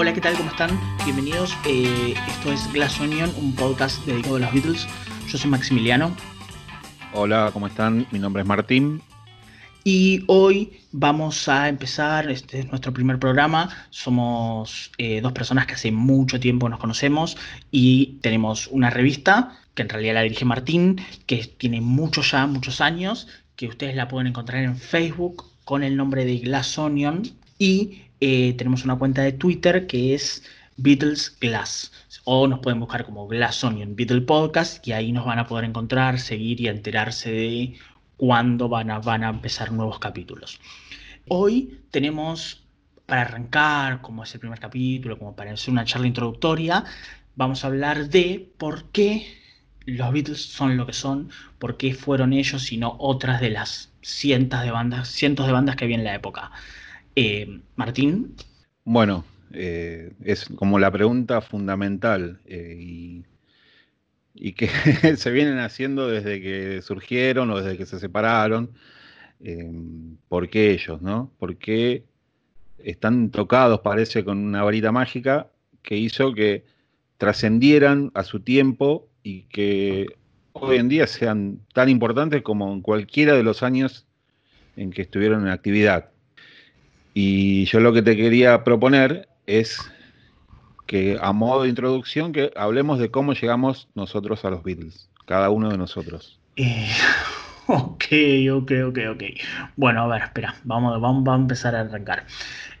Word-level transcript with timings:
Hola, 0.00 0.14
¿qué 0.14 0.20
tal? 0.20 0.36
¿Cómo 0.36 0.48
están? 0.48 0.78
Bienvenidos. 1.04 1.56
Eh, 1.66 2.14
esto 2.28 2.52
es 2.52 2.72
Glass 2.72 3.00
Onion, 3.00 3.32
un 3.36 3.52
podcast 3.56 4.06
dedicado 4.06 4.36
a 4.36 4.38
los 4.38 4.52
Beatles. 4.52 4.86
Yo 5.26 5.36
soy 5.36 5.50
Maximiliano. 5.50 6.14
Hola, 7.12 7.50
¿cómo 7.52 7.66
están? 7.66 8.06
Mi 8.12 8.20
nombre 8.20 8.42
es 8.42 8.48
Martín. 8.48 9.02
Y 9.82 10.22
hoy 10.28 10.78
vamos 10.92 11.48
a 11.48 11.68
empezar, 11.68 12.30
este 12.30 12.60
es 12.60 12.68
nuestro 12.68 12.92
primer 12.92 13.18
programa. 13.18 13.70
Somos 13.90 14.92
eh, 14.98 15.20
dos 15.20 15.32
personas 15.32 15.66
que 15.66 15.74
hace 15.74 15.90
mucho 15.90 16.38
tiempo 16.38 16.68
nos 16.68 16.78
conocemos 16.78 17.36
y 17.72 18.20
tenemos 18.22 18.68
una 18.68 18.90
revista 18.90 19.58
que 19.74 19.82
en 19.82 19.88
realidad 19.88 20.14
la 20.14 20.22
dirige 20.22 20.44
Martín, 20.44 21.00
que 21.26 21.38
tiene 21.58 21.80
muchos 21.80 22.30
ya, 22.30 22.46
muchos 22.46 22.80
años, 22.80 23.26
que 23.56 23.66
ustedes 23.66 23.96
la 23.96 24.06
pueden 24.06 24.28
encontrar 24.28 24.62
en 24.62 24.76
Facebook 24.76 25.44
con 25.64 25.82
el 25.82 25.96
nombre 25.96 26.24
de 26.24 26.38
Glass 26.38 26.78
Onion. 26.78 27.24
Y 27.58 28.02
eh, 28.20 28.54
tenemos 28.56 28.84
una 28.84 28.96
cuenta 28.96 29.22
de 29.22 29.32
Twitter 29.32 29.86
que 29.86 30.14
es 30.14 30.44
Beatles 30.76 31.36
Glass. 31.40 31.92
O 32.24 32.46
nos 32.46 32.60
pueden 32.60 32.80
buscar 32.80 33.04
como 33.04 33.26
Glass 33.26 33.64
Onion 33.64 33.96
Beatles 33.96 34.24
Podcast 34.24 34.86
y 34.86 34.92
ahí 34.92 35.12
nos 35.12 35.26
van 35.26 35.38
a 35.38 35.46
poder 35.46 35.64
encontrar, 35.64 36.20
seguir 36.20 36.60
y 36.60 36.68
enterarse 36.68 37.30
de 37.30 37.74
cuándo 38.16 38.68
van 38.68 38.90
a, 38.90 38.98
van 39.00 39.24
a 39.24 39.30
empezar 39.30 39.72
nuevos 39.72 39.98
capítulos. 39.98 40.60
Hoy 41.28 41.80
tenemos, 41.90 42.62
para 43.06 43.22
arrancar, 43.22 44.00
como 44.02 44.22
es 44.22 44.34
el 44.34 44.40
primer 44.40 44.60
capítulo, 44.60 45.18
como 45.18 45.34
para 45.34 45.52
hacer 45.52 45.70
una 45.72 45.84
charla 45.84 46.06
introductoria, 46.06 46.84
vamos 47.36 47.64
a 47.64 47.68
hablar 47.68 48.08
de 48.08 48.50
por 48.58 48.84
qué 48.90 49.26
los 49.86 50.12
Beatles 50.12 50.42
son 50.42 50.76
lo 50.76 50.86
que 50.86 50.92
son, 50.92 51.30
por 51.58 51.76
qué 51.76 51.94
fueron 51.94 52.32
ellos 52.32 52.70
y 52.72 52.76
no 52.76 52.96
otras 52.98 53.40
de 53.40 53.50
las 53.50 53.90
cientos 54.02 54.62
de 54.62 54.70
bandas, 54.70 55.08
cientos 55.08 55.46
de 55.46 55.52
bandas 55.52 55.76
que 55.76 55.84
había 55.84 55.96
en 55.96 56.04
la 56.04 56.14
época. 56.14 56.50
Eh, 57.20 57.62
Martín. 57.74 58.36
Bueno, 58.84 59.24
eh, 59.52 60.12
es 60.22 60.44
como 60.54 60.78
la 60.78 60.92
pregunta 60.92 61.40
fundamental 61.40 62.40
eh, 62.46 62.76
y, 62.78 63.24
y, 64.34 64.52
que 64.52 64.68
se 65.16 65.30
vienen 65.32 65.58
haciendo 65.58 66.06
desde 66.06 66.40
que 66.40 66.80
surgieron 66.80 67.50
o 67.50 67.58
desde 67.58 67.76
que 67.76 67.86
se 67.86 67.98
separaron. 67.98 68.70
¿Por 70.28 70.48
qué 70.48 70.70
ellos, 70.70 71.02
no? 71.02 71.32
¿Por 71.40 71.56
qué 71.56 72.04
están 72.78 73.30
tocados, 73.30 73.80
parece, 73.80 74.24
con 74.24 74.38
una 74.38 74.62
varita 74.62 74.92
mágica 74.92 75.50
que 75.82 75.96
hizo 75.96 76.34
que 76.34 76.64
trascendieran 77.16 78.12
a 78.14 78.22
su 78.22 78.40
tiempo 78.40 79.08
y 79.24 79.42
que 79.44 80.06
hoy 80.52 80.76
en 80.76 80.88
día 80.88 81.08
sean 81.08 81.62
tan 81.74 81.88
importantes 81.88 82.42
como 82.42 82.72
en 82.72 82.80
cualquiera 82.80 83.34
de 83.34 83.42
los 83.42 83.64
años 83.64 84.06
en 84.76 84.92
que 84.92 85.02
estuvieron 85.02 85.42
en 85.42 85.48
actividad? 85.48 86.10
Y 87.20 87.64
yo 87.64 87.80
lo 87.80 87.92
que 87.92 88.02
te 88.02 88.16
quería 88.16 88.62
proponer 88.62 89.28
es 89.44 89.80
que 90.86 91.18
a 91.20 91.32
modo 91.32 91.64
de 91.64 91.68
introducción 91.68 92.30
que 92.30 92.52
hablemos 92.54 93.00
de 93.00 93.10
cómo 93.10 93.32
llegamos 93.32 93.88
nosotros 93.96 94.44
a 94.44 94.50
los 94.50 94.62
Beatles, 94.62 95.10
cada 95.26 95.50
uno 95.50 95.68
de 95.68 95.78
nosotros. 95.78 96.38
Eh, 96.54 96.88
ok, 97.66 98.04
ok, 98.52 98.72
ok, 98.86 98.98
ok. 99.14 99.22
Bueno, 99.74 100.02
a 100.02 100.06
ver, 100.06 100.22
espera, 100.22 100.54
vamos, 100.62 101.00
vamos, 101.00 101.28
a 101.28 101.34
empezar 101.34 101.74
a 101.74 101.80
arrancar. 101.80 102.24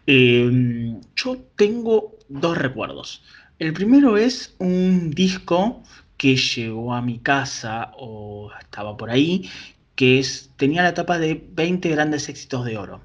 Eh, 0.06 0.94
yo 1.16 1.38
tengo 1.56 2.14
dos 2.28 2.56
recuerdos. 2.56 3.24
El 3.58 3.72
primero 3.72 4.16
es 4.18 4.54
un 4.60 5.10
disco 5.10 5.82
que 6.16 6.36
llegó 6.36 6.94
a 6.94 7.02
mi 7.02 7.18
casa 7.18 7.90
o 7.98 8.52
estaba 8.60 8.96
por 8.96 9.10
ahí, 9.10 9.50
que 9.96 10.20
es, 10.20 10.52
tenía 10.56 10.84
la 10.84 10.90
etapa 10.90 11.18
de 11.18 11.44
20 11.54 11.88
grandes 11.88 12.28
éxitos 12.28 12.64
de 12.64 12.78
oro. 12.78 13.00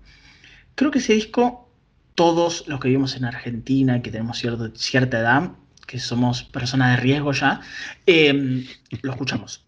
Creo 0.76 0.92
que 0.92 1.00
ese 1.00 1.14
disco, 1.14 1.70
todos 2.16 2.68
los 2.68 2.80
que 2.80 2.88
vivimos 2.88 3.16
en 3.16 3.26
Argentina, 3.26 4.02
que 4.02 4.12
tenemos 4.12 4.44
cierta 4.76 5.20
edad, 5.20 5.52
que 5.86 6.00
somos 6.00 6.44
personas 6.44 6.96
de 6.96 7.02
riesgo 7.02 7.32
ya, 7.34 7.62
em, 8.06 8.66
lo 9.02 9.12
escuchamos. 9.12 9.66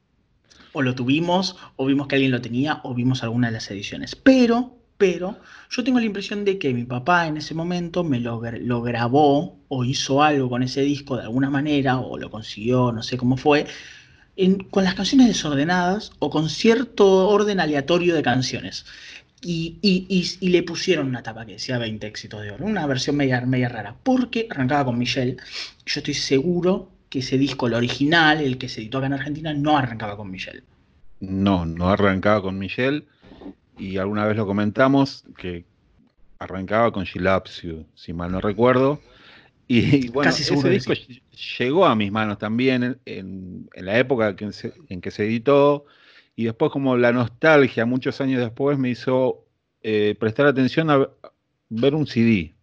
O 0.74 0.82
lo 0.82 0.96
tuvimos, 0.96 1.56
o 1.76 1.86
vimos 1.86 2.08
que 2.08 2.16
alguien 2.16 2.32
lo 2.32 2.42
tenía, 2.42 2.82
o 2.84 2.94
vimos 2.94 3.24
alguna 3.24 3.48
de 3.48 3.54
las 3.54 3.70
ediciones. 3.72 4.16
Pero, 4.16 4.78
pero, 4.98 5.40
yo 5.70 5.84
tengo 5.84 6.00
la 6.00 6.06
impresión 6.06 6.44
de 6.44 6.58
que 6.58 6.74
mi 6.74 6.84
papá 6.84 7.28
en 7.28 7.38
ese 7.38 7.54
momento 7.54 8.04
me 8.04 8.20
lo, 8.20 8.42
lo 8.60 8.82
grabó 8.82 9.60
o 9.68 9.84
hizo 9.84 10.24
algo 10.24 10.50
con 10.50 10.64
ese 10.64 10.82
disco 10.82 11.18
de 11.18 11.24
alguna 11.24 11.50
manera, 11.50 12.00
o 12.00 12.18
lo 12.18 12.30
consiguió, 12.32 12.92
no 12.92 13.04
sé 13.04 13.18
cómo 13.18 13.38
fue, 13.38 13.68
con 14.70 14.84
las 14.84 14.96
canciones 14.96 15.28
desordenadas 15.28 16.12
o 16.20 16.30
con 16.30 16.50
cierto 16.50 17.30
orden 17.30 17.60
aleatorio 17.60 18.16
de 18.16 18.22
canciones. 18.24 18.86
Y, 19.48 20.40
le 20.42 20.64
pusieron 20.64 21.08
una 21.08 21.22
tapa 21.22 21.46
que 21.46 21.54
decía 21.54 21.78
20 21.78 22.08
éxitos 22.08 22.42
de 22.42 22.50
oro, 22.50 22.66
una 22.66 22.88
versión 22.88 23.16
media, 23.16 23.42
media 23.42 23.70
rara, 23.70 23.96
porque 24.02 24.48
arrancaba 24.50 24.86
con 24.86 24.98
Michelle. 24.98 25.38
Yo 25.86 26.00
estoy 26.00 26.16
seguro 26.16 26.90
que 27.10 27.20
ese 27.20 27.38
disco, 27.38 27.68
el 27.68 27.76
original, 27.76 28.42
el 28.42 28.58
que 28.58 28.68
se 28.68 28.82
editó 28.82 28.98
acá 28.98 29.08
en 29.08 29.14
Argentina, 29.14 29.54
no 29.54 29.78
arrancaba 29.78 30.18
con 30.18 30.32
Michelle. 30.32 30.64
No, 31.20 31.64
no 31.64 31.90
arrancaba 31.90 32.42
con 32.42 32.58
Michelle. 32.58 33.06
Y 33.78 33.98
alguna 33.98 34.26
vez 34.26 34.36
lo 34.36 34.48
comentamos, 34.48 35.26
que 35.38 35.64
arrancaba 36.40 36.92
con 36.92 37.04
She 37.04 37.20
si 37.94 38.14
mal 38.14 38.32
no 38.32 38.42
recuerdo. 38.42 39.00
Y 39.68 40.08
bueno, 40.10 40.32
ese 40.32 40.70
disco 40.70 40.94
llegó 41.60 41.86
a 41.86 41.96
mis 41.96 42.12
manos 42.12 42.40
también 42.40 43.00
en, 43.06 43.70
la 43.76 44.00
época 44.00 44.36
en 44.90 45.02
que 45.02 45.12
se 45.12 45.26
editó 45.26 45.86
y 46.36 46.46
después 46.46 46.72
como 46.72 46.98
la 46.98 47.12
nostalgia 47.12 47.86
muchos 47.86 48.20
años 48.22 48.42
después 48.42 48.78
me 48.78 48.90
hizo 48.90 49.46
eh, 49.82 50.16
prestar 50.20 50.48
atención 50.48 50.90
a 50.90 51.10
ver 51.70 51.96
un 51.96 52.08
CD 52.08 52.54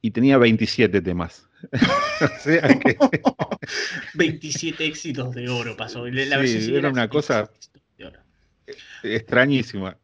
y 0.00 0.10
tenía 0.10 0.38
27 0.38 1.00
temas. 1.00 1.48
o 2.20 2.40
sea 2.40 2.68
que... 2.78 2.98
27 4.14 4.84
éxitos 4.84 5.34
de 5.34 5.48
oro 5.48 5.76
pasó. 5.76 6.06
La 6.06 6.46
sí, 6.46 6.74
era 6.74 6.90
una 6.90 7.08
cosa 7.08 7.50
extrañísima. 9.02 9.96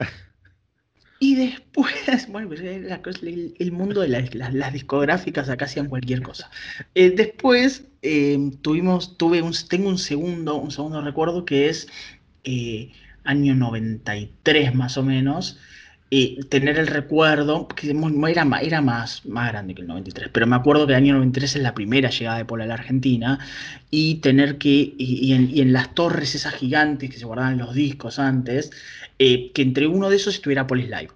Y 1.22 1.34
después, 1.36 1.92
bueno, 2.28 2.48
pues, 2.48 2.60
el, 2.62 3.72
mundo 3.72 4.00
de 4.00 4.08
las, 4.08 4.72
discográficas 4.72 5.48
acá 5.50 5.66
hacían 5.66 5.88
cualquier 5.88 6.22
cosa. 6.22 6.50
Eh, 6.94 7.10
después 7.10 7.84
eh, 8.02 8.38
tuvimos, 8.62 9.18
tuve 9.18 9.42
un, 9.42 9.52
tengo 9.68 9.90
un 9.90 9.98
segundo, 9.98 10.56
un 10.56 10.70
segundo 10.70 11.02
recuerdo 11.02 11.44
que 11.44 11.68
es 11.68 11.88
eh, 12.44 12.92
año 13.24 13.54
93 13.54 14.74
más 14.74 14.96
o 14.96 15.02
menos, 15.02 15.58
y 16.12 16.40
tener 16.48 16.76
el 16.76 16.88
recuerdo, 16.88 17.68
que 17.68 17.90
era, 17.90 18.44
era 18.60 18.82
más, 18.82 19.22
grande 19.24 19.74
que 19.74 19.82
el 19.82 19.88
93, 19.88 20.30
pero 20.32 20.46
me 20.48 20.56
acuerdo 20.56 20.84
que 20.84 20.92
el 20.94 20.96
año 20.96 21.14
93 21.14 21.56
es 21.56 21.62
la 21.62 21.72
primera 21.72 22.10
llegada 22.10 22.38
de 22.38 22.44
Paul 22.44 22.62
a 22.62 22.66
la 22.66 22.74
Argentina, 22.74 23.38
y 23.90 24.16
tener 24.16 24.58
que, 24.58 24.94
y, 24.98 25.32
en, 25.32 25.72
las 25.72 25.94
torres 25.94 26.34
esas 26.34 26.54
gigantes 26.54 27.10
que 27.10 27.16
se 27.16 27.24
guardaban 27.24 27.58
los 27.58 27.74
discos 27.74 28.18
antes, 28.18 28.72
eh, 29.20 29.52
que 29.52 29.62
entre 29.62 29.86
uno 29.86 30.10
de 30.10 30.16
esos 30.16 30.34
estuviera 30.34 30.66
Polis 30.66 30.86
Live. 30.86 31.10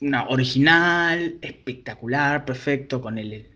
Una 0.00 0.28
original, 0.28 1.36
espectacular, 1.40 2.44
perfecto, 2.44 3.00
con 3.00 3.16
el, 3.18 3.48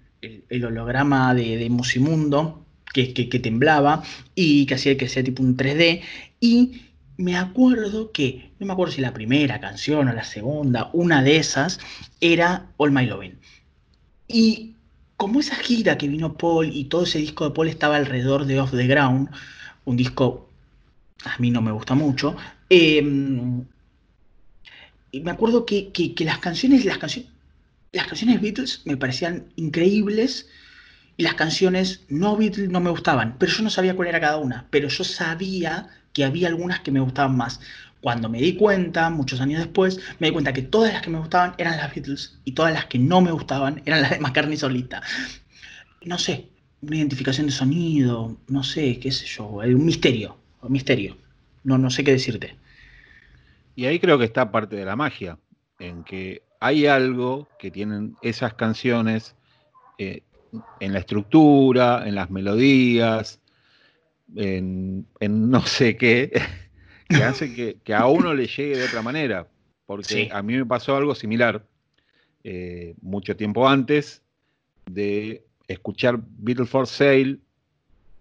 holograma 0.51 1.35
de, 1.35 1.59
de 1.59 1.69
Musimundo, 1.69 2.65
que, 2.93 3.25
temblaba 3.41 4.03
y 4.35 4.67
que 4.67 4.75
hacía 4.75 4.97
que 4.97 5.09
sea 5.09 5.25
tipo 5.25 5.43
un 5.43 5.57
3D. 5.57 6.03
Y 6.41 6.83
me 7.17 7.37
acuerdo 7.37 8.13
que, 8.13 8.51
no 8.59 8.67
me 8.67 8.73
acuerdo 8.73 8.95
si 8.95 9.01
la 9.01 9.15
primera 9.15 9.61
canción 9.61 10.09
o 10.09 10.13
la 10.13 10.25
segunda, 10.25 10.91
una 10.93 11.23
de 11.23 11.37
esas 11.37 11.79
era 12.21 12.71
All 12.77 12.93
My 12.93 13.07
Loving. 13.07 13.39
Y 14.29 14.75
como 15.17 15.41
esa 15.41 15.57
gira 15.57 15.99
que 15.99 16.09
vino 16.09 16.37
Paul 16.37 16.71
y 16.75 16.85
todo 16.85 17.05
ese 17.05 17.19
disco 17.19 17.45
de 17.45 17.55
Paul 17.55 17.69
estaba 17.69 17.97
alrededor 17.97 18.45
de 18.45 18.61
Off 18.61 18.73
the 18.73 18.87
Ground, 18.87 19.29
un 19.85 19.97
disco 19.97 20.49
a 21.25 21.39
mí 21.39 21.51
no 21.51 21.63
me 21.63 21.71
gusta 21.71 21.95
mucho, 21.95 22.37
y 22.69 23.01
me 25.21 25.31
acuerdo 25.31 25.67
que, 25.67 25.93
las 26.21 26.39
canciones, 26.39 26.85
las 26.85 26.99
canciones, 26.99 27.31
las 27.93 28.07
canciones 28.07 28.41
Beatles 28.41 28.83
me 28.87 28.97
parecían 28.97 29.45
increíbles 29.57 30.49
y 31.17 31.23
las 31.23 31.35
canciones 31.35 32.05
no 32.09 32.37
Beatles 32.37 32.71
no 32.71 32.81
me 32.81 32.91
gustaban, 32.91 33.37
pero 33.39 33.53
yo 33.53 33.63
no 33.63 33.71
sabía 33.71 33.95
cuál 33.95 34.09
era 34.09 34.21
cada 34.21 34.39
una, 34.39 34.67
pero 34.71 34.89
yo 34.89 35.05
sabía 35.05 35.89
que 36.13 36.25
había 36.25 36.49
algunas 36.49 36.81
que 36.81 36.91
me 36.91 37.01
gustaban 37.01 37.37
más. 37.37 37.61
Cuando 38.01 38.29
me 38.29 38.41
di 38.41 38.57
cuenta, 38.57 39.11
muchos 39.11 39.41
años 39.41 39.61
después, 39.61 40.01
me 40.19 40.27
di 40.27 40.33
cuenta 40.33 40.53
que 40.53 40.63
todas 40.63 40.93
las 40.93 41.03
que 41.03 41.11
me 41.11 41.19
gustaban 41.19 41.55
eran 41.59 41.77
las 41.77 41.95
Beatles 41.95 42.39
y 42.45 42.53
todas 42.53 42.73
las 42.73 42.87
que 42.87 42.99
no 42.99 43.21
me 43.21 43.31
gustaban 43.31 43.83
eran 43.85 44.03
las 44.03 44.11
de 44.11 44.19
McCartney 44.19 44.57
solita. 44.57 45.03
No 46.05 46.19
sé, 46.19 46.49
una 46.81 46.97
identificación 46.97 47.47
de 47.47 47.53
sonido, 47.53 48.37
no 48.49 48.65
sé, 48.65 48.99
qué 48.99 49.13
sé 49.13 49.27
yo, 49.27 49.47
un 49.47 49.85
misterio, 49.85 50.37
un 50.63 50.73
misterio. 50.73 51.17
No, 51.65 51.79
no 51.79 51.91
sé 51.91 52.03
qué 52.03 52.11
decirte. 52.13 52.57
Y 53.77 53.87
ahí 53.87 54.01
creo 54.01 54.19
que 54.19 54.25
está 54.25 54.51
parte 54.51 54.75
de 54.75 54.85
la 54.85 54.97
magia, 54.97 55.39
en 55.79 56.03
que 56.03 56.43
hay 56.59 56.87
algo 56.87 57.49
que 57.59 57.71
tienen 57.71 58.17
esas 58.21 58.55
canciones 58.55 59.37
eh, 59.99 60.23
en 60.81 60.93
la 60.93 60.99
estructura, 60.99 62.07
en 62.07 62.15
las 62.15 62.31
melodías, 62.31 63.41
en, 64.37 65.07
no 65.21 65.67
sé 65.67 65.97
qué, 65.97 66.31
que 67.09 67.23
hace 67.23 67.55
que, 67.83 67.95
a 67.95 68.07
uno 68.07 68.35
le 68.35 68.47
llegue 68.47 68.77
de 68.77 68.85
otra 68.85 69.03
manera. 69.03 69.49
Porque 69.87 70.31
a 70.33 70.43
mí 70.43 70.57
me 70.57 70.65
pasó 70.65 70.97
algo 70.97 71.15
similar. 71.15 71.67
Eh, 72.45 72.95
mucho 73.03 73.37
tiempo 73.37 73.69
antes, 73.69 74.23
de 74.87 75.45
escuchar 75.69 76.21
Beatles 76.39 76.69
for 76.69 76.87
Sale 76.87 77.39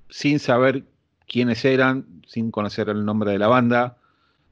sin 0.10 0.40
saber 0.40 0.84
quiénes 1.28 1.64
eran, 1.66 2.22
sin 2.28 2.52
conocer 2.52 2.90
el 2.90 3.06
nombre 3.06 3.32
de 3.32 3.40
la 3.40 3.48
banda, 3.48 3.98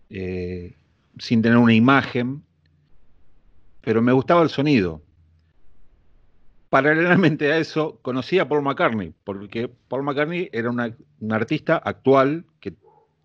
eh, 0.10 0.76
sin 1.18 1.42
tener 1.42 1.58
una 1.58 1.74
imagen, 1.74 2.42
pero 3.82 4.02
me 4.02 4.12
gustaba 4.12 4.42
el 4.42 4.50
sonido. 4.50 5.02
Paralelamente 6.70 7.52
a 7.52 7.58
eso, 7.58 8.00
conocí 8.04 8.38
a 8.38 8.48
Paul 8.48 8.62
McCartney, 8.62 9.14
porque 9.24 9.70
Paul 9.88 10.04
McCartney 10.04 10.50
era 10.54 10.70
un 10.70 11.34
artista 11.34 11.78
actual 11.78 12.46
que 12.60 12.76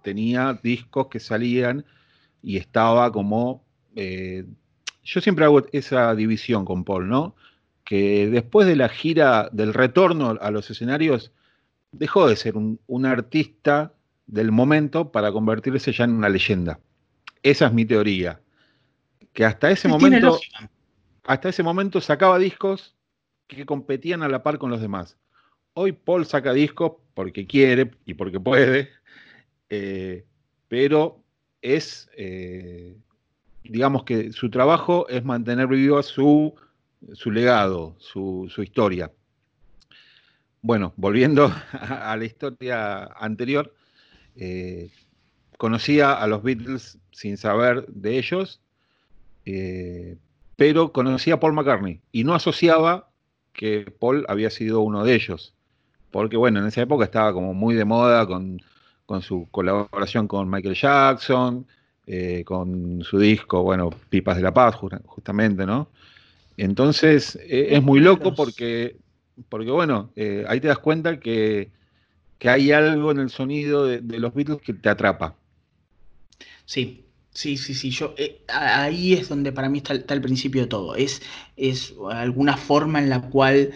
tenía 0.03 0.59
discos 0.63 1.09
que 1.09 1.21
salían 1.21 1.85
y 2.43 2.57
estaba 2.57 3.13
como... 3.13 3.63
Eh, 3.97 4.47
yo 5.03 5.21
siempre 5.21 5.45
hago 5.45 5.63
esa 5.73 6.15
división 6.15 6.65
con 6.65 6.85
Paul, 6.85 7.09
¿no? 7.09 7.37
Que 7.85 8.29
después 8.31 8.67
de 8.67 8.77
la 8.77 8.89
gira 8.89 9.51
del 9.53 9.75
retorno 9.75 10.39
a 10.41 10.51
los 10.51 10.71
escenarios, 10.71 11.31
dejó 11.93 12.27
de 12.27 12.37
ser 12.37 12.57
un, 12.57 13.07
artista 13.07 13.93
del 14.27 14.53
momento 14.53 15.13
para 15.13 15.33
convertirse 15.33 15.93
ya 15.93 16.05
en 16.05 16.13
una 16.13 16.31
leyenda. 16.31 16.81
Esa 17.43 17.67
es 17.67 17.73
mi 17.75 17.85
teoría. 17.85 18.41
Que 19.35 19.45
hasta 19.45 19.71
ese 19.71 19.89
momento. 19.89 20.39
Hasta 21.27 21.49
ese 21.49 21.63
momento 21.63 22.01
sacaba 22.01 22.39
discos 22.39 22.94
que 23.47 23.67
competían 23.67 24.23
a 24.23 24.29
la 24.29 24.43
par 24.43 24.59
con 24.59 24.71
los 24.71 24.81
demás. 24.81 25.17
Hoy 25.75 25.93
Paul 25.93 26.25
saca 26.27 26.53
discos 26.53 26.93
porque 27.15 27.47
quiere 27.47 27.91
y 28.05 28.15
porque 28.15 28.41
puede, 28.41 28.91
eh, 29.71 30.25
pero 30.69 31.23
es, 31.63 32.11
eh, 32.17 32.97
digamos 33.63 34.05
que 34.05 34.33
su 34.33 34.51
trabajo 34.51 35.09
es 35.09 35.25
mantener 35.25 35.67
vivo 35.67 36.03
su, 36.03 36.55
su 37.13 37.31
legado, 37.31 37.97
su, 37.99 38.51
historia. 38.59 39.13
Bueno, 40.63 40.93
volviendo 40.97 41.53
a, 41.73 42.17
la 42.17 42.25
historia 42.25 43.05
anterior, 43.19 43.75
eh, 44.37 44.91
conocía 45.59 46.13
a 46.13 46.27
los 46.27 46.43
Beatles 46.43 46.99
sin 47.13 47.37
saber 47.37 47.87
de 47.89 48.19
ellos, 48.19 48.61
pero 50.57 50.93
conocía 50.93 51.35
a 51.35 51.41
Paul 51.41 51.53
McCartney 51.53 52.01
y 52.13 52.25
no 52.25 52.35
asociaba 52.35 53.11
que 53.55 53.91
Paul 53.99 54.27
había 54.29 54.51
sido 54.51 54.83
uno 54.83 55.05
de 55.05 55.15
ellos. 55.15 55.55
Porque 56.11 56.37
bueno, 56.37 56.61
en 56.61 56.67
esa 56.67 56.83
época 56.83 57.05
estaba 57.05 57.33
como 57.33 57.55
muy 57.55 57.75
de 57.75 57.87
moda 57.87 58.27
con 58.27 58.61
con 59.07 59.23
su 59.23 59.49
colaboración 59.51 60.27
con 60.29 60.49
Michael 60.49 60.75
Jackson, 60.75 61.67
eh, 62.07 62.43
con 62.45 63.03
su 63.03 63.19
disco, 63.19 63.63
bueno, 63.63 63.91
Pipas 64.09 64.37
de 64.37 64.43
la 64.43 64.55
Paz, 64.55 64.77
justamente, 65.07 65.67
¿no? 65.67 65.89
Entonces, 66.57 67.37
e, 67.43 67.75
es 67.75 67.83
muy 67.83 68.01
loco 68.01 68.35
porque, 68.35 68.97
porque 69.49 69.71
bueno, 69.71 70.11
eh, 70.17 70.45
ahí 70.49 70.61
te 70.61 70.69
das 70.69 70.79
cuenta 70.79 71.19
que, 71.19 71.71
hay 72.47 72.73
algo 72.73 73.11
en 73.11 73.21
el 73.21 73.31
sonido 73.31 73.87
de, 73.87 74.03
los 74.19 74.35
Beatles 74.35 74.61
que 74.61 74.75
te 74.75 74.91
atrapa. 74.91 75.35
Sí, 76.67 77.04
sí, 77.35 77.57
sí, 77.57 77.75
sí. 77.75 77.91
Yo, 77.91 78.15
eh, 78.17 78.43
ahí 78.49 79.13
es 79.13 79.29
donde 79.29 79.53
para 79.53 79.69
mí 79.69 79.79
está, 79.79 80.15
el 80.15 80.21
principio 80.23 80.63
de 80.63 80.69
todo. 80.69 80.97
Es, 80.97 81.23
es 81.57 81.95
alguna 82.11 82.57
forma 82.57 82.99
en 83.01 83.11
la 83.11 83.21
cual 83.23 83.73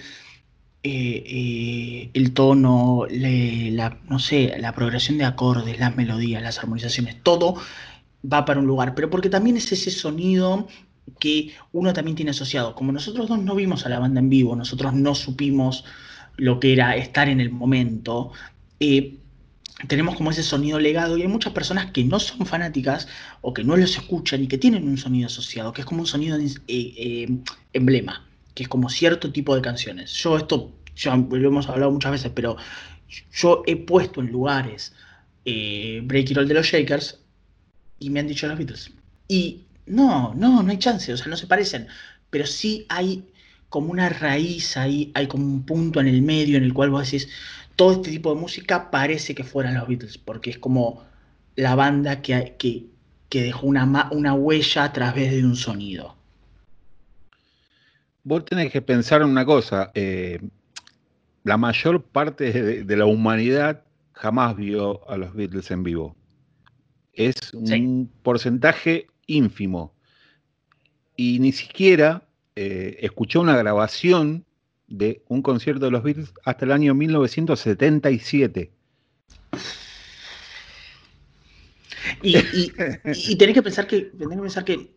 eh, 0.82 1.25
eh, 1.26 2.10
el 2.14 2.32
tono, 2.32 3.06
la, 3.10 3.99
no 4.08 4.19
sé, 4.19 4.55
la 4.58 4.72
progresión 4.72 5.19
de 5.19 5.25
acordes, 5.25 5.78
las 5.78 5.96
melodías, 5.96 6.43
las 6.43 6.58
armonizaciones, 6.58 7.22
todo 7.22 7.56
va 8.31 8.44
para 8.44 8.60
un 8.60 8.66
lugar, 8.66 8.94
pero 8.94 9.10
porque 9.10 9.28
también 9.28 9.56
es 9.56 9.70
ese 9.72 9.90
sonido 9.90 10.66
que 11.19 11.54
uno 11.72 11.93
también 11.93 12.16
tiene 12.16 12.31
asociado. 12.31 12.75
Como 12.75 12.93
nosotros 12.93 13.28
dos 13.28 13.38
no 13.40 13.54
vimos 13.54 13.87
a 13.87 13.88
la 13.88 13.99
banda 13.99 14.20
en 14.20 14.28
vivo, 14.31 14.56
nosotros 14.56 14.94
no 14.94 15.14
supimos 15.14 15.84
lo 16.37 16.61
que 16.61 16.72
era 16.72 16.96
estar 16.96 17.28
en 17.28 17.40
el 17.40 17.50
momento, 17.50 18.32
eh, 18.81 19.16
tenemos 19.86 20.16
como 20.16 20.30
ese 20.30 20.42
sonido 20.42 20.80
legado 20.80 21.16
y 21.16 21.22
hay 21.22 21.28
muchas 21.28 21.52
personas 21.52 21.92
que 21.92 22.04
no 22.04 22.19
son 22.19 22.46
fanáticas 22.46 23.06
o 23.42 23.54
que 23.54 23.62
no 23.62 23.76
los 23.76 23.96
escuchan 23.96 24.42
y 24.42 24.48
que 24.48 24.58
tienen 24.58 24.88
un 24.88 24.98
sonido 24.98 25.26
asociado, 25.26 25.72
que 25.72 25.82
es 25.82 25.86
como 25.86 26.00
un 26.00 26.06
sonido 26.06 26.36
emblema, 27.72 28.26
que 28.54 28.64
es 28.64 28.69
como 28.69 28.90
cierto 28.90 29.30
tipo 29.30 29.54
de 29.54 29.62
canciones. 29.62 30.12
Yo 30.14 30.36
esto 30.36 30.72
ya 30.96 31.16
lo 31.16 31.48
hemos 31.48 31.69
hablado 31.69 31.92
muchas 31.92 32.10
veces, 32.10 32.32
pero 32.34 32.56
yo 33.32 33.62
he 33.66 33.76
puesto 33.76 34.20
en 34.20 34.32
lugares 34.32 34.92
eh, 35.44 36.00
Break 36.02 36.32
It 36.32 36.38
All 36.38 36.48
de 36.48 36.54
los 36.54 36.66
Shakers 36.66 37.20
y 38.00 38.10
me 38.10 38.20
han 38.20 38.26
dicho 38.26 38.48
los 38.48 38.58
Beatles. 38.58 38.90
Y 39.28 39.62
no, 39.86 40.34
no, 40.34 40.62
no 40.62 40.70
hay 40.70 40.78
chance, 40.78 41.12
o 41.12 41.16
sea, 41.16 41.28
no 41.28 41.36
se 41.36 41.46
parecen, 41.46 41.86
pero 42.30 42.46
sí 42.46 42.84
hay 42.88 43.25
como 43.69 43.92
una 43.92 44.08
raíz 44.08 44.76
ahí, 44.76 45.12
hay 45.14 45.28
como 45.28 45.44
un 45.44 45.64
punto 45.64 46.00
en 46.00 46.08
el 46.08 46.22
medio 46.22 46.56
en 46.56 46.64
el 46.64 46.72
cual 46.72 46.90
vos 46.90 47.04
decís, 47.04 47.28
todo 47.78 47.92
este 47.92 48.10
tipo 48.10 48.34
de 48.34 48.40
música 48.40 48.90
parece 48.90 49.36
que 49.36 49.44
fueran 49.44 49.75
los 49.75 49.86
Beatles, 49.86 50.19
porque 50.19 50.50
es 50.50 50.58
como 50.58 51.04
la 51.54 51.76
banda 51.76 52.22
que, 52.22 52.56
que, 52.58 52.86
que 53.28 53.42
dejó 53.42 53.69
una, 53.69 54.08
una 54.10 54.34
huella 54.34 54.82
a 54.82 54.92
través 54.92 55.30
de 55.30 55.44
un 55.44 55.54
sonido. 55.54 56.16
Vos 58.25 58.44
tenés 58.44 58.72
que 58.72 58.82
pensar 58.82 59.22
en 59.22 59.28
una 59.28 59.46
cosa, 59.46 59.92
eh, 59.94 60.40
la 61.44 61.56
mayor 61.56 62.02
parte 62.02 62.52
de, 62.82 62.96
la 62.96 63.06
humanidad 63.06 63.84
jamás 64.12 64.56
vio 64.56 65.08
a 65.08 65.16
los 65.16 65.32
Beatles 65.32 65.70
en 65.70 65.84
vivo. 65.84 66.16
Es 67.12 67.54
un 67.54 68.10
porcentaje 68.25 69.06
ínfimo. 69.28 69.94
Y 71.14 71.38
ni 71.38 71.52
siquiera 71.52 72.25
eh, 72.56 72.96
escuchó 73.02 73.40
una 73.40 73.56
grabación 73.56 74.44
de 74.88 75.23
un 75.29 75.43
concierto 75.43 75.85
de 75.85 75.90
los 75.90 76.02
Beatles 76.02 76.32
hasta 76.44 76.64
el 76.64 76.73
año 76.73 76.94
1977. 76.94 78.73
Y, 82.23 82.37
y, 82.37 83.37
tenés 83.37 83.55
que 83.55 83.62
pensar 83.62 83.87
que, 83.87 84.00
tenés 84.19 84.37
que, 84.37 84.43
pensar 84.43 84.64
que 84.64 84.90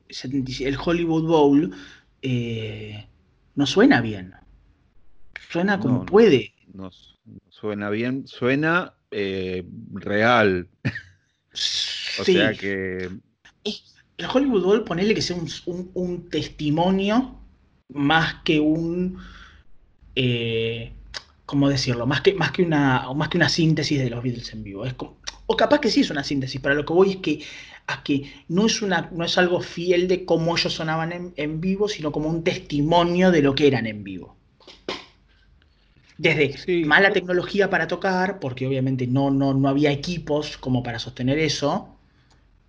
el 0.65 0.77
Hollywood 0.83 1.27
Bowl 1.27 1.75
eh, 2.21 3.05
no 3.55 3.65
suena 3.65 4.01
bien. 4.01 4.33
Suena 5.49 5.79
como 5.79 6.05
puede. 6.05 6.53
No, 6.73 6.89
suena 7.49 7.89
bien, 7.89 8.27
suena 8.27 8.93
eh, 9.11 9.65
real. 9.93 10.67
o 11.53 12.23
sea 12.23 12.53
que. 12.53 13.09
El 14.17 14.27
Hollywood 14.31 14.63
Bowl, 14.63 14.83
ponele 14.83 15.15
que 15.15 15.21
sea 15.21 15.35
un, 15.65 16.29
testimonio 16.29 17.39
más 17.89 18.35
que 18.45 18.59
un. 18.59 19.17
Eh, 20.15 20.93
¿Cómo 21.45 21.67
decirlo? 21.69 22.07
Más 22.07 22.21
que, 22.21 22.33
más, 22.33 22.51
que 22.51 22.63
una, 22.63 23.11
más 23.13 23.29
que 23.29 23.37
una 23.37 23.49
síntesis 23.49 23.99
de 23.99 24.09
los 24.09 24.23
Beatles 24.23 24.53
en 24.53 24.63
vivo. 24.63 24.85
Es 24.85 24.95
o 25.47 25.57
capaz 25.57 25.79
que 25.79 25.91
sí 25.91 25.99
es 25.99 26.09
una 26.09 26.23
síntesis, 26.23 26.61
pero 26.61 26.75
lo 26.75 26.85
que 26.85 26.93
voy 26.93 27.09
es 27.11 27.17
que, 27.17 27.43
a 27.87 28.03
que 28.03 28.31
no, 28.47 28.67
es 28.67 28.81
una, 28.81 29.09
no 29.11 29.25
es 29.25 29.37
algo 29.37 29.59
fiel 29.59 30.07
de 30.07 30.23
cómo 30.23 30.55
ellos 30.55 30.73
sonaban 30.73 31.11
en, 31.11 31.33
en 31.35 31.59
vivo, 31.59 31.89
sino 31.89 32.13
como 32.13 32.29
un 32.29 32.43
testimonio 32.43 33.31
de 33.31 33.41
lo 33.41 33.53
que 33.53 33.67
eran 33.67 33.85
en 33.85 34.01
vivo. 34.03 34.37
Desde 36.17 36.85
mala 36.85 37.11
tecnología 37.11 37.69
para 37.69 37.87
tocar, 37.87 38.39
porque 38.39 38.65
obviamente 38.65 39.07
no, 39.07 39.29
no, 39.29 39.53
no 39.53 39.67
había 39.67 39.91
equipos 39.91 40.55
como 40.57 40.83
para 40.83 40.99
sostener 40.99 41.37
eso, 41.39 41.97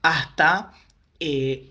hasta, 0.02 0.72
eh, 1.20 1.70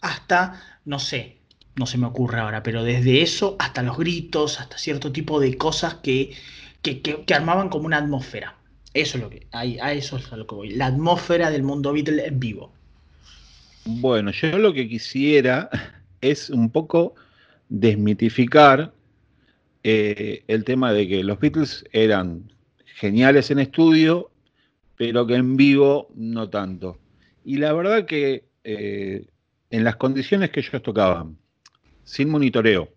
hasta, 0.00 0.80
no 0.84 0.98
sé, 0.98 1.37
no 1.78 1.86
se 1.86 1.98
me 1.98 2.06
ocurre 2.06 2.40
ahora, 2.40 2.62
pero 2.62 2.82
desde 2.82 3.22
eso 3.22 3.56
hasta 3.58 3.82
los 3.82 3.96
gritos, 3.96 4.60
hasta 4.60 4.76
cierto 4.78 5.12
tipo 5.12 5.40
de 5.40 5.56
cosas 5.56 5.94
que, 5.94 6.32
que, 6.82 7.24
armaban 7.34 7.68
como 7.68 7.86
una 7.86 7.98
atmósfera. 7.98 8.56
Eso 8.94 9.16
es 9.16 9.22
lo 9.22 9.30
que, 9.30 9.46
a, 9.52 9.64
eso 9.92 10.16
es 10.16 10.32
a 10.32 10.36
lo 10.36 10.46
que 10.46 10.54
voy, 10.54 10.70
la 10.70 10.86
atmósfera 10.86 11.50
del 11.50 11.62
mundo 11.62 11.92
Beatle 11.92 12.26
en 12.26 12.40
vivo. 12.40 12.72
Bueno, 13.84 14.32
yo 14.32 14.58
lo 14.58 14.72
que 14.72 14.88
quisiera 14.88 15.70
es 16.20 16.50
un 16.50 16.70
poco 16.70 17.14
desmitificar 17.68 18.92
eh, 19.84 20.42
el 20.48 20.64
tema 20.64 20.92
de 20.92 21.06
que 21.06 21.22
los 21.22 21.38
Beatles 21.38 21.84
eran 21.92 22.50
geniales 22.84 23.50
en 23.50 23.60
estudio, 23.60 24.30
pero 24.96 25.26
que 25.26 25.36
en 25.36 25.56
vivo 25.56 26.08
no 26.16 26.50
tanto. 26.50 26.98
Y 27.44 27.58
la 27.58 27.72
verdad 27.72 28.04
que 28.04 28.44
eh, 28.64 29.26
en 29.70 29.84
las 29.84 29.96
condiciones 29.96 30.50
que 30.50 30.60
ellos 30.60 30.82
tocaban, 30.82 31.38
sin 32.08 32.30
monitoreo, 32.30 32.88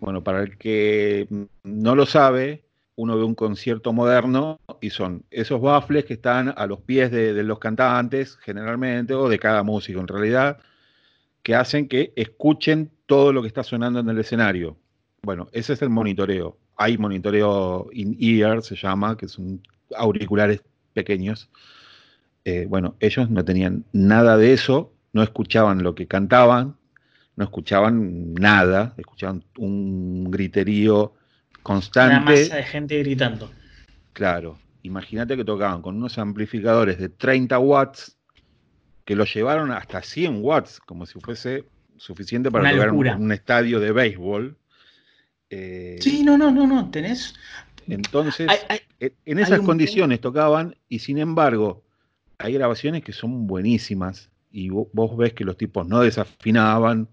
bueno, 0.00 0.24
para 0.24 0.42
el 0.42 0.58
que 0.58 1.28
no 1.62 1.94
lo 1.94 2.04
sabe, 2.04 2.64
uno 2.96 3.16
ve 3.16 3.22
un 3.22 3.36
concierto 3.36 3.92
moderno 3.92 4.58
y 4.80 4.90
son 4.90 5.24
esos 5.30 5.60
baffles 5.60 6.04
que 6.04 6.14
están 6.14 6.52
a 6.56 6.66
los 6.66 6.80
pies 6.80 7.12
de, 7.12 7.32
los 7.44 7.60
cantantes, 7.60 8.36
generalmente, 8.38 9.14
o 9.14 9.28
de 9.28 9.38
cada 9.38 9.62
músico 9.62 10.00
en 10.00 10.08
realidad, 10.08 10.58
que 11.44 11.54
hacen 11.54 11.86
que 11.86 12.12
escuchen 12.16 12.90
todo 13.06 13.32
lo 13.32 13.40
que 13.40 13.48
está 13.48 13.62
sonando 13.62 14.00
en 14.00 14.08
el 14.08 14.18
escenario. 14.18 14.76
Bueno, 15.22 15.48
ese 15.52 15.74
es 15.74 15.82
el 15.82 15.90
monitoreo. 15.90 16.58
Hay 16.76 16.98
monitoreo 16.98 17.88
in-ear, 17.92 18.62
se 18.62 18.74
llama, 18.74 19.16
que 19.16 19.28
son 19.28 19.62
auriculares 19.96 20.60
pequeños. 20.92 21.48
Eh, 22.44 22.66
bueno, 22.68 22.96
ellos 22.98 23.30
no 23.30 23.44
tenían 23.44 23.84
nada 23.92 24.36
de 24.36 24.52
eso, 24.52 24.92
no 25.12 25.22
escuchaban 25.22 25.84
lo 25.84 25.94
que 25.94 26.08
cantaban, 26.08 26.76
no 27.36 27.44
escuchaban 27.44 28.34
nada, 28.34 28.94
escuchaban 28.96 29.44
un 29.58 30.30
griterío 30.30 31.14
constante. 31.62 32.16
Una 32.16 32.24
masa 32.24 32.56
de 32.56 32.62
gente 32.62 32.98
gritando. 32.98 33.50
Claro, 34.12 34.58
imagínate 34.82 35.36
que 35.36 35.44
tocaban 35.44 35.82
con 35.82 35.96
unos 35.96 36.18
amplificadores 36.18 36.98
de 36.98 37.08
30 37.08 37.58
watts 37.58 38.16
que 39.04 39.16
lo 39.16 39.24
llevaron 39.24 39.70
hasta 39.72 40.02
100 40.02 40.38
watts, 40.42 40.80
como 40.80 41.06
si 41.06 41.20
fuese 41.20 41.64
suficiente 41.96 42.50
para 42.50 42.70
tocar 42.70 42.88
en 42.88 43.22
un, 43.22 43.32
estadio 43.32 43.80
de 43.80 43.92
béisbol. 43.92 44.56
Eh, 45.50 45.98
sí, 46.00 46.22
no, 46.24 46.38
no, 46.38 46.50
no, 46.50 46.66
no, 46.66 46.90
tenés. 46.90 47.34
Entonces, 47.86 48.50
en 48.98 49.38
esas 49.38 49.60
condiciones 49.60 50.20
tocaban 50.20 50.76
y 50.88 51.00
sin 51.00 51.18
embargo, 51.18 51.84
hay 52.38 52.54
grabaciones 52.54 53.02
que 53.04 53.12
son 53.12 53.46
buenísimas 53.46 54.30
y 54.50 54.70
vos, 54.70 55.16
ves 55.16 55.32
que 55.32 55.44
los 55.44 55.56
tipos 55.56 55.86
no 55.86 56.00
desafinaban, 56.00 57.08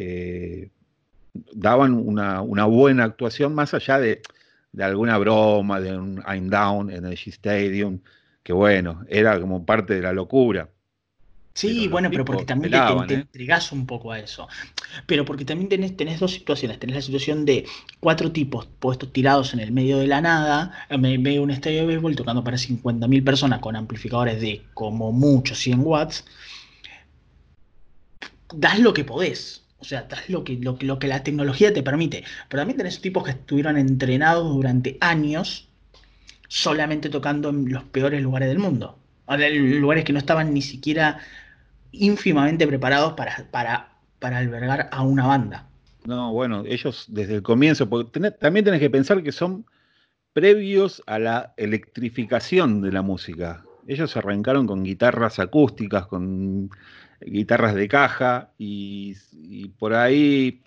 eh, 0.00 0.70
daban 1.52 1.94
una, 1.94 2.42
buena 2.66 3.02
actuación 3.02 3.52
más 3.54 3.74
allá 3.74 3.98
de, 3.98 4.22
alguna 4.78 5.18
broma, 5.18 5.80
de 5.80 5.96
un 5.96 6.22
I'm 6.24 6.48
Down 6.48 6.90
en 6.90 7.04
el 7.04 7.14
Stadium, 7.14 7.98
que 8.44 8.52
bueno, 8.52 9.04
era 9.08 9.40
como 9.40 9.66
parte 9.66 9.94
de 9.94 10.02
la 10.02 10.12
locura. 10.12 10.68
Sí, 11.54 11.88
bueno, 11.88 12.08
pero 12.12 12.24
porque 12.24 12.44
también 12.44 12.70
te, 13.08 13.14
¿eh? 13.14 13.16
entregás 13.16 13.72
un 13.72 13.86
poco 13.86 14.12
a 14.12 14.20
eso. 14.20 14.46
Pero 15.06 15.24
porque 15.24 15.44
también 15.44 15.68
tenés, 15.68 15.96
tenés, 15.96 16.20
dos 16.20 16.32
situaciones. 16.32 16.78
Tenés 16.78 16.94
la 16.94 17.02
situación 17.02 17.44
de 17.44 17.66
cuatro 17.98 18.30
tipos 18.30 18.66
puestos 18.78 19.12
tirados 19.12 19.52
en 19.54 19.58
el 19.58 19.72
medio 19.72 19.98
de 19.98 20.06
la 20.06 20.20
nada, 20.20 20.86
en 20.88 21.00
medio 21.00 21.40
de 21.40 21.40
un 21.40 21.50
estadio 21.50 21.80
de 21.80 21.86
béisbol 21.86 22.14
tocando 22.14 22.44
para 22.44 22.56
50.000 22.56 23.24
personas 23.24 23.58
con 23.58 23.74
amplificadores 23.74 24.40
de 24.40 24.62
como 24.74 25.10
mucho 25.10 25.56
100 25.56 25.80
watts. 25.80 26.24
Das 28.54 28.78
lo 28.78 28.94
que 28.94 29.02
podés. 29.02 29.67
O 29.80 29.84
sea, 29.84 30.08
lo 30.28 30.44
que, 30.44 30.56
lo, 30.56 30.76
lo 30.80 30.98
que 30.98 31.06
la 31.06 31.22
tecnología 31.22 31.72
te 31.72 31.82
permite. 31.82 32.24
Pero 32.48 32.60
también 32.60 32.78
tenés 32.78 33.00
tipos 33.00 33.24
que 33.24 33.30
estuvieron 33.30 33.76
entrenados 33.76 34.52
durante 34.52 34.98
años 35.00 35.68
solamente 36.48 37.10
tocando 37.10 37.50
en 37.50 37.72
los 37.72 37.84
peores 37.84 38.22
lugares 38.22 38.48
del 38.48 38.58
mundo. 38.58 38.98
Lugares 39.28 40.04
que 40.04 40.12
no 40.12 40.18
estaban 40.18 40.52
ni 40.54 40.62
siquiera 40.62 41.20
ínfimamente 41.92 42.66
preparados 42.66 43.12
para, 43.12 43.46
para, 43.50 43.92
para 44.18 44.38
albergar 44.38 44.88
a 44.90 45.02
una 45.02 45.26
banda. 45.26 45.68
No, 46.06 46.32
bueno, 46.32 46.64
ellos 46.66 47.04
desde 47.08 47.36
el 47.36 47.42
comienzo, 47.42 47.88
porque 47.88 48.30
también 48.32 48.64
tenés 48.64 48.80
que 48.80 48.88
pensar 48.90 49.22
que 49.22 49.32
son 49.32 49.66
previos 50.32 51.02
a 51.06 51.18
la 51.18 51.52
electrificación 51.56 52.80
de 52.80 52.92
la 52.92 53.02
música. 53.02 53.64
Ellos 53.86 54.16
arrancaron 54.16 54.66
con 54.66 54.84
guitarras 54.84 55.38
acústicas, 55.38 56.06
con 56.06 56.70
guitarras 57.20 57.74
de 57.74 57.88
caja, 57.88 58.52
y, 58.58 59.14
por 59.78 59.94
ahí 59.94 60.62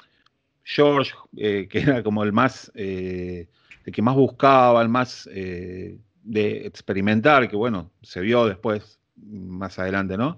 George, 0.64 1.14
eh, 1.38 1.68
que 1.70 1.80
era 1.80 2.04
como 2.04 2.24
el 2.24 2.32
más, 2.34 2.72
eh, 2.76 3.48
el 3.86 3.94
que 3.94 4.02
más 4.02 4.16
buscaba, 4.16 4.82
el 4.82 4.90
más 4.90 5.30
eh, 5.32 5.98
de 6.24 6.66
experimentar, 6.68 7.50
que 7.50 7.56
bueno, 7.56 7.92
se 8.02 8.22
vio 8.22 8.46
después, 8.46 9.00
más 9.16 9.80
adelante, 9.80 10.18
¿no? 10.18 10.38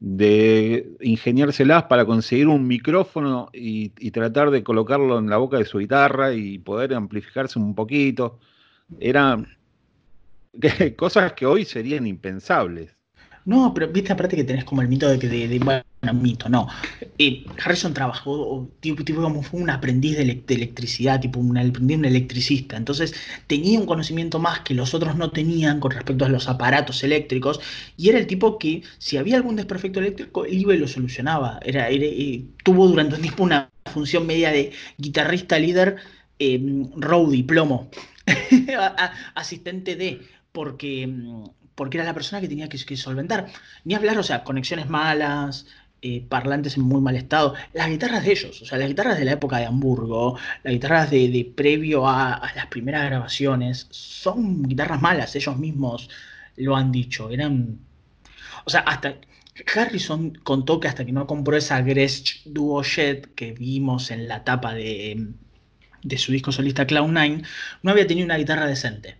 de 0.00 0.96
ingeniárselas 1.00 1.84
para 1.84 2.04
conseguir 2.04 2.46
un 2.48 2.66
micrófono 2.66 3.50
y, 3.52 3.90
tratar 4.10 4.50
de 4.50 4.62
colocarlo 4.62 5.18
en 5.18 5.28
la 5.28 5.38
boca 5.38 5.58
de 5.58 5.64
su 5.64 5.78
guitarra 5.78 6.32
y 6.32 6.58
poder 6.58 6.94
amplificarse 6.94 7.58
un 7.58 7.74
poquito. 7.74 8.38
Eran 9.00 9.48
cosas 10.96 11.32
que 11.32 11.46
hoy 11.46 11.64
serían 11.64 12.06
impensables. 12.06 12.97
No, 13.48 13.72
pero 13.72 13.88
viste 13.88 14.12
aparte 14.12 14.36
que 14.36 14.44
tenés 14.44 14.64
como 14.64 14.82
el 14.82 14.88
mito 14.88 15.08
de 15.08 15.18
que 15.18 15.26
de, 15.26 15.58
bueno, 15.58 15.82
mito, 16.12 16.50
no. 16.50 16.68
Eh, 17.18 17.46
Harrison 17.64 17.94
trabajó, 17.94 18.68
tipo, 18.80 19.02
tipo, 19.02 19.22
como 19.22 19.42
fue 19.42 19.58
un 19.62 19.70
aprendiz 19.70 20.18
de, 20.18 20.22
electricidad, 20.54 21.18
tipo 21.18 21.40
un 21.40 21.56
aprendiz 21.56 21.96
un 21.96 22.04
electricista. 22.04 22.76
Entonces 22.76 23.14
tenía 23.46 23.80
un 23.80 23.86
conocimiento 23.86 24.38
más 24.38 24.60
que 24.60 24.74
los 24.74 24.92
otros 24.92 25.16
no 25.16 25.30
tenían 25.30 25.80
con 25.80 25.92
respecto 25.92 26.26
a 26.26 26.28
los 26.28 26.46
aparatos 26.46 27.02
eléctricos. 27.04 27.58
Y 27.96 28.10
era 28.10 28.18
el 28.18 28.26
tipo 28.26 28.58
que, 28.58 28.82
si 28.98 29.16
había 29.16 29.36
algún 29.36 29.56
desperfecto 29.56 30.00
eléctrico, 30.00 30.44
él 30.44 30.58
iba 30.58 30.74
y 30.74 30.78
lo 30.78 30.86
solucionaba. 30.86 31.58
Era, 31.64 31.88
eh, 31.90 32.44
tuvo 32.62 32.86
durante 32.86 33.14
un 33.14 33.22
tiempo 33.22 33.44
una 33.44 33.70
función 33.86 34.26
media 34.26 34.52
de 34.52 34.72
guitarrista 34.98 35.58
líder, 35.58 35.96
eh, 36.38 36.60
plomo, 37.46 37.88
asistente 39.34 39.96
de, 39.96 40.20
porque 40.52 41.06
mm, 41.06 41.44
porque 41.78 41.96
era 41.96 42.04
la 42.04 42.12
persona 42.12 42.40
que 42.40 42.48
tenía 42.48 42.68
que, 42.68 42.96
solventar. 42.96 43.46
Ni 43.84 43.94
hablar, 43.94 44.18
o 44.18 44.24
sea, 44.24 44.42
conexiones 44.42 44.88
malas, 44.90 45.66
eh, 46.02 46.26
parlantes 46.28 46.76
en 46.76 46.82
muy 46.82 47.00
mal 47.00 47.14
estado. 47.14 47.54
Las 47.72 47.88
guitarras 47.88 48.24
de 48.24 48.32
ellos, 48.32 48.60
o 48.62 48.64
sea, 48.66 48.78
las 48.78 48.88
guitarras 48.88 49.16
de 49.16 49.24
la 49.24 49.32
época 49.32 49.58
de 49.58 49.66
Hamburgo, 49.66 50.36
las 50.64 50.72
guitarras 50.72 51.08
de, 51.10 51.52
previo 51.54 52.08
a, 52.08 52.50
las 52.56 52.66
primeras 52.66 53.04
grabaciones, 53.04 53.86
son 53.90 54.64
guitarras 54.64 55.00
malas, 55.00 55.36
ellos 55.36 55.56
mismos 55.56 56.10
lo 56.56 56.74
han 56.76 56.90
dicho. 56.90 57.30
Eran. 57.30 57.78
O 58.64 58.70
sea, 58.70 58.80
hasta. 58.80 59.14
Harrison 59.74 60.32
contó 60.42 60.80
que 60.80 60.88
hasta 60.88 61.04
que 61.04 61.12
no 61.12 61.26
compró 61.26 61.56
esa 61.56 61.80
Gretsch 61.82 62.44
Duo 62.44 62.82
Jet 62.82 63.34
que 63.34 63.52
vimos 63.52 64.10
en 64.12 64.28
la 64.28 64.44
tapa 64.44 64.72
de, 64.74 65.32
de 66.02 66.18
su 66.18 66.32
disco 66.32 66.52
solista 66.52 66.86
Cloud9, 66.86 67.44
no 67.82 67.90
había 67.90 68.06
tenido 68.06 68.24
una 68.24 68.36
guitarra 68.36 68.66
decente. 68.66 69.16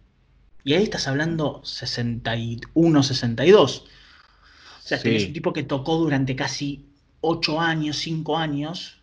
Y 0.65 0.75
ahí 0.75 0.83
estás 0.83 1.09
hablando 1.09 1.61
61, 1.65 3.03
62. 3.03 3.85
O 3.85 4.88
sea, 4.88 4.99
es 4.99 5.27
un 5.27 5.33
tipo 5.33 5.53
que 5.53 5.62
tocó 5.62 5.97
durante 5.97 6.35
casi 6.35 6.87
8 7.21 7.61
años, 7.61 7.99
5 7.99 8.37
años, 8.37 9.00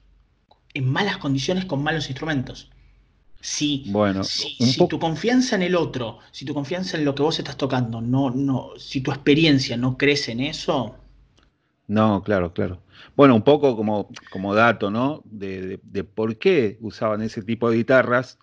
en 0.73 0.89
malas 0.89 1.17
condiciones 1.17 1.65
con 1.65 1.83
malos 1.83 2.09
instrumentos. 2.09 2.69
Si, 3.39 3.83
bueno, 3.87 4.23
si, 4.23 4.57
tu 4.87 4.99
confianza 4.99 5.55
en 5.55 5.61
el 5.61 5.75
otro, 5.75 6.19
si 6.31 6.45
tu 6.45 6.53
confianza 6.53 6.97
en 6.97 7.05
lo 7.05 7.13
que 7.13 7.21
vos 7.21 7.37
estás 7.37 7.57
tocando, 7.57 8.01
no, 8.01 8.31
no, 8.31 8.71
si 8.77 9.01
tu 9.01 9.11
experiencia 9.11 9.77
no 9.77 9.97
crece 9.97 10.31
en 10.31 10.39
eso. 10.39 10.95
No, 11.87 12.23
claro, 12.23 12.53
claro. 12.53 12.81
Bueno, 13.15 13.35
un 13.35 13.43
poco 13.43 13.77
como, 13.77 14.09
como 14.31 14.55
dato, 14.55 14.89
¿no? 14.89 15.21
de, 15.25 15.79
por 16.15 16.37
qué 16.37 16.77
usaban 16.81 17.21
ese 17.21 17.43
tipo 17.43 17.69
de 17.69 17.77
guitarras 17.77 18.39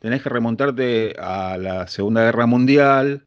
tenés 0.00 0.22
que 0.22 0.28
remontarte 0.28 1.14
a 1.18 1.58
la 1.58 1.86
Segunda 1.86 2.22
Guerra 2.22 2.46
Mundial, 2.46 3.24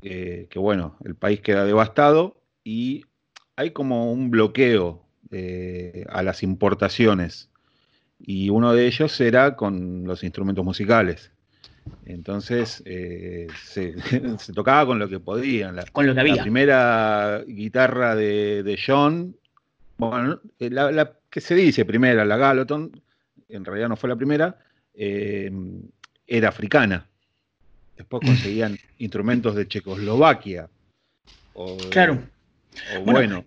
que 0.00 0.48
bueno, 0.56 0.96
el 1.04 1.14
país 1.14 1.40
queda 1.40 1.64
devastado 1.64 2.36
y 2.62 3.04
hay 3.56 3.70
como 3.70 4.12
un 4.12 4.30
bloqueo 4.30 5.04
eh, 5.30 6.04
a 6.08 6.22
las 6.22 6.42
importaciones 6.42 7.50
y 8.20 8.50
uno 8.50 8.72
de 8.72 8.86
ellos 8.86 9.20
era 9.20 9.56
con 9.56 10.04
los 10.04 10.24
instrumentos 10.24 10.64
musicales. 10.64 11.30
Entonces 12.06 12.82
eh, 12.86 13.48
se, 13.64 13.94
tocaba 14.54 14.86
con 14.86 14.98
lo 14.98 15.08
que 15.08 15.20
podían. 15.20 15.76
La, 15.76 15.84
con 15.86 16.06
lo 16.06 16.14
que 16.14 16.20
había. 16.20 16.36
La 16.36 16.42
primera 16.42 17.44
guitarra 17.46 18.14
de, 18.14 18.78
John, 18.84 19.36
bueno, 19.98 20.40
eh, 20.58 20.70
la, 20.70 21.12
que 21.28 21.40
se 21.40 21.54
dice 21.54 21.84
primera, 21.84 22.24
la 22.24 22.36
Galoton, 22.36 22.92
en 23.48 23.64
realidad 23.64 23.88
no 23.88 23.96
fue 23.96 24.08
la 24.08 24.16
primera, 24.16 24.58
era 26.26 26.48
africana. 26.48 27.06
Después 27.96 28.22
conseguían 28.24 28.78
instrumentos 28.98 29.54
de 29.54 29.68
Checoslovaquia. 29.68 30.68
claro. 31.90 32.22
bueno, 33.04 33.44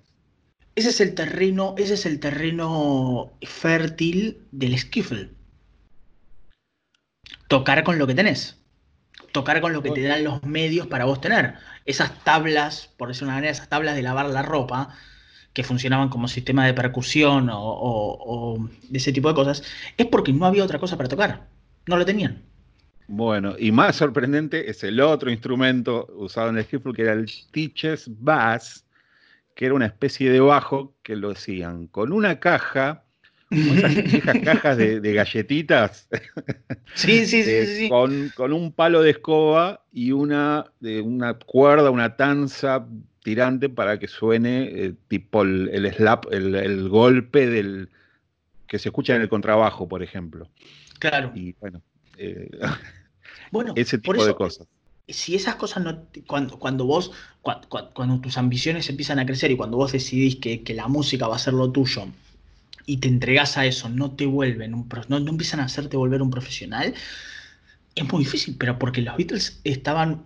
Ese 0.75 0.89
es 0.89 1.01
el 1.01 1.15
terreno, 1.15 1.75
ese 1.77 1.95
es 1.95 2.05
el 2.05 2.19
terreno 2.19 3.33
fértil 3.41 4.45
del 4.51 4.77
skiffle. 4.77 5.31
Tocar 7.47 7.83
con 7.83 7.97
lo 7.97 8.07
que 8.07 8.15
tenés. 8.15 8.57
Tocar 9.31 9.61
con 9.61 9.73
lo 9.73 9.81
que 9.81 9.91
te 9.91 10.01
dan 10.01 10.23
los 10.23 10.43
medios 10.43 10.87
para 10.87 11.05
vos 11.05 11.21
tener. 11.21 11.55
Esas 11.85 12.23
tablas, 12.23 12.89
por 12.97 13.09
decir 13.09 13.23
una 13.23 13.35
manera, 13.35 13.51
esas 13.51 13.69
tablas 13.69 13.95
de 13.95 14.01
lavar 14.01 14.27
la 14.27 14.41
ropa, 14.41 14.95
que 15.53 15.63
funcionaban 15.63 16.09
como 16.09 16.27
sistema 16.27 16.65
de 16.65 16.73
percusión 16.73 17.49
o 17.51 18.69
de 18.89 18.97
ese 18.97 19.11
tipo 19.11 19.27
de 19.29 19.35
cosas, 19.35 19.63
es 19.97 20.05
porque 20.05 20.33
no 20.33 20.45
había 20.45 20.63
otra 20.63 20.79
cosa 20.79 20.97
para 20.97 21.09
tocar. 21.09 21.47
No 21.87 21.97
lo 21.97 22.05
tenían. 22.05 22.43
Bueno, 23.07 23.55
y 23.57 23.71
más 23.71 23.95
sorprendente 23.95 24.69
es 24.69 24.83
el 24.83 24.99
otro 24.99 25.31
instrumento 25.31 26.07
usado 26.15 26.49
en 26.49 26.57
el 26.57 26.65
skiffle, 26.65 26.93
que 26.93 27.03
era 27.03 27.13
el 27.13 27.29
Teacher's 27.51 28.09
Bass, 28.19 28.85
que 29.55 29.65
era 29.65 29.73
una 29.73 29.85
especie 29.85 30.29
de 30.29 30.41
bajo 30.41 30.93
que 31.03 31.15
lo 31.15 31.31
hacían 31.31 31.87
con 31.87 32.11
una 32.11 32.39
caja, 32.39 33.05
esas 33.49 33.95
viejas 34.03 34.39
cajas 34.43 34.77
de, 34.77 35.13
galletitas. 35.13 36.07
Sí, 36.95 37.25
sí, 37.25 37.43
sí, 37.43 37.51
eh, 37.51 37.65
sí. 37.65 37.89
Con, 37.89 38.53
un 38.53 38.71
palo 38.71 39.01
de 39.03 39.11
escoba 39.11 39.83
y 39.91 40.11
una, 40.11 40.65
de 40.79 41.01
una 41.01 41.35
cuerda, 41.35 41.91
una 41.91 42.15
tanza 42.15 42.87
tirante 43.23 43.69
para 43.69 43.99
que 43.99 44.07
suene 44.07 44.63
eh, 44.63 44.93
tipo 45.07 45.43
el, 45.43 45.93
slap, 45.93 46.25
el, 46.31 46.89
golpe 46.89 47.45
del 47.45 47.89
que 48.67 48.79
se 48.79 48.89
escucha 48.89 49.15
en 49.15 49.21
el 49.21 49.29
contrabajo, 49.29 49.87
por 49.87 50.01
ejemplo. 50.01 50.49
Claro. 50.99 51.31
Y 51.35 51.53
bueno, 51.59 51.83
eh, 52.17 52.49
bueno, 53.51 53.73
ese 53.75 53.97
tipo 53.97 54.25
de 54.25 54.35
cosas. 54.35 54.67
Si 55.07 55.35
esas 55.35 55.55
cosas 55.55 55.83
no. 55.83 56.03
Cuando, 56.25 56.59
cuando 56.59 56.85
vos. 56.85 57.11
Cuando, 57.41 58.19
tus 58.19 58.37
ambiciones 58.37 58.89
empiezan 58.89 59.19
a 59.19 59.25
crecer 59.25 59.51
y 59.51 59.55
cuando 59.55 59.77
vos 59.77 59.93
decidís 59.93 60.35
que, 60.35 60.73
la 60.73 60.87
música 60.87 61.27
va 61.27 61.37
a 61.37 61.39
ser 61.39 61.53
lo 61.53 61.71
tuyo 61.71 62.07
y 62.85 62.97
te 62.97 63.07
entregas 63.07 63.57
a 63.57 63.65
eso, 63.65 63.89
no 63.89 64.11
te 64.11 64.25
vuelven 64.25 64.73
un 64.73 64.89
no, 65.07 65.19
no 65.19 65.31
empiezan 65.31 65.61
a 65.61 65.65
hacerte 65.65 65.97
volver 65.97 66.21
un 66.21 66.29
profesional, 66.29 66.93
es 67.97 68.11
muy 68.11 68.23
difícil, 68.23 68.55
pero 68.57 68.77
porque 68.77 69.01
los 69.01 69.17
Beatles 69.17 69.59
estaban, 69.63 70.25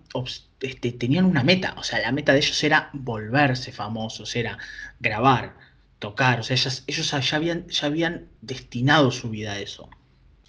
este, 0.59 0.91
tenían 0.91 1.25
una 1.25 1.43
meta, 1.43 1.73
o 1.77 1.83
sea, 1.83 1.99
la 1.99 2.11
meta 2.11 2.33
de 2.33 2.39
ellos 2.39 2.61
era 2.63 2.89
volverse 2.93 3.71
famosos, 3.71 4.35
era 4.35 4.57
grabar, 4.99 5.55
tocar, 5.99 6.41
o 6.41 6.43
sea, 6.43 6.55
ellos, 6.55 7.11
ya, 7.11 7.37
habían, 7.37 7.67
ya 7.67 7.87
habían 7.87 8.27
destinado 8.41 9.11
su 9.11 9.29
vida 9.29 9.53
a 9.53 9.59
eso. 9.59 9.89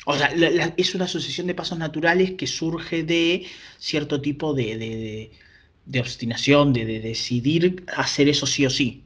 O 0.05 0.17
sea, 0.17 0.27
es 0.77 0.95
una 0.95 1.07
sucesión 1.07 1.47
de 1.47 1.55
pasos 1.55 1.79
naturales 1.79 2.33
que 2.33 2.47
surge 2.47 3.05
de 3.05 3.47
cierto 3.79 4.21
tipo 4.21 4.53
de, 4.53 5.31
de 5.85 6.01
obstinación, 6.01 6.73
de, 6.73 7.01
decidir 7.01 7.85
hacer 7.97 8.29
eso 8.29 8.47
sí 8.47 8.67
o 8.67 8.71
sí. 8.71 9.05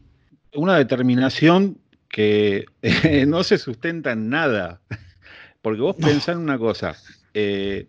Una 0.54 0.76
determinación 0.78 1.78
que 2.08 2.66
no 3.26 3.42
se 3.44 3.58
sustenta 3.58 4.12
en 4.12 4.28
nada. 4.28 4.80
Porque 5.62 5.80
vos 5.80 5.96
pensás 5.96 6.36
en 6.36 6.42
una 6.42 6.58
cosa, 6.58 6.96
eh, 7.34 7.88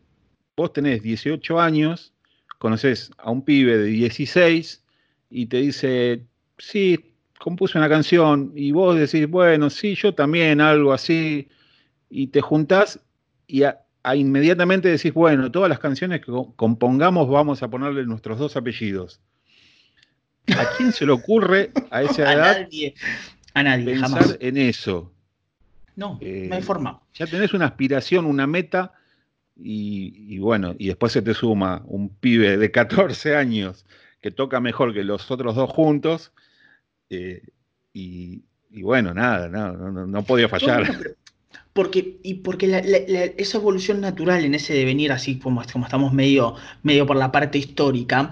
vos 0.55 0.73
tenés 0.73 1.03
18 1.03 1.59
años, 1.61 2.11
conoces 2.57 3.11
a 3.19 3.29
un 3.29 3.43
pibe 3.43 3.77
de 3.77 3.85
16 3.85 4.83
y 5.29 5.45
te 5.45 5.57
dice, 5.57 6.23
sí, 6.57 7.13
compuse 7.37 7.77
una 7.77 7.87
canción, 7.87 8.51
y 8.55 8.71
vos 8.71 8.97
decís, 8.97 9.29
bueno, 9.29 9.69
sí, 9.69 9.93
yo 9.93 10.15
también, 10.15 10.59
algo 10.59 10.91
así, 10.91 11.47
y 12.09 12.27
te 12.27 12.41
juntás 12.41 12.99
y 13.47 13.63
inmediatamente 14.15 14.89
decís, 14.89 15.13
bueno, 15.13 15.51
todas 15.51 15.69
las 15.69 15.79
canciones 15.79 16.21
que 16.21 16.31
compongamos 16.55 17.29
vamos 17.29 17.63
a 17.63 17.69
ponerle 17.69 18.05
nuestros 18.05 18.39
dos 18.39 18.55
apellidos. 18.55 19.19
¿A 20.55 20.77
quién 20.77 20.93
se 20.93 21.05
le 21.05 21.11
ocurre 21.11 21.71
a 21.91 22.03
esa 22.03 22.23
edad 22.33 22.61
nadie, 22.61 22.95
a 23.53 23.63
nadie, 23.63 23.85
pensar 23.85 24.37
en 24.39 24.57
eso? 24.57 25.11
No, 25.95 26.17
eh, 26.21 26.45
no 26.49 26.55
hay 26.55 26.61
forma. 26.61 27.01
Ya 27.15 27.27
tenés 27.27 27.53
una 27.53 27.65
aspiración, 27.65 28.25
una 28.25 28.47
meta 28.47 28.93
y, 29.59 30.37
bueno, 30.37 30.75
y 30.77 30.87
después 30.87 31.11
se 31.11 31.21
te 31.21 31.33
suma 31.33 31.81
un 31.85 32.09
pibe 32.09 32.57
de 32.57 32.71
14 32.71 33.35
años 33.35 33.85
que 34.21 34.31
toca 34.31 34.59
mejor 34.59 34.93
que 34.93 35.03
los 35.03 35.29
otros 35.31 35.55
dos 35.55 35.69
juntos, 35.69 36.31
eh, 37.09 37.41
y, 37.93 38.43
bueno, 38.81 39.13
nada, 39.13 39.47
no, 39.49 40.23
podía 40.23 40.47
fallar. 40.47 41.15
Porque, 41.77 42.17
y 42.23 42.33
porque 42.33 43.35
esa 43.37 43.59
evolución 43.59 44.01
natural 44.01 44.43
en 44.43 44.55
ese 44.55 44.73
devenir, 44.73 45.11
así 45.11 45.37
como, 45.37 45.61
como 45.71 45.85
estamos 45.85 46.11
medio, 46.11 46.55
medio 46.81 47.05
por 47.05 47.17
la 47.17 47.31
parte 47.31 47.59
histórica, 47.59 48.31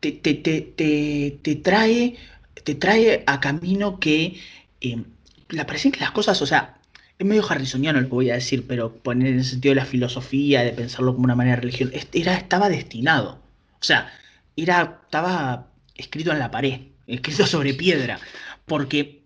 te, 0.00 0.12
te, 0.12 1.56
trae, 1.62 2.16
te 2.64 2.74
trae 2.76 3.24
a 3.26 3.40
camino 3.40 4.00
que 4.00 4.40
eh, 4.80 5.02
la 5.50 5.66
parecen 5.66 5.92
que 5.92 6.00
las 6.00 6.12
cosas, 6.12 6.40
o 6.40 6.46
sea, 6.46 6.78
es 7.18 7.26
medio 7.26 7.44
harrisoniano 7.46 8.00
lo 8.00 8.08
que 8.08 8.14
voy 8.14 8.30
a 8.30 8.36
decir, 8.36 8.66
pero 8.66 8.94
poner 8.94 9.28
en 9.28 9.38
el 9.40 9.44
sentido 9.44 9.74
de 9.74 9.82
la 9.82 9.86
filosofía, 9.86 10.64
de 10.64 10.72
pensarlo 10.72 11.12
como 11.12 11.24
una 11.24 11.34
manera 11.34 11.56
de 11.56 11.60
religión, 11.60 11.92
era, 12.14 12.38
estaba 12.38 12.70
destinado. 12.70 13.38
O 13.82 13.84
sea, 13.84 14.10
era, 14.56 15.00
estaba 15.04 15.66
escrito 15.94 16.32
en 16.32 16.38
la 16.38 16.50
pared, 16.50 16.80
escrito 17.06 17.46
sobre 17.46 17.74
piedra, 17.74 18.18
porque 18.64 19.17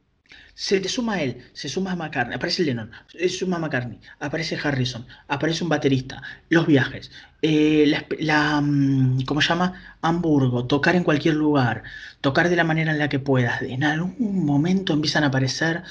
se 0.54 0.80
te 0.80 0.88
suma 0.88 1.22
él, 1.22 1.42
se 1.52 1.68
suma 1.68 1.92
a 1.92 1.96
McCartney, 1.96 2.36
aparece 2.36 2.62
Lennon, 2.62 2.90
se 3.08 3.28
suma 3.28 3.56
a 3.56 3.60
McCartney, 3.60 3.98
aparece 4.20 4.58
Harrison, 4.62 5.06
aparece 5.28 5.64
un 5.64 5.70
baterista, 5.70 6.22
los 6.48 6.66
viajes, 6.66 7.10
eh, 7.40 7.84
la, 7.86 8.06
la, 8.18 8.60
mm, 8.60 9.22
¿cómo 9.24 9.40
se 9.40 9.48
llama? 9.48 9.96
Hamburgo, 10.02 10.66
tocar 10.66 10.94
en 10.96 11.04
cualquier 11.04 11.34
lugar, 11.34 11.82
tocar 12.20 12.48
de 12.48 12.56
la 12.56 12.64
manera 12.64 12.92
en 12.92 12.98
la 12.98 13.08
que 13.08 13.18
puedas. 13.18 13.62
En 13.62 13.84
algún 13.84 14.44
momento 14.44 14.92
empiezan 14.92 15.24
a 15.24 15.28
aparecer 15.28 15.82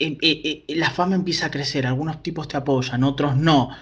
eh, 0.00 0.16
eh, 0.22 0.64
eh, 0.66 0.76
la 0.76 0.90
fama 0.90 1.14
empieza 1.14 1.46
a 1.46 1.50
crecer, 1.50 1.86
algunos 1.86 2.22
tipos 2.22 2.48
te 2.48 2.56
apoyan, 2.56 3.04
otros 3.04 3.36
no. 3.36 3.76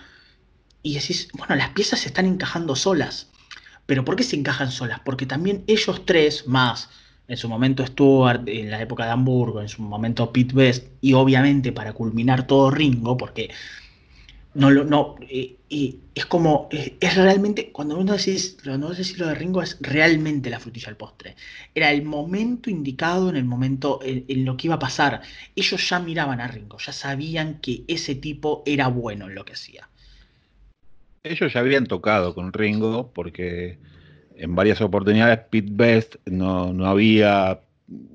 Y 0.83 0.95
decís, 0.95 1.29
bueno, 1.33 1.55
las 1.55 1.71
piezas 1.71 2.01
se 2.01 2.09
están 2.09 2.27
encajando 2.27 2.75
solas. 2.75 3.29
Pero 3.87 4.05
¿por 4.05 4.17
qué 4.17 4.25
se 4.25 4.37
encajan 4.37 4.73
solas? 4.73 5.01
Porque 5.05 5.27
también 5.27 5.65
ellos 5.69 6.05
tres, 6.05 6.47
más 6.49 6.91
en 7.29 7.37
su 7.37 7.49
momento 7.49 7.87
Stuart, 7.87 8.49
en 8.49 8.71
la 8.71 8.81
época 8.81 9.05
de 9.05 9.13
Hamburgo, 9.13 9.61
en 9.61 9.69
su 9.69 9.83
momento 9.83 10.33
Pete 10.33 10.55
Best, 10.55 10.89
y 11.03 11.13
obviamente 11.13 11.73
para 11.73 11.93
culminar 11.93 12.47
todo 12.47 12.71
Ringo, 12.71 13.17
porque 13.17 13.51
no, 14.55 14.71
no, 14.71 15.17
y 15.69 15.99
es 16.15 16.27
como, 16.27 16.69
es, 16.73 17.15
realmente, 17.15 17.71
cuando 17.71 17.99
uno 17.99 18.15
decís, 18.15 18.57
cuando 18.65 18.89
decís 18.89 19.19
lo 19.19 19.29
de 19.29 19.35
Ringo, 19.35 19.63
es 19.63 19.77
realmente 19.81 20.49
la 20.49 20.59
frutilla 20.59 20.87
del 20.87 20.97
postre. 20.97 21.37
Era 21.75 21.93
el 21.93 22.03
momento 22.03 22.71
indicado, 22.71 23.29
en 23.29 23.37
el 23.37 23.45
momento, 23.45 24.01
en, 24.03 24.45
lo 24.45 24.57
que 24.57 24.69
iba 24.69 24.77
a 24.77 24.79
pasar. 24.81 25.21
Ellos 25.55 25.89
ya 25.89 26.01
miraban 26.01 26.41
a 26.41 26.49
Ringo, 26.49 26.79
ya 26.79 26.93
sabían 26.93 27.61
que 27.61 27.85
ese 27.87 28.15
tipo 28.15 28.63
era 28.67 28.89
bueno 28.89 29.29
en 29.29 29.35
lo 29.35 29.45
que 29.45 29.53
hacía. 29.53 29.89
Ellos 31.23 31.53
ya 31.53 31.61
habían 31.61 31.87
tocado 31.87 32.35
con 32.35 32.53
Ringo, 32.53 33.13
porque 33.13 33.79
en 34.39 34.55
varias 34.55 34.81
oportunidades 34.81 35.41
Pete 35.51 35.69
Best 35.71 36.17
no, 36.27 36.73
no 36.73 36.87
había 36.87 37.61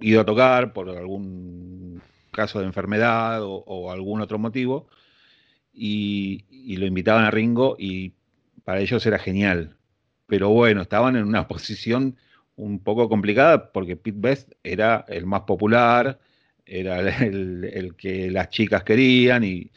ido 0.02 0.22
a 0.22 0.26
tocar 0.26 0.74
por 0.74 0.90
algún 0.90 2.02
caso 2.32 2.60
de 2.60 2.66
enfermedad 2.66 3.40
o, 3.44 3.92
algún 3.92 4.22
otro 4.22 4.40
motivo 4.40 4.88
y, 5.74 6.46
lo 6.78 6.86
invitaban 6.86 7.26
a 7.26 7.32
Ringo 7.32 7.76
y 7.78 8.14
para 8.64 8.80
ellos 8.80 9.06
era 9.06 9.20
genial. 9.20 9.78
Pero 10.28 10.50
bueno, 10.50 10.82
estaban 10.82 11.16
en 11.16 11.26
una 11.26 11.48
posición 11.48 12.18
un 12.56 12.80
poco 12.80 13.10
complicada 13.10 13.72
porque 13.72 13.96
Pete 13.96 14.18
Best 14.20 14.52
era 14.64 15.06
el 15.08 15.26
más 15.26 15.42
popular, 15.42 16.20
era 16.66 17.00
el, 17.00 17.94
que 17.98 18.32
las 18.32 18.50
chicas 18.50 18.84
querían 18.84 19.44
y, 19.44 19.72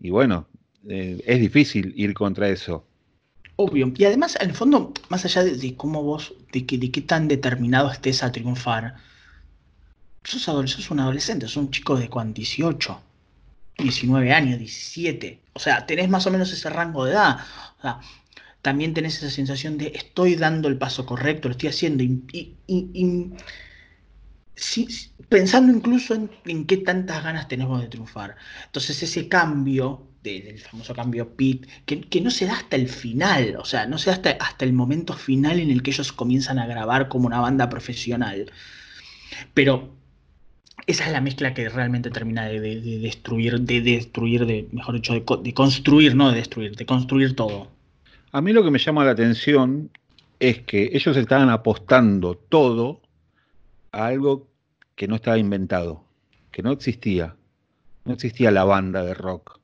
bueno, 0.00 0.48
eh, 0.88 1.20
es 1.26 1.40
difícil 1.40 1.92
ir 1.96 2.14
contra 2.14 2.48
eso. 2.48 2.87
Obvio. 3.60 3.92
Y 3.96 4.04
además, 4.04 4.38
en 4.40 4.50
el 4.50 4.54
fondo, 4.54 4.92
más 5.08 5.24
allá 5.24 5.42
de, 5.42 5.76
cómo 5.76 6.04
vos, 6.04 6.32
de, 6.52 6.64
qué 6.64 7.00
tan 7.02 7.26
determinado 7.26 7.90
estés 7.90 8.22
a 8.22 8.30
triunfar, 8.30 8.94
sos, 10.22 10.42
sos 10.42 10.90
un 10.92 11.00
adolescente, 11.00 11.48
sos 11.48 11.56
un 11.56 11.70
chico 11.72 11.96
de 11.96 12.08
18. 12.08 13.02
19 13.78 14.32
años, 14.32 14.60
17. 14.60 15.40
O 15.54 15.58
sea, 15.58 15.86
tenés 15.86 16.08
más 16.08 16.24
o 16.26 16.30
menos 16.30 16.52
ese 16.52 16.70
rango 16.70 17.04
de 17.04 17.12
edad. 17.12 17.38
También 18.62 18.94
tenés 18.94 19.16
esa 19.18 19.30
sensación 19.30 19.76
de 19.76 19.92
estoy 19.94 20.36
dando 20.36 20.68
el 20.68 20.78
paso 20.78 21.04
correcto, 21.04 21.48
lo 21.48 21.52
estoy 21.52 21.70
haciendo. 21.70 22.04
Y, 22.04 22.56
pensando 25.28 25.72
incluso 25.72 26.14
en, 26.14 26.66
qué 26.66 26.76
tantas 26.76 27.24
ganas 27.24 27.48
tenemos 27.48 27.80
de 27.80 27.88
triunfar. 27.88 28.36
Entonces 28.66 29.02
ese 29.02 29.28
cambio, 29.28 30.07
del 30.22 30.58
famoso 30.58 30.94
cambio 30.94 31.36
PIT, 31.36 31.66
que, 31.86 32.20
no 32.20 32.30
se 32.30 32.46
da 32.46 32.54
hasta 32.54 32.76
el 32.76 32.88
final, 32.88 33.56
o 33.58 33.64
sea, 33.64 33.86
no 33.86 33.98
se 33.98 34.10
da 34.10 34.16
hasta, 34.16 34.30
hasta 34.32 34.64
el 34.64 34.72
momento 34.72 35.14
final 35.14 35.60
en 35.60 35.70
el 35.70 35.82
que 35.82 35.90
ellos 35.90 36.12
comienzan 36.12 36.58
a 36.58 36.66
grabar 36.66 37.08
como 37.08 37.26
una 37.26 37.40
banda 37.40 37.68
profesional. 37.68 38.50
Pero 39.54 39.98
esa 40.86 41.06
es 41.06 41.12
la 41.12 41.20
mezcla 41.20 41.54
que 41.54 41.68
realmente 41.68 42.10
termina 42.10 42.46
de, 42.46 42.60
destruir, 42.60 43.60
de 43.60 43.80
destruir, 43.80 44.46
de, 44.46 44.68
mejor 44.72 44.94
dicho, 44.94 45.12
de, 45.12 45.54
construir, 45.54 46.14
no 46.14 46.30
de 46.30 46.36
destruir, 46.36 46.76
de 46.76 46.86
construir 46.86 47.36
todo. 47.36 47.68
A 48.32 48.40
mí 48.40 48.52
lo 48.52 48.62
que 48.62 48.70
me 48.70 48.78
llama 48.78 49.04
la 49.04 49.10
atención 49.10 49.90
es 50.40 50.60
que 50.60 50.90
ellos 50.92 51.16
estaban 51.16 51.50
apostando 51.50 52.36
todo 52.36 53.02
a 53.92 54.06
algo 54.06 54.48
que 54.94 55.08
no 55.08 55.16
estaba 55.16 55.38
inventado, 55.38 56.04
que 56.52 56.62
no 56.62 56.72
existía. 56.72 57.36
No 58.04 58.14
existía 58.14 58.50
la 58.50 58.64
banda 58.64 59.02
de 59.02 59.14
rock. 59.14 59.57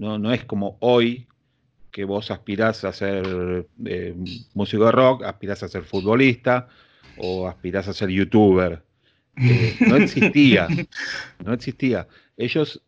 No, 0.00 0.18
no 0.18 0.32
es 0.32 0.44
como 0.44 0.78
hoy 0.80 1.28
que 1.92 2.04
vos 2.04 2.30
aspirás 2.30 2.84
a 2.84 2.92
ser 2.92 3.66
eh, 3.84 4.16
músico 4.54 4.86
de 4.86 4.92
rock, 4.92 5.24
aspirás 5.24 5.62
a 5.62 5.68
ser 5.68 5.84
futbolista 5.84 6.68
o 7.18 7.46
aspirás 7.46 7.86
a 7.86 7.92
ser 7.92 8.08
youtuber 8.08 8.82
eh, 9.36 9.76
no 9.80 9.96
existía, 9.96 10.68
no 11.44 11.52
existía. 11.52 12.08
Ellos, 12.36 12.82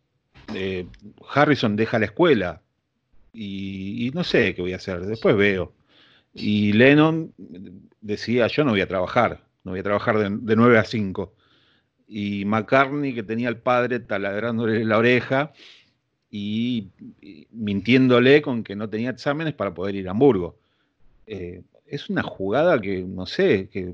eh, 0.53 0.87
Harrison 1.33 1.75
deja 1.75 1.99
la 1.99 2.05
escuela 2.05 2.61
y, 3.33 4.11
no 4.13 4.23
sé 4.23 4.53
qué 4.53 4.61
voy 4.61 4.73
a 4.73 4.77
hacer, 4.77 5.01
después 5.01 5.35
veo. 5.35 5.73
Y 6.33 6.73
Lennon 6.73 7.33
decía, 8.01 8.47
yo 8.47 8.63
no 8.63 8.71
voy 8.71 8.81
a 8.81 8.87
trabajar, 8.87 9.43
no 9.63 9.71
voy 9.71 9.79
a 9.79 9.83
trabajar 9.83 10.17
de, 10.17 10.55
9 10.55 10.77
a 10.77 10.83
5. 10.83 11.33
Y 12.07 12.45
McCartney, 12.45 13.13
que 13.13 13.23
tenía 13.23 13.47
al 13.47 13.57
padre 13.57 13.99
taladrándole 13.99 14.83
la 14.83 14.97
oreja 14.97 15.53
y, 16.35 16.87
mintiéndole 17.51 18.41
con 18.41 18.63
que 18.63 18.75
no 18.75 18.89
tenía 18.89 19.11
exámenes 19.11 19.53
para 19.53 19.75
poder 19.75 19.93
ir 19.93 20.07
a 20.07 20.11
Hamburgo. 20.11 20.55
Eh, 21.27 21.61
es 21.85 22.09
una 22.09 22.23
jugada 22.23 22.81
que, 22.81 23.03
no 23.03 23.27
sé, 23.27 23.69
que 23.71 23.93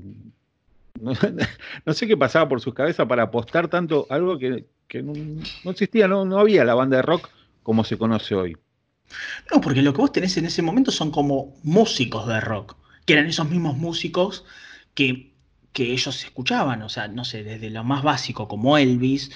No, 1.02 1.12
sé 1.94 2.08
qué 2.08 2.16
pasaba 2.16 2.48
por 2.48 2.62
sus 2.62 2.72
cabezas 2.72 3.06
para 3.06 3.24
apostar 3.24 3.68
tanto 3.68 4.06
algo 4.08 4.38
que, 4.38 4.64
no, 5.02 5.70
existía, 5.70 6.08
no, 6.08 6.24
no 6.24 6.38
había 6.38 6.64
la 6.64 6.74
banda 6.74 6.96
de 6.96 7.02
rock 7.02 7.28
como 7.62 7.84
se 7.84 7.98
conoce 7.98 8.34
hoy. 8.34 8.56
No, 9.52 9.60
porque 9.60 9.82
lo 9.82 9.92
que 9.92 10.00
vos 10.00 10.12
tenés 10.12 10.34
en 10.38 10.46
ese 10.46 10.62
momento 10.62 10.90
son 10.90 11.10
como 11.10 11.54
músicos 11.62 12.26
de 12.26 12.40
rock, 12.40 12.74
que 13.04 13.12
eran 13.12 13.26
esos 13.26 13.50
mismos 13.50 13.76
músicos 13.76 14.46
que, 14.94 15.34
que 15.74 15.92
ellos 15.92 16.24
escuchaban, 16.24 16.80
o 16.80 16.88
sea, 16.88 17.06
no 17.08 17.26
sé, 17.26 17.44
desde 17.44 17.68
lo 17.68 17.84
más 17.84 18.02
básico 18.02 18.48
como 18.48 18.78
Elvis, 18.78 19.30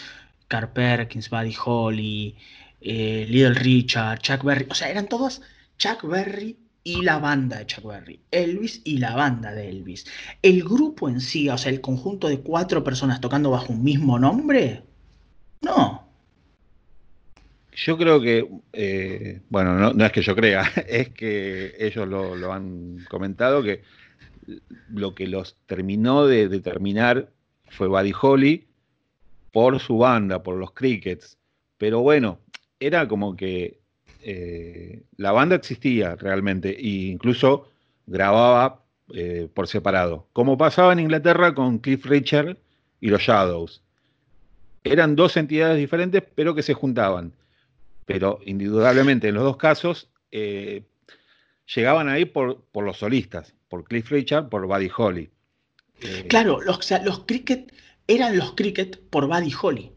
Carl 0.48 0.72
Perkins, 0.72 1.28
Buddy 1.28 1.54
Holly, 1.62 2.36
eh, 2.84 3.26
Little 3.28 3.54
Richard, 3.54 4.20
Chuck 4.20 4.44
Berry, 4.44 4.66
o 4.70 4.74
sea, 4.74 4.90
eran 4.90 5.08
todos 5.08 5.40
Chuck 5.78 6.04
Berry 6.04 6.58
y 6.82 7.00
la 7.02 7.18
banda 7.18 7.58
de 7.58 7.66
Chuck 7.66 7.86
Berry, 7.86 8.20
Elvis 8.30 8.82
y 8.84 8.98
la 8.98 9.16
banda 9.16 9.52
de 9.52 9.70
Elvis. 9.70 10.06
El 10.42 10.62
grupo 10.62 11.08
en 11.08 11.20
sí, 11.22 11.48
o 11.48 11.56
sea, 11.56 11.72
el 11.72 11.80
conjunto 11.80 12.28
de 12.28 12.40
cuatro 12.40 12.84
personas 12.84 13.22
tocando 13.22 13.50
bajo 13.50 13.72
un 13.72 13.82
mismo 13.82 14.18
nombre, 14.18 14.82
no. 15.62 16.06
Yo 17.74 17.96
creo 17.96 18.20
que, 18.20 18.46
eh, 18.74 19.40
bueno, 19.48 19.94
no, 19.94 20.04
es 20.04 20.12
que 20.12 20.22
yo 20.22 20.36
crea, 20.36 20.62
es 20.86 21.08
que 21.08 21.74
ellos 21.78 22.06
lo, 22.06 22.52
han 22.52 22.98
comentado, 23.08 23.62
que 23.62 23.82
lo 24.90 25.14
que 25.14 25.26
los 25.26 25.56
terminó 25.64 26.26
de 26.26 26.48
determinar 26.48 27.30
fue 27.70 27.88
Buddy 27.88 28.12
Holly 28.20 28.68
por 29.52 29.80
su 29.80 29.96
banda, 29.96 30.42
por 30.42 30.56
los 30.56 30.72
Crickets. 30.72 31.38
Pero 31.78 32.00
bueno, 32.00 32.40
era 32.86 33.08
como 33.08 33.36
que 33.36 33.78
eh, 34.22 35.02
la 35.16 35.32
banda 35.32 35.56
existía 35.56 36.16
realmente 36.16 36.70
e 36.70 37.10
incluso 37.10 37.68
grababa 38.06 38.82
eh, 39.12 39.48
por 39.52 39.68
separado, 39.68 40.26
como 40.32 40.56
pasaba 40.58 40.92
en 40.92 41.00
Inglaterra 41.00 41.54
con 41.54 41.78
Cliff 41.78 42.04
Richard 42.06 42.58
y 43.00 43.08
los 43.08 43.22
Shadows. 43.22 43.82
Eran 44.82 45.16
dos 45.16 45.36
entidades 45.36 45.78
diferentes, 45.78 46.22
pero 46.34 46.54
que 46.54 46.62
se 46.62 46.74
juntaban. 46.74 47.32
Pero 48.06 48.40
indudablemente 48.44 49.28
en 49.28 49.34
los 49.34 49.44
dos 49.44 49.56
casos 49.56 50.10
eh, 50.30 50.82
llegaban 51.74 52.08
ahí 52.08 52.26
por, 52.26 52.62
por, 52.72 52.84
los 52.84 52.98
solistas, 52.98 53.54
por 53.68 53.84
Cliff 53.84 54.10
Richard, 54.10 54.50
por 54.50 54.66
Buddy 54.66 54.90
Holly. 54.94 55.30
claro, 56.28 56.60
los, 56.60 56.90
los 57.02 57.20
cricket 57.20 57.72
eran 58.08 58.36
los 58.36 58.52
cricket 58.52 59.00
por 59.08 59.26
Buddy 59.26 59.52
Holly. 59.60 59.92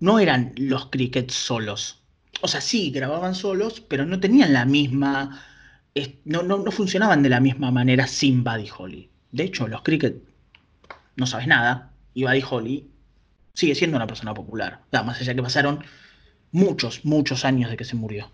No 0.00 0.18
eran 0.18 0.54
los 0.56 0.86
cricket 0.86 1.30
solos 1.30 2.02
o 2.40 2.48
sea, 2.48 2.60
sí, 2.60 2.90
grababan 2.90 3.34
solos, 3.34 3.80
pero 3.80 4.04
no 4.04 4.20
tenían 4.20 4.52
la 4.52 4.64
misma, 4.64 5.42
no, 6.24 6.42
no, 6.42 6.70
funcionaban 6.70 7.22
de 7.22 7.28
la 7.28 7.40
misma 7.40 7.70
manera 7.70 8.06
sin 8.06 8.44
Buddy 8.44 8.68
Holly. 8.76 9.10
De 9.32 9.44
hecho, 9.44 9.68
los 9.68 9.82
Cricket, 9.82 10.22
no 11.16 11.26
sabes 11.26 11.46
nada, 11.46 11.92
y 12.14 12.24
Buddy 12.24 12.42
Holly 12.48 12.90
sigue 13.54 13.74
siendo 13.74 13.96
una 13.96 14.06
persona 14.06 14.34
popular, 14.34 14.80
más 14.92 15.20
allá 15.20 15.34
que 15.34 15.42
pasaron 15.42 15.82
muchos, 16.52 17.04
muchos 17.04 17.44
años 17.44 17.70
de 17.70 17.76
que 17.76 17.84
se 17.84 17.96
murió. 17.96 18.30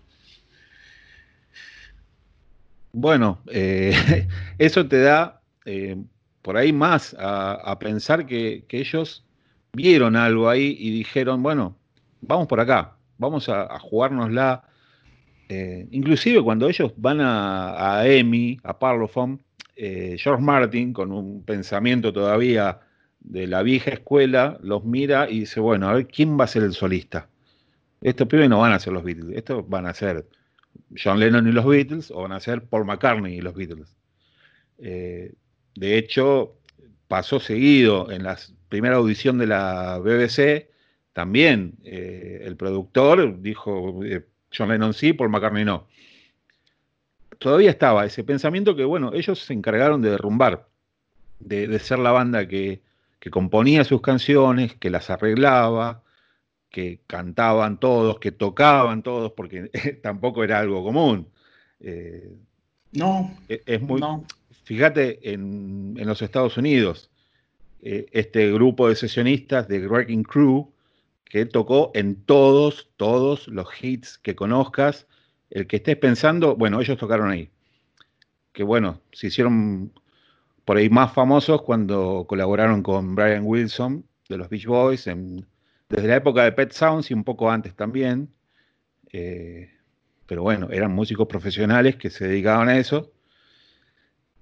Bueno, 2.91 3.41
eh, 3.47 4.27
eso 4.57 4.87
te 4.87 5.01
da 5.01 5.41
eh, 5.65 5.97
por 6.41 6.57
ahí 6.57 6.73
más 6.73 7.15
a, 7.17 7.77
pensar 7.79 8.25
que, 8.25 8.65
que, 8.67 8.79
ellos 8.79 9.25
vieron 9.71 10.15
algo 10.15 10.49
ahí 10.49 10.75
y 10.77 10.91
dijeron, 10.91 11.41
bueno, 11.41 11.77
vamos 12.21 12.47
por 12.47 12.59
acá, 12.59 12.97
vamos 13.23 13.49
a, 13.49 13.79
jugárnosla. 13.79 14.63
Eh, 15.49 15.87
inclusive 15.91 16.41
cuando 16.41 16.69
ellos 16.69 16.93
van 16.97 17.21
a, 17.21 17.99
a 17.99 18.07
EMI, 18.07 18.59
a 18.63 18.77
Parlophone, 18.79 19.39
eh, 19.75 20.15
George 20.17 20.43
Martin, 20.43 20.93
con 20.93 21.11
un 21.11 21.43
pensamiento 21.43 22.13
todavía 22.13 22.79
de 23.19 23.47
la 23.47 23.63
vieja 23.63 23.91
escuela, 23.91 24.57
los 24.61 24.83
mira 24.85 25.29
y 25.29 25.41
dice, 25.41 25.59
bueno, 25.59 25.89
a 25.89 25.93
ver, 25.93 26.07
¿quién 26.07 26.39
va 26.39 26.43
a 26.43 26.47
ser 26.47 26.63
el 26.63 26.73
solista? 26.73 27.27
Estos 28.01 28.27
pibes 28.27 28.49
no 28.49 28.59
van 28.59 28.73
a 28.73 28.79
ser 28.79 28.93
los 28.93 29.03
Beatles, 29.03 29.35
estos 29.35 29.67
van 29.67 29.85
a 29.87 29.93
ser 29.93 30.27
John 31.01 31.19
Lennon 31.19 31.47
y 31.47 31.51
los 31.51 31.65
Beatles 31.65 32.11
o 32.11 32.21
van 32.21 32.33
a 32.33 32.39
ser 32.39 32.63
Paul 32.63 32.85
McCartney 32.85 33.37
y 33.37 33.41
los 33.41 33.55
Beatles. 33.55 33.95
Eh, 34.77 35.33
de 35.75 35.97
hecho, 35.97 36.57
pasó 37.07 37.39
seguido 37.39 38.11
en 38.11 38.23
la 38.23 38.37
primera 38.69 38.97
audición 38.97 39.37
de 39.37 39.47
la 39.47 39.99
BBC, 39.99 40.69
también 41.13 41.75
eh, 41.83 42.41
el 42.43 42.57
productor 42.57 43.39
dijo, 43.39 44.03
eh, 44.03 44.25
John 44.55 44.69
Lennon 44.69 44.93
sí, 44.93 45.13
Paul 45.13 45.29
McCartney 45.29 45.63
no. 45.63 45.87
Todavía 47.37 47.69
estaba 47.69 48.05
ese 48.05 48.23
pensamiento 48.23 48.75
que, 48.75 48.83
bueno, 48.83 49.13
ellos 49.13 49.39
se 49.39 49.53
encargaron 49.53 50.01
de 50.01 50.09
derrumbar, 50.09 50.67
de, 51.39 51.77
ser 51.79 51.99
la 51.99 52.11
banda 52.11 52.47
que, 52.47 52.81
componía 53.31 53.83
sus 53.83 54.01
canciones, 54.01 54.73
que 54.75 54.89
las 54.89 55.09
arreglaba, 55.09 56.03
que 56.69 56.99
cantaban 57.07 57.79
todos, 57.79 58.19
que 58.19 58.31
tocaban 58.31 59.03
todos, 59.03 59.31
porque 59.33 59.69
tampoco 60.03 60.43
era 60.43 60.59
algo 60.59 60.83
común. 60.83 61.27
Eh, 61.79 62.33
no. 62.91 63.37
E, 63.47 63.61
es 63.65 63.81
muy. 63.81 64.01
Fíjate 64.63 65.33
en, 65.33 65.95
en, 65.97 66.07
los 66.07 66.21
Estados 66.21 66.57
Unidos, 66.57 67.09
este 67.81 68.51
grupo 68.53 68.87
de 68.87 68.95
sesionistas 68.95 69.67
de 69.67 69.85
Wrecking 69.85 70.23
Crew 70.23 70.73
que 71.33 71.47
tocó 71.47 71.89
en 71.95 72.13
todos, 72.25 72.91
todos 72.95 73.47
los 73.47 73.67
hits 73.81 74.19
que 74.19 74.35
conozcas. 74.35 75.07
El 75.49 75.65
que 75.65 75.77
estés 75.77 75.97
pensando, 75.97 76.55
bueno, 76.55 76.79
ellos 76.79 76.95
tocaron 76.99 77.31
ahí. 77.31 77.49
Que 78.51 78.61
bueno, 78.61 79.01
se 79.11 79.25
hicieron 79.27 79.91
por 80.63 80.77
ahí 80.77 80.91
más 80.91 81.11
famosos 81.11 81.63
cuando 81.63 82.27
colaboraron 82.29 82.83
con 82.83 83.15
Brian 83.15 83.45
Wilson 83.47 84.05
de 84.29 84.37
los 84.37 84.47
Beach 84.47 84.67
Boys, 84.67 85.05
desde 85.89 86.07
la 86.07 86.17
época 86.17 86.43
de 86.43 86.51
Pet 86.51 86.71
Sounds 86.71 87.09
y 87.09 87.15
un 87.15 87.23
poco 87.23 87.49
antes 87.49 87.73
también. 87.73 88.29
Eh, 89.11 89.71
pero 90.27 90.43
bueno, 90.43 90.67
eran 90.69 90.93
músicos 90.93 91.25
profesionales 91.27 91.95
que 91.95 92.11
se 92.11 92.27
dedicaban 92.27 92.69
a 92.69 92.77
eso. 92.77 93.11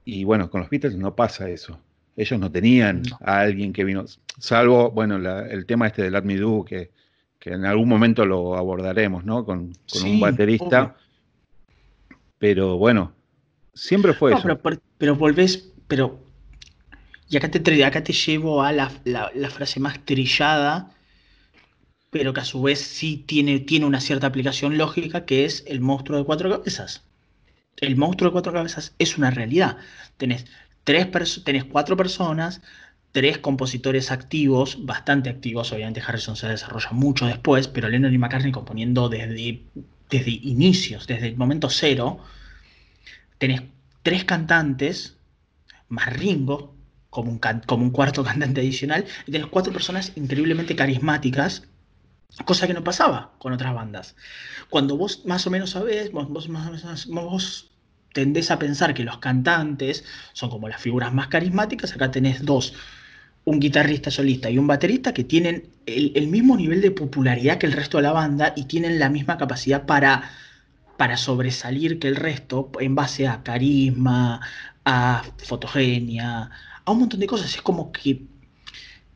Y 0.03 0.25
bueno, 0.25 0.49
con 0.49 0.59
los 0.59 0.69
Beatles 0.69 0.97
no 0.97 1.15
pasa 1.15 1.49
eso. 1.49 1.79
Ellos 2.21 2.39
no 2.39 2.51
tenían 2.51 3.01
a 3.25 3.39
alguien 3.39 3.73
que 3.73 3.83
vino, 3.83 4.05
salvo, 4.37 4.91
bueno, 4.91 5.15
el 5.15 5.65
tema 5.65 5.87
este 5.87 6.03
del 6.03 6.23
Me 6.23 6.35
que, 6.65 6.91
que 7.39 7.49
en 7.49 7.65
algún 7.65 7.89
momento 7.89 8.27
lo 8.27 8.55
abordaremos, 8.55 9.25
¿no? 9.25 9.43
Con, 9.43 9.73
un 10.03 10.19
baterista. 10.19 10.95
Pero 12.37 12.77
bueno, 12.77 13.11
siempre 13.73 14.13
fue 14.13 14.33
eso. 14.33 14.43
Pero, 14.43 14.79
pero, 14.99 15.15
volvés, 15.15 15.71
pero. 15.87 16.23
Y 17.27 17.37
acá 17.37 17.49
te, 17.49 17.83
acá 17.83 18.03
te 18.03 18.13
llevo 18.13 18.61
a 18.61 18.71
la, 18.71 18.91
frase 19.49 19.79
más 19.79 20.05
trillada, 20.05 20.93
pero 22.11 22.33
que 22.33 22.41
a 22.41 22.45
su 22.45 22.61
vez 22.61 22.81
sí 22.81 23.23
tiene, 23.25 23.61
tiene 23.61 23.87
una 23.87 23.99
cierta 23.99 24.27
aplicación 24.27 24.77
lógica, 24.77 25.25
que 25.25 25.45
es 25.45 25.63
el 25.65 25.81
monstruo 25.81 26.19
de 26.19 26.25
cuatro 26.25 26.51
cabezas. 26.51 27.03
El 27.77 27.95
monstruo 27.95 28.29
de 28.29 28.33
cuatro 28.33 28.53
cabezas 28.53 28.93
es 28.99 29.17
una 29.17 29.31
realidad. 29.31 29.77
Tenés 30.17 30.45
tres 30.83 31.43
tenés 31.43 31.65
cuatro 31.65 31.95
personas, 31.97 32.61
tres 33.11 33.37
compositores 33.39 34.11
activos, 34.11 34.85
bastante 34.85 35.29
activos, 35.29 35.71
obviamente 35.71 36.01
Harrison 36.05 36.35
se 36.35 36.47
desarrolla 36.47 36.91
mucho 36.91 37.25
después, 37.25 37.67
pero 37.67 37.89
Lennon 37.89 38.13
y 38.13 38.17
McCartney 38.17 38.51
componiendo 38.51 39.09
desde, 39.09 39.63
desde 40.09 40.31
inicios, 40.31 41.07
desde 41.07 41.27
el 41.27 41.37
momento 41.37 41.69
cero, 41.69 42.19
tenés 43.37 43.63
tres 44.03 44.23
cantantes, 44.23 45.17
más 45.89 46.13
Ringo, 46.13 46.75
como 47.09 47.31
un, 47.31 47.39
como 47.65 47.83
un 47.83 47.91
cuarto 47.91 48.23
cantante 48.25 48.61
adicional, 48.61 49.05
y 49.27 49.31
tenés 49.31 49.47
cuatro 49.47 49.73
personas 49.73 50.13
increíblemente 50.15 50.75
carismáticas, 50.75 51.67
cosa 52.45 52.65
que 52.65 52.73
no 52.73 52.83
pasaba 52.83 53.33
con 53.39 53.51
otras 53.51 53.73
bandas. 53.73 54.15
Cuando 54.69 54.95
vos 54.95 55.25
más 55.25 55.45
o 55.47 55.49
menos 55.49 55.71
sabés, 55.71 56.11
vos, 56.11 56.47
más 56.47 57.07
vos 57.07 57.70
tendés 58.13 58.51
a 58.51 58.59
pensar 58.59 58.93
que 58.93 59.03
los 59.03 59.19
cantantes 59.19 60.03
son 60.33 60.49
como 60.49 60.67
las 60.67 60.81
figuras 60.81 61.13
más 61.13 61.27
carismáticas, 61.27 61.93
acá 61.93 62.11
tenés 62.11 62.45
dos, 62.45 62.73
un 63.45 63.59
guitarrista 63.59 64.11
solista 64.11 64.49
y 64.49 64.57
un 64.57 64.67
baterista 64.67 65.13
que 65.13 65.23
tienen 65.23 65.69
el, 65.85 66.27
mismo 66.27 66.55
nivel 66.57 66.81
de 66.81 66.91
popularidad 66.91 67.57
que 67.57 67.65
el 67.65 67.73
resto 67.73 67.97
de 67.97 68.03
la 68.03 68.11
banda 68.11 68.53
y 68.55 68.65
tienen 68.65 68.99
la 68.99 69.09
misma 69.09 69.37
capacidad 69.37 69.85
para, 69.85 70.31
para 70.97 71.17
sobresalir 71.17 71.99
que 71.99 72.07
el 72.07 72.15
resto 72.15 72.71
en 72.79 72.95
base 72.95 73.27
a 73.27 73.43
carisma, 73.43 74.41
a 74.85 75.23
fotogenia, 75.37 76.49
a 76.85 76.91
un 76.91 76.99
montón 76.99 77.19
de 77.19 77.27
cosas. 77.27 77.55
Es 77.55 77.61
como 77.61 77.91
que... 77.91 78.23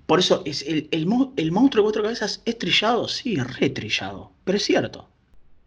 Por 0.06 0.20
eso 0.20 0.44
es 0.46 0.62
el, 0.68 0.88
el, 0.92 1.52
monstruo 1.52 1.82
de 1.82 1.86
cuatro 1.86 2.04
cabezas 2.04 2.42
es 2.46 2.60
trillado, 2.60 3.08
sí, 3.08 3.38
re 3.38 3.72
trillado, 3.72 4.34
pero 4.44 4.58
es 4.58 4.64
cierto. 4.64 5.10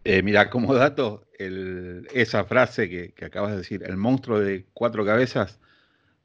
Eh, 0.08 0.22
mira, 0.22 0.48
como 0.50 0.74
dato, 0.74 1.26
esa 1.38 2.44
frase 2.44 2.88
que, 2.88 3.24
acabas 3.24 3.52
de 3.52 3.58
decir, 3.58 3.82
el 3.84 3.96
monstruo 3.98 4.40
de 4.40 4.64
cuatro 4.72 5.04
cabezas, 5.04 5.60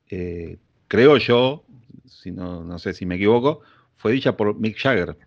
eh, 0.10 0.58
creo 0.88 1.17
yo, 1.17 1.65
si 2.06 2.32
no, 2.32 2.63
no 2.63 2.80
sé 2.80 2.93
si 2.93 3.06
me 3.06 3.15
equivoco, 3.15 3.60
fue 3.98 4.13
dicha 4.13 4.38
por 4.38 4.58
Mick 4.58 4.78
Jagger. 4.78 5.17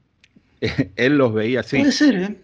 Él 0.97 1.19
los 1.19 1.35
veía 1.35 1.61
así. 1.61 1.79
Puede 1.79 1.93
ser, 1.93 2.15
¿eh? 2.17 2.37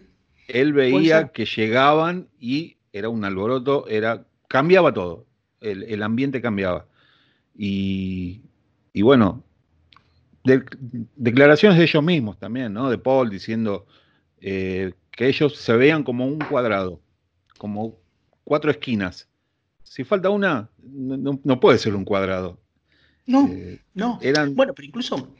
Él 0.47 0.73
veía 0.73 1.29
que 1.29 1.45
llegaban 1.45 2.27
y 2.39 2.77
era 2.91 3.09
un 3.09 3.25
alboroto, 3.25 3.87
era, 3.87 4.25
cambiaba 4.47 4.93
todo, 4.93 5.25
el, 5.61 6.03
ambiente 6.03 6.41
cambiaba. 6.41 6.85
Y, 7.57 8.41
bueno, 9.01 9.43
declaraciones 11.15 11.77
de 11.79 11.85
ellos 11.85 12.03
mismos 12.03 12.37
también, 12.37 12.73
¿no? 12.73 12.89
De 12.89 12.97
Paul 12.97 13.29
diciendo 13.29 13.87
eh, 14.41 14.91
que 15.15 15.27
ellos 15.27 15.57
se 15.57 15.73
veían 15.73 16.03
como 16.03 16.25
un 16.25 16.39
cuadrado, 16.39 16.99
como 17.57 17.97
cuatro 18.43 18.71
esquinas. 18.71 19.27
Si 19.83 20.03
falta 20.03 20.29
una, 20.29 20.69
no, 20.81 21.59
puede 21.59 21.77
ser 21.77 21.95
un 21.95 22.05
cuadrado. 22.05 22.59
No, 23.25 23.47
eh, 23.47 23.79
no. 23.93 24.19
Bueno, 24.51 24.73
pero 24.73 24.87
incluso 24.87 25.35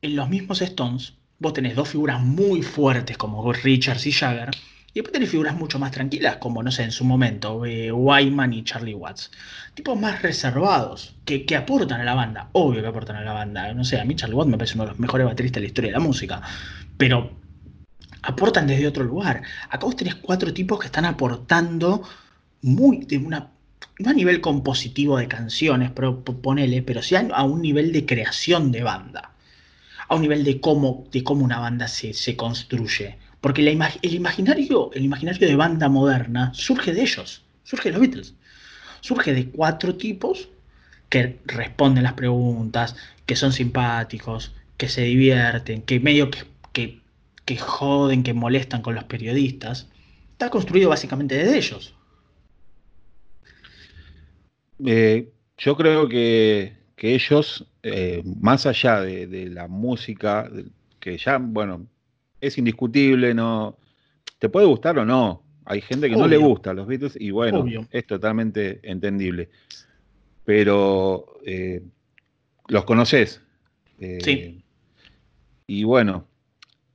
en 0.00 0.16
los 0.16 0.28
mismos 0.28 0.62
Stones, 0.62 1.14
vos 1.38 1.52
tenés 1.52 1.74
dos 1.74 1.88
figuras 1.88 2.22
muy 2.22 2.62
fuertes 2.62 3.16
como 3.16 3.52
Richards 3.52 4.06
y 4.06 4.12
Jagger, 4.12 4.50
y 4.92 4.94
después 4.94 5.12
tenés 5.12 5.30
figuras 5.30 5.54
mucho 5.54 5.78
más 5.78 5.92
tranquilas, 5.92 6.38
como, 6.38 6.62
no 6.62 6.72
sé, 6.72 6.82
en 6.82 6.90
su 6.90 7.04
momento, 7.04 7.64
eh, 7.64 7.92
Wyman 7.92 8.52
y 8.52 8.64
Charlie 8.64 8.94
Watts. 8.94 9.30
Tipos 9.74 9.98
más 9.98 10.20
reservados, 10.20 11.14
que, 11.24 11.46
que, 11.46 11.54
aportan 11.54 12.00
a 12.00 12.04
la 12.04 12.14
banda. 12.14 12.48
Obvio 12.52 12.82
que 12.82 12.88
aportan 12.88 13.16
a 13.16 13.22
la 13.22 13.32
banda. 13.32 13.72
No 13.72 13.84
sé, 13.84 14.00
a 14.00 14.04
mí 14.04 14.16
Charlie 14.16 14.34
Watts 14.34 14.50
me 14.50 14.58
parece 14.58 14.74
uno 14.74 14.84
de 14.84 14.90
los 14.90 14.98
mejores 14.98 15.26
bateristas 15.26 15.60
de 15.60 15.60
la 15.60 15.66
historia 15.68 15.88
de 15.90 15.96
la 15.96 16.00
música. 16.00 16.42
Pero 16.96 17.39
aportan 18.22 18.66
desde 18.66 18.86
otro 18.86 19.04
lugar. 19.04 19.42
Acá 19.68 19.86
vos 19.86 19.96
tenés 19.96 20.16
cuatro 20.16 20.52
tipos 20.52 20.78
que 20.78 20.86
están 20.86 21.04
aportando 21.04 22.02
muy 22.62 23.04
de 23.04 23.18
una 23.18 23.50
no 23.98 24.10
a 24.10 24.14
nivel 24.14 24.40
compositivo 24.40 25.18
de 25.18 25.28
canciones, 25.28 25.90
pero 25.90 26.22
ponele, 26.24 26.82
pero 26.82 27.02
sí 27.02 27.14
a, 27.16 27.44
un 27.44 27.60
nivel 27.62 27.92
de 27.92 28.06
creación 28.06 28.72
de 28.72 28.82
banda, 28.82 29.32
a 30.08 30.14
un 30.14 30.22
nivel 30.22 30.42
de 30.42 30.60
cómo, 30.60 31.06
de 31.12 31.22
cómo 31.22 31.44
una 31.44 31.58
banda 31.58 31.86
se, 31.86 32.14
se 32.14 32.34
construye. 32.36 33.18
Porque 33.40 33.62
el, 33.62 33.68
imaginario, 33.68 34.90
el 34.94 35.04
imaginario 35.04 35.46
de 35.46 35.56
banda 35.56 35.88
moderna 35.88 36.52
surge 36.54 36.92
de 36.92 37.02
ellos, 37.02 37.42
surge 37.64 37.90
de 37.90 37.92
los 37.92 38.00
Beatles. 38.00 38.34
Surge 39.00 39.32
de 39.32 39.48
cuatro 39.48 39.94
tipos 39.94 40.48
que 41.08 41.38
responden 41.46 42.04
las 42.04 42.12
preguntas, 42.14 42.96
que 43.24 43.36
son 43.36 43.52
simpáticos, 43.52 44.52
que 44.76 44.88
se 44.88 45.02
divierten, 45.02 45.82
que 45.82 46.00
medio 46.00 46.30
que, 46.72 46.99
que 47.50 47.56
joden, 47.56 48.22
que 48.22 48.32
molestan 48.32 48.80
con 48.80 48.94
los 48.94 49.02
periodistas. 49.04 49.88
Está 50.30 50.50
construido 50.50 50.90
básicamente 50.90 51.34
desde 51.34 51.56
ellos. 51.56 51.96
Eh, 54.86 55.32
yo 55.58 55.76
creo 55.76 56.08
que, 56.08 56.74
ellos, 56.96 57.66
eh, 57.82 58.22
más 58.40 58.66
allá 58.66 59.00
de, 59.00 59.48
la 59.50 59.66
música, 59.66 60.48
que 61.00 61.18
ya, 61.18 61.38
bueno, 61.38 61.88
es 62.40 62.56
indiscutible, 62.56 63.34
no 63.34 63.76
te 64.38 64.48
puede 64.48 64.66
gustar 64.66 64.96
o 65.00 65.04
no. 65.04 65.42
Hay 65.64 65.80
gente 65.80 66.08
que 66.08 66.16
no 66.16 66.28
le 66.28 66.36
gusta 66.36 66.70
a 66.70 66.74
los 66.74 66.86
Beatles 66.86 67.16
y 67.18 67.32
bueno, 67.32 67.64
es 67.90 68.06
totalmente 68.06 68.78
entendible. 68.84 69.48
Pero 70.44 71.40
eh, 71.44 71.82
los 72.68 72.84
conoces. 72.84 73.42
sí. 73.98 74.62
Y 75.66 75.84
bueno, 75.84 76.26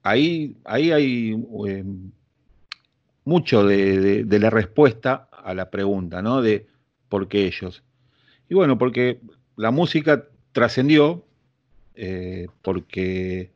ahí, 0.06 0.56
ahí 0.64 0.92
hay 0.92 1.36
mucho 3.26 3.66
de, 3.66 4.24
de, 4.24 4.40
la 4.40 4.52
respuesta 4.52 5.28
a 5.32 5.54
la 5.56 5.72
pregunta, 5.72 6.22
¿no? 6.22 6.42
De 6.42 6.68
¿Por 7.10 7.28
qué 7.28 7.46
ellos? 7.46 7.84
Y 8.48 8.54
bueno, 8.54 8.78
porque 8.78 9.20
la 9.56 9.72
música 9.72 10.26
trascendió, 10.52 11.26
eh, 11.96 12.48
porque 12.62 13.50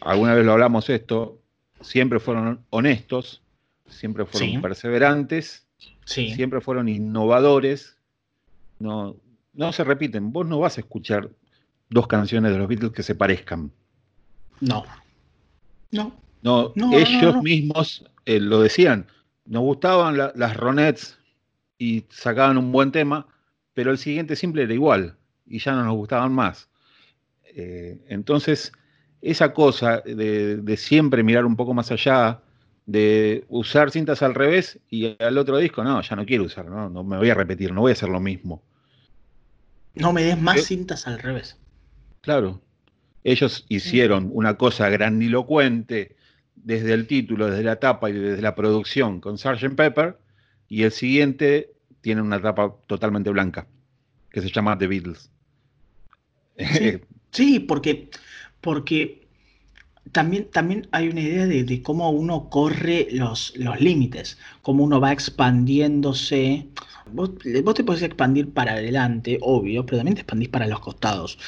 alguna 0.00 0.34
vez 0.34 0.44
lo 0.44 0.52
hablamos 0.52 0.90
esto, 0.90 1.38
siempre 1.80 2.20
fueron 2.20 2.60
honestos, 2.68 3.42
siempre 3.88 4.26
fueron 4.26 4.60
perseverantes, 4.60 5.66
siempre 6.04 6.60
fueron 6.60 6.88
innovadores, 6.88 7.96
no, 8.78 9.16
no 9.54 9.72
se 9.72 9.84
repiten. 9.84 10.30
Vos 10.32 10.46
no 10.46 10.58
vas 10.58 10.76
a 10.76 10.82
escuchar 10.82 11.30
dos 11.88 12.06
canciones 12.06 12.52
de 12.52 12.58
los 12.58 12.68
Beatles 12.68 12.92
que 12.92 13.02
se 13.02 13.14
parezcan. 13.14 13.70
No. 14.60 14.84
No. 15.90 16.20
No, 16.42 16.72
ellos 16.92 17.42
mismos 17.42 18.04
eh, 18.24 18.40
lo 18.40 18.60
decían. 18.60 19.06
Nos 19.44 19.62
gustaban 19.62 20.16
las 20.16 20.56
Ronettes 20.56 21.18
y 21.78 22.04
sacaban 22.08 22.56
un 22.56 22.72
buen 22.72 22.92
tema, 22.92 23.26
pero 23.74 23.90
el 23.90 23.98
siguiente 23.98 24.36
simple 24.36 24.62
era 24.62 24.72
igual 24.72 25.16
y 25.46 25.58
ya 25.58 25.72
no 25.72 25.84
nos 25.84 25.96
gustaban 25.96 26.32
más. 26.32 26.68
Eh, 27.44 28.00
entonces, 28.08 28.72
esa 29.20 29.52
cosa 29.52 30.00
de, 30.00 30.76
siempre 30.76 31.22
mirar 31.22 31.44
un 31.44 31.56
poco 31.56 31.74
más 31.74 31.90
allá, 31.90 32.40
de 32.86 33.44
usar 33.48 33.90
cintas 33.90 34.22
al 34.22 34.34
revés 34.34 34.78
y 34.88 35.16
al 35.22 35.36
otro 35.36 35.58
disco, 35.58 35.84
no, 35.84 36.00
ya 36.00 36.16
no 36.16 36.24
quiero 36.24 36.44
usar, 36.44 36.66
no, 36.66 36.88
no 36.88 37.04
me 37.04 37.18
voy 37.18 37.30
a 37.30 37.34
repetir, 37.34 37.72
no 37.72 37.82
voy 37.82 37.90
a 37.90 37.94
hacer 37.94 38.08
lo 38.08 38.20
mismo. 38.20 38.62
No 39.94 40.12
me 40.12 40.22
des 40.22 40.40
más 40.40 40.64
cintas 40.64 41.06
al 41.06 41.18
revés. 41.18 41.58
Claro. 42.20 42.60
Ellos 43.24 43.66
hicieron 43.68 44.30
una 44.32 44.56
cosa 44.56 44.88
grandilocuente 44.88 46.16
desde 46.54 46.92
el 46.92 47.06
título, 47.06 47.46
desde 47.48 47.64
la 47.64 47.76
tapa 47.76 48.10
y 48.10 48.14
desde 48.14 48.42
la 48.42 48.54
producción 48.54 49.20
con 49.20 49.38
Sgt. 49.38 49.74
Pepper, 49.76 50.18
y 50.68 50.82
el 50.84 50.92
siguiente 50.92 51.72
tiene 52.00 52.22
una 52.22 52.40
tapa 52.40 52.74
totalmente 52.86 53.30
blanca, 53.30 53.66
que 54.30 54.40
se 54.40 54.50
llama 54.50 54.78
The 54.78 54.86
Beatles. 54.86 55.30
Sí, 57.32 57.60
porque, 57.68 58.10
porque 58.60 59.20
también, 60.12 60.50
también 60.50 60.88
hay 60.92 61.08
una 61.08 61.20
idea 61.20 61.46
de, 61.46 61.82
cómo 61.82 62.10
uno 62.10 62.48
corre 62.50 63.08
los, 63.10 63.52
los 63.56 63.80
límites, 63.80 64.38
cómo 64.62 64.84
uno 64.84 65.00
va 65.00 65.12
expandiéndose. 65.12 66.66
Vos, 67.12 67.32
te 67.38 67.84
podés 67.84 68.02
expandir 68.02 68.52
para 68.52 68.72
adelante, 68.72 69.38
obvio, 69.42 69.84
pero 69.84 69.98
también 69.98 70.14
te 70.14 70.22
expandís 70.22 70.48
para 70.48 70.66
los 70.66 70.80
costados. 70.80 71.38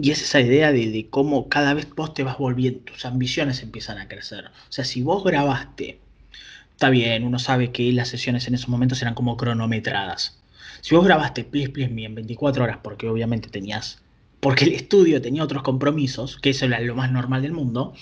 Y 0.00 0.12
es 0.12 0.22
esa 0.22 0.40
idea 0.40 0.70
de, 0.72 1.08
cómo 1.10 1.48
cada 1.48 1.74
vez 1.74 1.88
vos 1.94 2.14
te 2.14 2.22
vas 2.22 2.38
volviendo, 2.38 2.80
tus 2.80 3.04
ambiciones 3.04 3.62
empiezan 3.62 3.98
a 3.98 4.06
crecer. 4.06 4.46
O 4.46 4.72
sea, 4.72 4.84
si 4.84 5.02
vos 5.02 5.24
grabaste 5.24 5.98
Está 6.78 6.90
bien, 6.90 7.24
uno 7.24 7.40
sabe 7.40 7.72
que 7.72 7.90
las 7.92 8.06
sesiones 8.06 8.46
en 8.46 8.54
esos 8.54 8.68
momentos 8.68 9.02
eran 9.02 9.14
como 9.14 9.36
cronometradas. 9.36 10.38
Si 10.80 10.94
vos 10.94 11.04
grabaste 11.04 11.42
Please 11.42 11.70
Please 11.70 11.92
Me 11.92 12.04
en 12.04 12.14
24 12.14 12.62
horas, 12.62 12.78
porque 12.84 13.08
obviamente 13.08 13.48
tenías, 13.48 14.00
porque 14.38 14.64
el 14.64 14.74
estudio 14.74 15.20
tenía 15.20 15.42
otros 15.42 15.64
compromisos, 15.64 16.38
que 16.40 16.50
eso 16.50 16.66
era 16.66 16.78
lo 16.78 16.94
más 16.94 17.10
normal 17.10 17.42
del 17.42 17.50
mundo, 17.50 17.94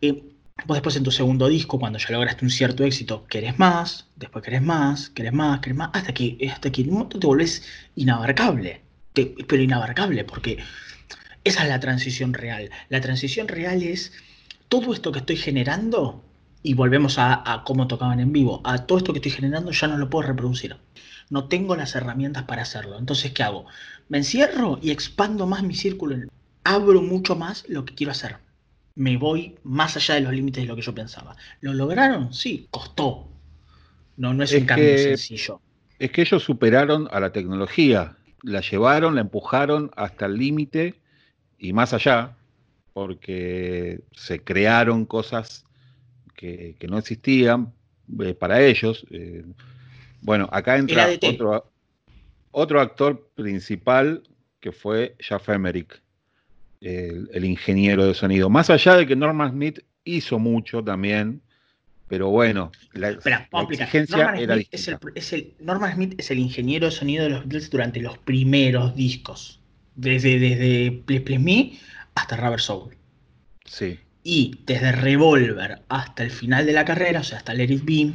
eh, 0.00 0.22
vos 0.64 0.76
después 0.76 0.94
en 0.94 1.02
tu 1.02 1.10
segundo 1.10 1.48
disco, 1.48 1.80
cuando 1.80 1.98
ya 1.98 2.10
lograste 2.10 2.44
un 2.44 2.52
cierto 2.52 2.84
éxito, 2.84 3.26
querés 3.26 3.58
más, 3.58 4.06
después 4.14 4.44
querés 4.44 4.62
más, 4.62 5.10
querés 5.10 5.32
más, 5.32 5.58
querés 5.58 5.78
más, 5.78 5.90
hasta 5.92 6.14
que, 6.14 6.38
hasta 6.52 6.70
que 6.70 6.82
en 6.82 6.90
un 6.90 6.94
momento 6.94 7.18
te 7.18 7.26
volvés 7.26 7.64
inabarcable. 7.96 8.87
Pero 9.14 9.62
inabarcable, 9.62 10.24
porque 10.24 10.58
esa 11.44 11.62
es 11.62 11.68
la 11.68 11.80
transición 11.80 12.34
real. 12.34 12.70
La 12.88 13.00
transición 13.00 13.48
real 13.48 13.82
es 13.82 14.12
todo 14.68 14.92
esto 14.92 15.12
que 15.12 15.20
estoy 15.20 15.36
generando 15.36 16.22
y 16.62 16.74
volvemos 16.74 17.16
a, 17.18 17.62
cómo 17.64 17.86
tocaban 17.86 18.20
en 18.20 18.32
vivo, 18.32 18.60
a 18.64 18.86
todo 18.86 18.98
esto 18.98 19.12
que 19.12 19.18
estoy 19.18 19.32
generando 19.32 19.70
ya 19.70 19.88
no 19.88 19.96
lo 19.96 20.10
puedo 20.10 20.28
reproducir. 20.28 20.76
No 21.30 21.48
tengo 21.48 21.76
las 21.76 21.94
herramientas 21.94 22.44
para 22.44 22.62
hacerlo. 22.62 22.98
Entonces, 22.98 23.32
¿qué 23.32 23.42
hago? 23.42 23.66
Me 24.08 24.18
encierro 24.18 24.78
y 24.82 24.90
expando 24.90 25.46
más 25.46 25.62
mi 25.62 25.74
círculo. 25.74 26.16
Abro 26.64 27.00
mucho 27.02 27.36
más 27.36 27.64
lo 27.68 27.84
que 27.84 27.94
quiero 27.94 28.12
hacer. 28.12 28.36
Me 28.94 29.16
voy 29.16 29.56
más 29.62 29.96
allá 29.96 30.16
de 30.16 30.20
los 30.22 30.32
límites 30.34 30.64
de 30.64 30.68
lo 30.68 30.76
que 30.76 30.82
yo 30.82 30.94
pensaba. 30.94 31.36
¿Lo 31.60 31.72
lograron? 31.72 32.34
Sí, 32.34 32.66
costó. 32.70 33.30
No, 34.18 34.34
no 34.34 34.42
es, 34.42 34.52
un 34.52 34.66
cambio 34.66 34.98
sencillo. 34.98 35.62
Es 35.98 36.10
que 36.10 36.20
ellos 36.22 36.42
superaron 36.42 37.08
a 37.10 37.20
la 37.20 37.32
tecnología. 37.32 38.17
La 38.42 38.60
llevaron, 38.60 39.14
la 39.14 39.22
empujaron 39.22 39.90
hasta 39.96 40.26
el 40.26 40.36
límite 40.36 40.94
y 41.58 41.72
más 41.72 41.92
allá, 41.92 42.36
porque 42.92 44.00
se 44.12 44.42
crearon 44.42 45.04
cosas 45.04 45.64
que, 46.34 46.76
no 46.88 46.98
existían 46.98 47.72
eh, 48.20 48.34
para 48.34 48.62
ellos. 48.62 49.04
Eh, 49.10 49.44
bueno, 50.20 50.48
acá 50.52 50.76
entra 50.76 51.08
otro, 51.22 51.70
otro 52.50 52.80
actor 52.80 53.28
principal 53.34 54.22
que 54.60 54.72
fue 54.72 55.14
Jeff 55.18 55.48
Emerick, 55.48 56.00
el, 56.80 57.44
ingeniero 57.44 58.06
de 58.06 58.14
sonido. 58.14 58.48
Más 58.48 58.70
allá 58.70 58.96
de 58.96 59.06
que 59.06 59.16
Norman 59.16 59.50
Smith 59.52 59.80
hizo 60.04 60.38
mucho 60.38 60.82
también, 60.82 61.42
pero 62.08 62.28
bueno, 62.30 62.72
la, 62.92 63.10
exigencia 63.70 64.34
era 64.34 64.56
Norman 65.60 65.94
Smith 65.94 66.14
es 66.18 66.30
el 66.30 66.38
ingeniero 66.38 66.86
de 66.86 66.92
sonido 66.92 67.24
de 67.24 67.30
los 67.30 67.40
Beatles 67.42 67.70
durante 67.70 68.00
los 68.00 68.18
primeros 68.18 68.94
discos, 68.96 69.60
desde, 69.94 70.38
desde 70.38 71.02
Please 71.04 71.24
Please 71.24 71.42
Me 71.42 71.78
hasta 72.14 72.36
Rubber 72.36 72.60
Soul. 72.60 72.96
Sí 73.64 73.98
y 74.30 74.60
desde 74.66 74.92
Revolver 74.92 75.80
hasta 75.88 76.22
el 76.22 76.30
final 76.30 76.66
de 76.66 76.74
la 76.74 76.84
carrera, 76.84 77.20
o 77.20 77.24
sea, 77.24 77.38
hasta 77.38 77.54
Let 77.54 77.72
It 77.72 77.84
Be, 77.86 78.12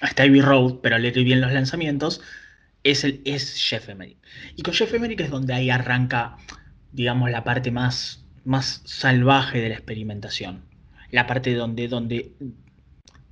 hasta 0.00 0.24
Ivy 0.24 0.40
Road, 0.40 0.76
pero 0.80 0.96
Let 0.96 1.18
It 1.20 1.26
Be 1.26 1.32
en 1.32 1.40
los 1.40 1.52
lanzamientos, 1.52 2.20
es, 2.84 3.02
el, 3.02 3.20
es 3.24 3.56
Jeff 3.56 3.88
Emerick. 3.88 4.18
Y 4.54 4.62
con 4.62 4.74
Jeff 4.74 4.94
Emerick 4.94 5.18
es 5.20 5.30
donde 5.30 5.54
ahí 5.54 5.70
arranca, 5.70 6.36
digamos, 6.92 7.32
la 7.32 7.42
parte 7.42 7.72
más, 7.72 8.24
más 8.44 8.82
salvaje 8.84 9.60
de 9.60 9.70
la 9.70 9.74
experimentación. 9.74 10.62
La 11.10 11.26
parte 11.26 11.52
donde, 11.54 11.88
donde 11.88 12.30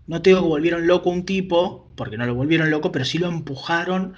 no 0.07 0.23
tengo 0.23 0.43
que 0.43 0.49
volvieron 0.49 0.87
loco 0.87 1.11
un 1.11 1.25
tipo, 1.25 1.91
porque 1.97 2.17
no 2.17 2.27
lo 2.27 2.35
volvieron 2.35 2.71
loco, 2.71 2.93
pero 2.93 3.05
sí 3.05 3.19
lo 3.19 3.29
empujaron 3.29 4.15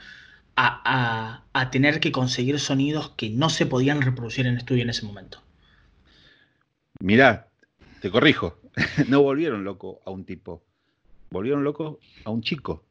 a, 0.57 1.45
a 1.53 1.71
tener 1.71 2.01
que 2.01 2.13
conseguir 2.13 2.59
sonidos 2.59 3.11
que 3.11 3.29
no 3.31 3.51
se 3.51 3.67
podían 3.67 4.01
reproducir 4.01 4.47
en 4.47 4.57
estudio 4.57 4.83
en 4.83 4.91
ese 4.91 5.05
momento. 5.05 5.43
Mirá, 7.01 7.49
te 8.01 8.11
corrijo, 8.11 8.59
no 9.09 9.23
volvieron 9.23 9.65
loco 9.65 10.01
a 10.07 10.11
un 10.11 10.25
tipo, 10.25 10.63
volvieron 11.31 11.65
loco 11.65 11.99
a 12.25 12.31
un 12.31 12.43
chico. 12.43 12.85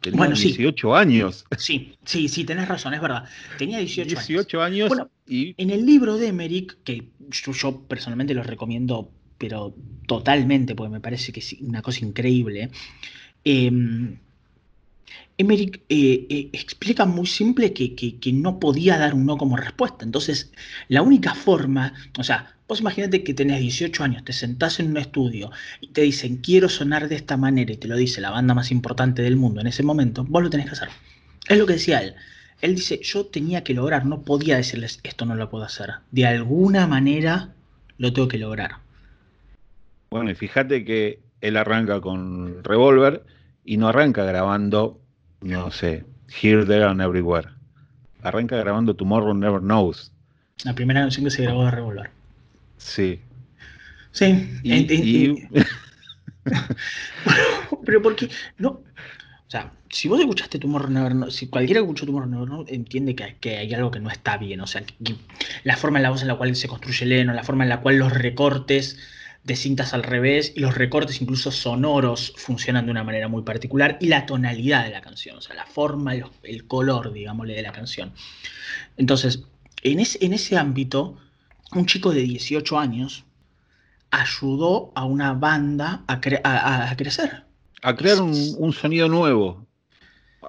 Tenía 0.00 0.18
bueno, 0.18 0.34
18 0.34 0.96
años. 0.96 1.44
Sí, 1.56 1.96
sí, 2.04 2.28
sí, 2.28 2.44
tenés 2.44 2.66
razón, 2.66 2.92
es 2.92 3.00
verdad. 3.00 3.24
Tenía 3.56 3.78
18, 3.78 4.08
18 4.08 4.60
años. 4.60 4.92
y... 5.28 5.54
en 5.62 5.70
el 5.70 5.86
libro 5.86 6.16
de 6.16 6.26
Emerick, 6.26 6.82
que 6.82 7.08
yo, 7.30 7.82
personalmente 7.82 8.34
lo 8.34 8.42
recomiendo 8.42 9.12
pero 9.42 9.74
totalmente, 10.06 10.76
porque 10.76 10.92
me 10.92 11.00
parece 11.00 11.32
que 11.32 11.40
es 11.40 11.56
una 11.60 11.82
cosa 11.82 12.04
increíble. 12.04 12.70
Em, 13.44 14.16
Emerick 15.36 15.80
eh, 15.88 16.26
eh, 16.30 16.50
explica 16.52 17.06
muy 17.06 17.26
simple 17.26 17.72
que, 17.72 18.32
no 18.32 18.60
podía 18.60 18.98
dar 18.98 19.14
un 19.14 19.26
no 19.26 19.36
como 19.36 19.56
respuesta. 19.56 20.04
Entonces, 20.04 20.52
la 20.86 21.02
única 21.02 21.34
forma, 21.34 21.92
o 22.16 22.22
sea, 22.22 22.54
vos 22.68 22.78
imagínate 22.78 23.24
que 23.24 23.34
tenés 23.34 23.58
18 23.58 24.04
años, 24.04 24.24
te 24.24 24.32
sentás 24.32 24.78
en 24.78 24.90
un 24.90 24.98
estudio 24.98 25.50
y 25.80 25.88
te 25.88 26.02
dicen, 26.02 26.36
quiero 26.36 26.68
sonar 26.68 27.08
de 27.08 27.16
esta 27.16 27.36
manera, 27.36 27.72
y 27.72 27.78
te 27.78 27.88
lo 27.88 27.96
dice 27.96 28.20
la 28.20 28.30
banda 28.30 28.54
más 28.54 28.70
importante 28.70 29.22
del 29.22 29.36
mundo 29.36 29.60
en 29.60 29.66
ese 29.66 29.82
momento, 29.82 30.24
vos 30.24 30.40
lo 30.44 30.50
tenés 30.50 30.66
que 30.66 30.72
hacer. 30.74 30.90
Es 31.48 31.58
lo 31.58 31.66
que 31.66 31.72
decía 31.72 31.98
él. 31.98 32.14
Él 32.60 32.76
dice, 32.76 33.00
yo 33.02 33.26
tenía 33.26 33.64
que 33.64 33.74
lograr, 33.74 34.06
no 34.06 34.22
podía 34.22 34.56
decirles, 34.56 35.00
esto 35.02 35.26
no 35.26 35.34
lo 35.34 35.50
puedo 35.50 35.64
hacer. 35.64 35.90
De 36.12 36.26
alguna 36.26 36.86
manera 36.86 37.52
lo 37.98 38.12
tengo 38.12 38.28
que 38.28 38.38
lograr. 38.38 38.91
Bueno, 40.12 40.30
y 40.30 40.34
fíjate 40.34 40.84
que 40.84 41.20
él 41.40 41.56
arranca 41.56 42.00
con 42.00 42.62
Revolver 42.62 43.24
y 43.64 43.78
no 43.78 43.88
arranca 43.88 44.24
grabando 44.24 45.02
no 45.42 45.70
sé, 45.70 46.04
Here, 46.40 46.64
There 46.64 46.84
and 46.84 47.00
Everywhere. 47.00 47.48
Arranca 48.22 48.56
grabando 48.56 48.94
Tomorrow 48.94 49.34
Never 49.34 49.60
Knows. 49.60 50.12
La 50.64 50.74
primera 50.74 51.00
canción 51.00 51.24
que 51.24 51.30
se 51.30 51.42
grabó 51.42 51.64
de 51.64 51.72
Revolver. 51.72 52.10
Sí. 52.76 53.20
Sí. 54.12 54.60
Y, 54.62 55.48
pero 57.84 58.02
porque 58.02 58.28
no. 58.58 58.68
O 58.68 59.48
sea, 59.48 59.72
si 59.90 60.08
vos 60.08 60.20
escuchaste 60.20 60.58
Tomorrow 60.58 60.90
Never 60.90 61.12
Knows, 61.12 61.34
si 61.34 61.48
cualquiera 61.48 61.80
escuchó 61.80 62.06
Tomorrow 62.06 62.28
Never 62.28 62.46
Knows, 62.46 62.70
entiende 62.70 63.16
que, 63.16 63.36
que, 63.40 63.58
hay 63.58 63.74
algo 63.74 63.90
que 63.90 64.00
no 64.00 64.10
está 64.10 64.36
bien. 64.36 64.60
O 64.60 64.66
sea, 64.66 64.82
la 65.64 65.76
forma 65.76 65.98
en 65.98 66.04
la 66.04 66.10
voz 66.10 66.22
en 66.22 66.28
la 66.28 66.36
cual 66.36 66.54
se 66.54 66.68
construye 66.68 67.06
Leno, 67.06 67.32
la 67.32 67.42
forma 67.42 67.64
en 67.64 67.70
la 67.70 67.80
cual 67.80 67.98
los 67.98 68.12
recortes 68.12 68.98
de 69.44 69.56
cintas 69.56 69.92
al 69.92 70.04
revés 70.04 70.52
y 70.54 70.60
los 70.60 70.76
recortes 70.76 71.20
incluso 71.20 71.50
sonoros 71.50 72.32
funcionan 72.36 72.84
de 72.86 72.92
una 72.92 73.02
manera 73.02 73.28
muy 73.28 73.42
particular 73.42 73.98
y 74.00 74.06
la 74.06 74.24
tonalidad 74.24 74.84
de 74.84 74.90
la 74.90 75.00
canción, 75.00 75.36
o 75.36 75.40
sea, 75.40 75.56
la 75.56 75.66
forma, 75.66 76.14
el, 76.14 76.66
color, 76.66 77.12
digámosle, 77.12 77.54
de 77.54 77.62
la 77.62 77.72
canción. 77.72 78.12
Entonces, 78.96 79.42
en, 79.82 79.98
en 79.98 80.32
ese 80.32 80.56
ámbito, 80.56 81.16
un 81.74 81.86
chico 81.86 82.12
de 82.12 82.22
18 82.22 82.78
años 82.78 83.24
ayudó 84.12 84.92
a 84.94 85.04
una 85.04 85.32
banda 85.32 86.04
a, 86.06 86.20
crecer. 86.20 87.44
A 87.82 87.96
crear 87.96 88.20
un, 88.20 88.72
sonido 88.72 89.08
nuevo, 89.08 89.66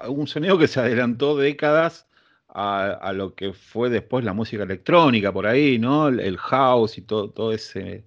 un 0.06 0.26
sonido 0.28 0.58
que 0.58 0.68
se 0.68 0.80
adelantó 0.80 1.36
décadas 1.36 2.06
a, 2.48 3.12
lo 3.14 3.34
que 3.34 3.52
fue 3.52 3.90
después 3.90 4.24
la 4.24 4.34
música 4.34 4.62
electrónica 4.62 5.32
por 5.32 5.46
ahí, 5.46 5.78
¿no? 5.78 6.08
El, 6.08 6.36
house 6.36 6.98
y 6.98 7.02
todo, 7.02 7.30
todo 7.30 7.52
ese 7.52 8.04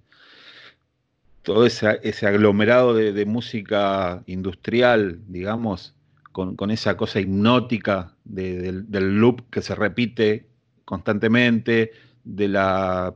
todo 1.48 1.66
ese, 1.66 2.28
aglomerado 2.28 2.94
de, 2.94 3.26
música 3.26 4.22
industrial, 4.26 5.22
digamos, 5.30 5.96
con, 6.34 6.72
esa 6.72 6.98
cosa 6.98 7.22
hipnótica 7.22 8.18
del, 8.26 8.86
loop 8.92 9.50
que 9.50 9.62
se 9.62 9.74
repite 9.74 10.50
constantemente, 10.84 11.92
de 12.26 12.50
la 12.50 13.16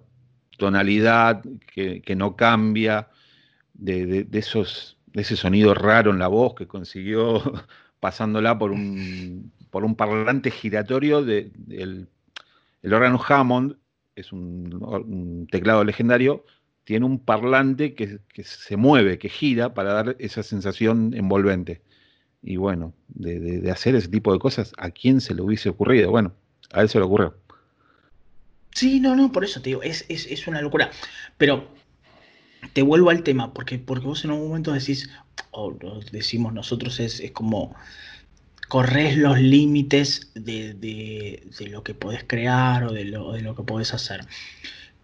tonalidad 0.57 1.43
que, 1.73 2.15
no 2.15 2.37
cambia, 2.37 3.09
de, 3.73 4.25
esos, 4.31 4.97
de 5.07 5.23
ese 5.23 5.35
sonido 5.35 5.73
raro 5.73 6.11
en 6.11 6.19
la 6.19 6.29
voz 6.29 6.55
que 6.55 6.67
consiguió 6.67 7.41
pasándola 7.99 8.57
por 8.57 8.71
un, 8.71 9.51
por 9.71 9.83
un 9.83 9.95
parlante 9.95 10.51
giratorio 10.51 11.21
del 11.21 12.07
el 12.81 12.93
órgano 12.93 13.19
Hammond, 13.27 13.75
es 14.15 14.31
un 14.31 15.49
teclado 15.51 15.83
legendario, 15.83 16.45
tiene 16.91 17.05
un 17.05 17.19
parlante 17.19 17.93
que, 17.93 18.19
se 18.43 18.75
mueve, 18.75 19.17
que 19.17 19.29
gira 19.29 19.73
para 19.73 19.93
dar 19.93 20.17
esa 20.19 20.43
sensación 20.43 21.13
envolvente. 21.15 21.81
Y 22.43 22.57
bueno, 22.57 22.93
de, 23.07 23.71
hacer 23.71 23.95
ese 23.95 24.09
tipo 24.09 24.33
de 24.33 24.39
cosas, 24.39 24.73
¿a 24.77 24.91
quién 24.91 25.21
se 25.21 25.33
le 25.33 25.41
hubiese 25.41 25.69
ocurrido? 25.69 26.11
Bueno, 26.11 26.33
a 26.73 26.81
él 26.81 26.89
se 26.89 26.99
le 26.99 27.05
ocurrió. 27.05 27.33
Sí, 28.75 28.99
no, 28.99 29.15
no, 29.15 29.31
por 29.31 29.45
eso 29.45 29.61
te 29.61 29.69
digo, 29.69 29.81
es, 29.83 30.03
una 30.47 30.61
locura. 30.61 30.91
Pero 31.37 31.65
te 32.73 32.81
vuelvo 32.81 33.09
al 33.09 33.23
tema, 33.23 33.53
porque, 33.53 33.79
porque 33.79 34.05
vos 34.05 34.25
en 34.25 34.31
un 34.31 34.45
momento 34.45 34.73
decís, 34.73 35.09
o 35.51 35.73
decimos 36.11 36.51
nosotros, 36.51 36.99
es, 36.99 37.23
como 37.31 37.73
corres 38.67 39.15
los 39.15 39.39
límites 39.39 40.29
de, 40.35 41.41
lo 41.69 41.85
que 41.85 41.93
podés 41.93 42.25
crear 42.27 42.83
o 42.83 42.91
de 42.91 43.05
lo, 43.05 43.31
de 43.31 43.43
lo 43.43 43.55
que 43.55 43.63
podés 43.63 43.93
hacer. 43.93 44.27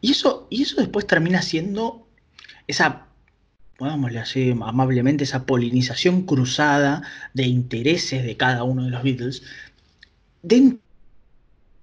Y 0.08 0.12
eso, 0.12 0.48
y 0.50 0.62
eso 0.62 0.78
después 0.80 1.06
termina 1.06 1.41
siendo 1.41 2.08
esa, 2.65 3.08
pongámosle 3.78 4.20
así 4.20 4.52
amablemente, 4.52 5.26
esa 5.26 5.46
polinización 5.46 6.22
cruzada 6.22 7.02
de 7.34 7.43
intereses 7.43 8.24
de 8.24 8.38
cada 8.38 8.63
uno 8.63 8.86
de 8.86 8.91
los 8.91 9.04
Beatles 9.04 9.43
dentro 10.41 10.80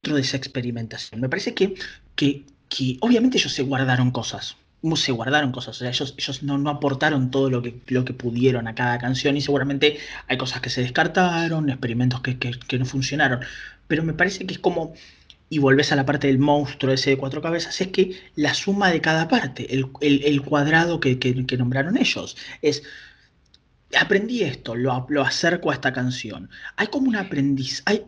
de 0.04 0.22
esa 0.22 0.38
experimentación. 0.38 1.20
Me 1.20 1.28
parece 1.28 1.52
que, 1.52 1.74
que, 2.16 2.46
obviamente 3.00 3.36
ellos 3.36 3.52
se 3.52 3.62
guardaron 3.62 4.10
cosas, 4.10 4.56
se 4.96 5.12
guardaron 5.12 5.52
cosas, 5.52 5.76
o 5.76 5.78
sea, 5.80 5.90
ellos, 5.90 6.14
ellos 6.16 6.42
no, 6.42 6.56
no, 6.56 6.70
aportaron 6.70 7.30
todo 7.30 7.50
lo 7.50 7.60
que, 7.60 7.78
lo 7.88 8.06
que 8.06 8.14
pudieron 8.14 8.68
a 8.68 8.74
cada 8.74 8.96
canción 8.96 9.36
y 9.36 9.42
seguramente 9.42 9.98
hay 10.28 10.38
cosas 10.38 10.62
que 10.62 10.70
se 10.70 10.80
descartaron, 10.80 11.68
experimentos 11.68 12.22
que, 12.22 12.38
que 12.38 12.78
no 12.78 12.86
funcionaron, 12.86 13.40
pero 13.86 14.02
me 14.02 14.14
parece 14.14 14.46
que 14.46 14.54
es 14.54 14.60
como 14.60 14.94
y 15.48 15.58
volvés 15.58 15.92
a 15.92 15.96
la 15.96 16.06
parte 16.06 16.26
del 16.26 16.38
monstruo 16.38 16.92
ese 16.92 17.10
de 17.10 17.18
cuatro 17.18 17.42
cabezas, 17.42 17.80
es 17.80 17.88
que 17.88 18.20
la 18.34 18.54
suma 18.54 18.90
de 18.90 19.00
cada 19.00 19.28
parte, 19.28 19.72
el, 19.74 20.42
cuadrado 20.42 21.00
que, 21.00 21.56
nombraron 21.58 21.96
ellos, 21.96 22.36
es, 22.62 22.82
aprendí 23.98 24.42
esto, 24.42 24.74
lo, 24.74 25.06
lo, 25.08 25.22
acerco 25.22 25.70
a 25.70 25.74
esta 25.74 25.92
canción. 25.92 26.50
Hay 26.76 26.88
como 26.88 27.08
un 27.08 27.16
aprendiz, 27.16 27.82
hay, 27.86 28.04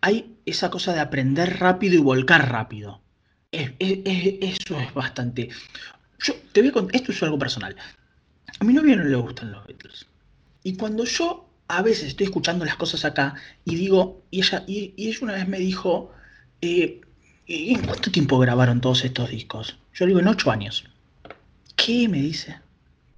hay 0.00 0.36
esa 0.44 0.70
cosa 0.70 0.92
de 0.92 1.00
aprender 1.00 1.58
rápido 1.58 1.94
y 1.94 1.98
volcar 1.98 2.50
rápido. 2.50 3.00
eso 3.52 4.80
es 4.80 4.94
bastante... 4.94 5.48
Yo 6.22 6.34
te 6.52 6.60
voy 6.60 6.70
a 6.92 6.96
esto 6.96 7.12
es 7.12 7.22
algo 7.22 7.38
personal. 7.38 7.74
A 8.58 8.64
mi 8.64 8.74
novio 8.74 8.96
no 8.96 9.04
le 9.04 9.16
gustan 9.16 9.52
los 9.52 9.66
Beatles. 9.66 10.06
Y 10.62 10.76
cuando 10.76 11.04
yo 11.04 11.48
a 11.68 11.80
veces 11.82 12.08
estoy 12.08 12.26
escuchando 12.26 12.64
las 12.64 12.76
cosas 12.76 13.06
acá 13.06 13.36
y 13.64 13.76
digo, 13.76 14.22
y 14.30 14.40
ella, 14.40 14.64
y 14.66 14.92
ella 14.98 15.18
una 15.22 15.32
vez 15.34 15.48
me 15.48 15.58
dijo, 15.58 16.12
eh, 16.62 17.00
¿Y 17.46 17.74
en 17.74 17.84
cuánto 17.84 18.12
tiempo 18.12 18.38
grabaron 18.38 18.80
todos 18.80 19.04
estos 19.04 19.30
discos? 19.30 19.76
Yo 19.92 20.06
digo, 20.06 20.20
en 20.20 20.28
ocho 20.28 20.52
años. 20.52 20.84
¿Qué 21.74 22.08
me 22.08 22.20
dice? 22.20 22.56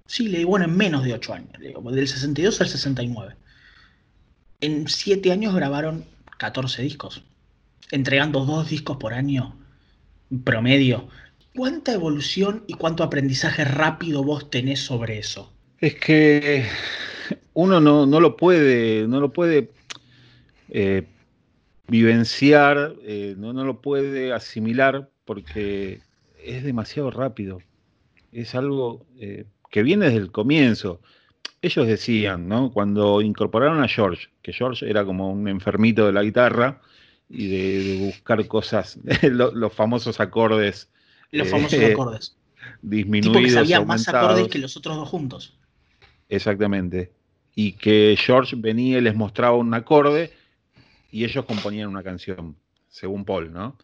Sí, 0.07 0.29
le 0.29 0.39
digo, 0.39 0.51
bueno, 0.51 0.65
en 0.65 0.75
menos 0.75 1.05
de 1.05 1.13
ocho 1.13 1.35
años. 1.35 1.51
Le 1.59 1.69
digo, 1.69 1.83
del 1.91 2.09
62 2.09 2.61
al 2.63 2.69
69. 2.69 3.35
En 4.63 4.89
siete 4.89 5.33
años 5.33 5.55
grabaron 5.55 6.07
14 6.39 6.83
discos, 6.83 7.25
entregando 7.91 8.47
dos 8.47 8.71
discos 8.71 8.97
por 8.97 9.13
año 9.13 9.55
promedio. 10.45 11.09
¿Cuánta 11.55 11.93
evolución 11.93 12.65
y 12.67 12.73
cuánto 12.75 13.05
aprendizaje 13.05 13.65
rápido 13.65 14.25
vos 14.25 14.51
tenés 14.51 14.81
sobre 14.81 15.19
eso? 15.19 15.53
Es 15.79 15.97
que 15.97 16.67
uno 17.53 17.81
no, 17.81 18.07
lo 18.07 18.37
puede, 18.37 19.07
no 19.07 19.21
lo 19.21 19.31
puede 19.31 19.71
eh, 20.71 21.07
vivenciar, 21.93 22.95
eh, 23.03 23.35
no, 23.37 23.53
no, 23.53 23.67
lo 23.67 23.83
puede 23.83 24.33
asimilar 24.33 25.11
porque 25.27 26.01
es 26.43 26.65
demasiado 26.65 27.11
rápido. 27.11 27.59
Es 28.33 28.55
algo 28.55 29.05
eh, 29.19 29.45
que 29.71 29.83
viene 29.83 30.07
desde 30.07 30.21
el 30.21 30.33
comienzo. 30.33 31.03
Ellos 31.61 31.87
decían, 31.87 32.49
¿no? 32.49 32.73
Cuando 32.73 33.21
incorporaron 33.21 33.83
a 33.85 33.89
George, 33.89 34.29
que 34.41 34.55
George 34.55 34.89
era 34.89 35.05
como 35.05 35.31
un 35.31 35.47
enfermito 35.49 36.07
de 36.07 36.15
la 36.15 36.23
guitarra 36.23 36.81
y 37.29 37.49
de, 37.49 38.07
buscar 38.07 38.47
cosas, 38.49 38.99
los, 39.23 39.73
famosos 39.75 40.19
acordes. 40.19 40.89
Los 41.31 41.51
famosos 41.51 41.79
eh, 41.79 41.93
acordes. 41.93 42.39
Disminuidos. 42.81 43.37
Tipo 43.37 43.45
que 43.45 43.51
sabía 43.51 43.85
más 43.85 44.09
acordes 44.09 44.49
que 44.49 44.61
los 44.61 44.75
otros 44.79 44.97
dos 44.97 45.11
juntos. 45.11 45.59
Exactamente. 46.31 47.13
Y 47.55 47.73
que 47.73 48.17
George 48.19 48.57
venía 48.57 48.97
y 48.97 49.03
les 49.03 49.15
mostraba 49.15 49.59
un 49.59 49.75
acorde 49.75 50.33
y 51.13 51.25
ellos 51.25 51.45
componían 51.45 51.89
una 51.89 52.03
canción, 52.03 52.57
según 52.89 53.25
Paul, 53.27 53.53
¿no? 53.53 53.77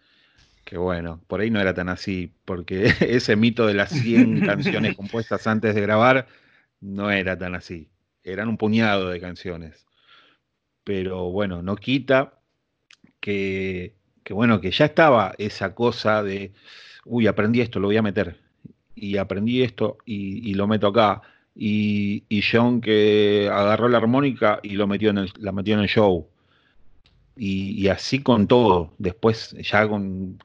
Que 0.64 0.78
bueno, 0.78 1.22
por 1.28 1.40
ahí 1.40 1.50
no 1.50 1.60
era 1.60 1.74
tan 1.74 1.90
así, 1.90 2.32
porque 2.44 2.86
ese 3.00 3.36
mito 3.36 3.66
de 3.66 3.74
las 3.74 3.90
100 3.90 4.40
canciones 4.46 4.96
compuestas 4.96 5.46
antes 5.46 5.74
de 5.74 5.82
grabar 5.82 6.26
no 6.80 7.10
era 7.10 7.38
tan 7.38 7.54
así. 7.54 7.90
Eran 8.24 8.48
un 8.48 8.56
puñado 8.56 9.10
de 9.10 9.20
canciones. 9.20 9.86
Pero 10.84 11.30
bueno, 11.30 11.62
no 11.62 11.76
quita 11.76 12.40
que, 13.20 13.94
bueno, 14.30 14.60
que 14.60 14.70
ya 14.70 14.86
estaba 14.86 15.34
esa 15.36 15.74
cosa 15.74 16.22
de, 16.22 16.52
uy, 17.04 17.26
aprendí 17.26 17.60
esto, 17.60 17.78
lo 17.78 17.88
voy 17.88 17.98
a 17.98 18.02
meter. 18.02 18.40
Y 18.94 19.18
aprendí 19.18 19.62
esto 19.62 19.98
y, 20.06 20.54
lo 20.54 20.66
meto 20.66 20.88
acá. 20.88 21.20
Y, 21.54 22.24
y, 22.30 22.42
John 22.42 22.80
que 22.80 23.50
agarró 23.52 23.88
la 23.88 23.98
armónica 23.98 24.60
y 24.62 24.70
lo 24.70 24.86
metió 24.86 25.10
en 25.10 25.26
la 25.38 25.52
metió 25.52 25.74
en 25.74 25.80
el 25.80 25.88
show 25.88 26.28
y, 27.38 27.88
así 27.88 28.22
con 28.22 28.46
todo. 28.46 28.94
Después 28.98 29.54
ya 29.60 29.88
con, 29.88 30.38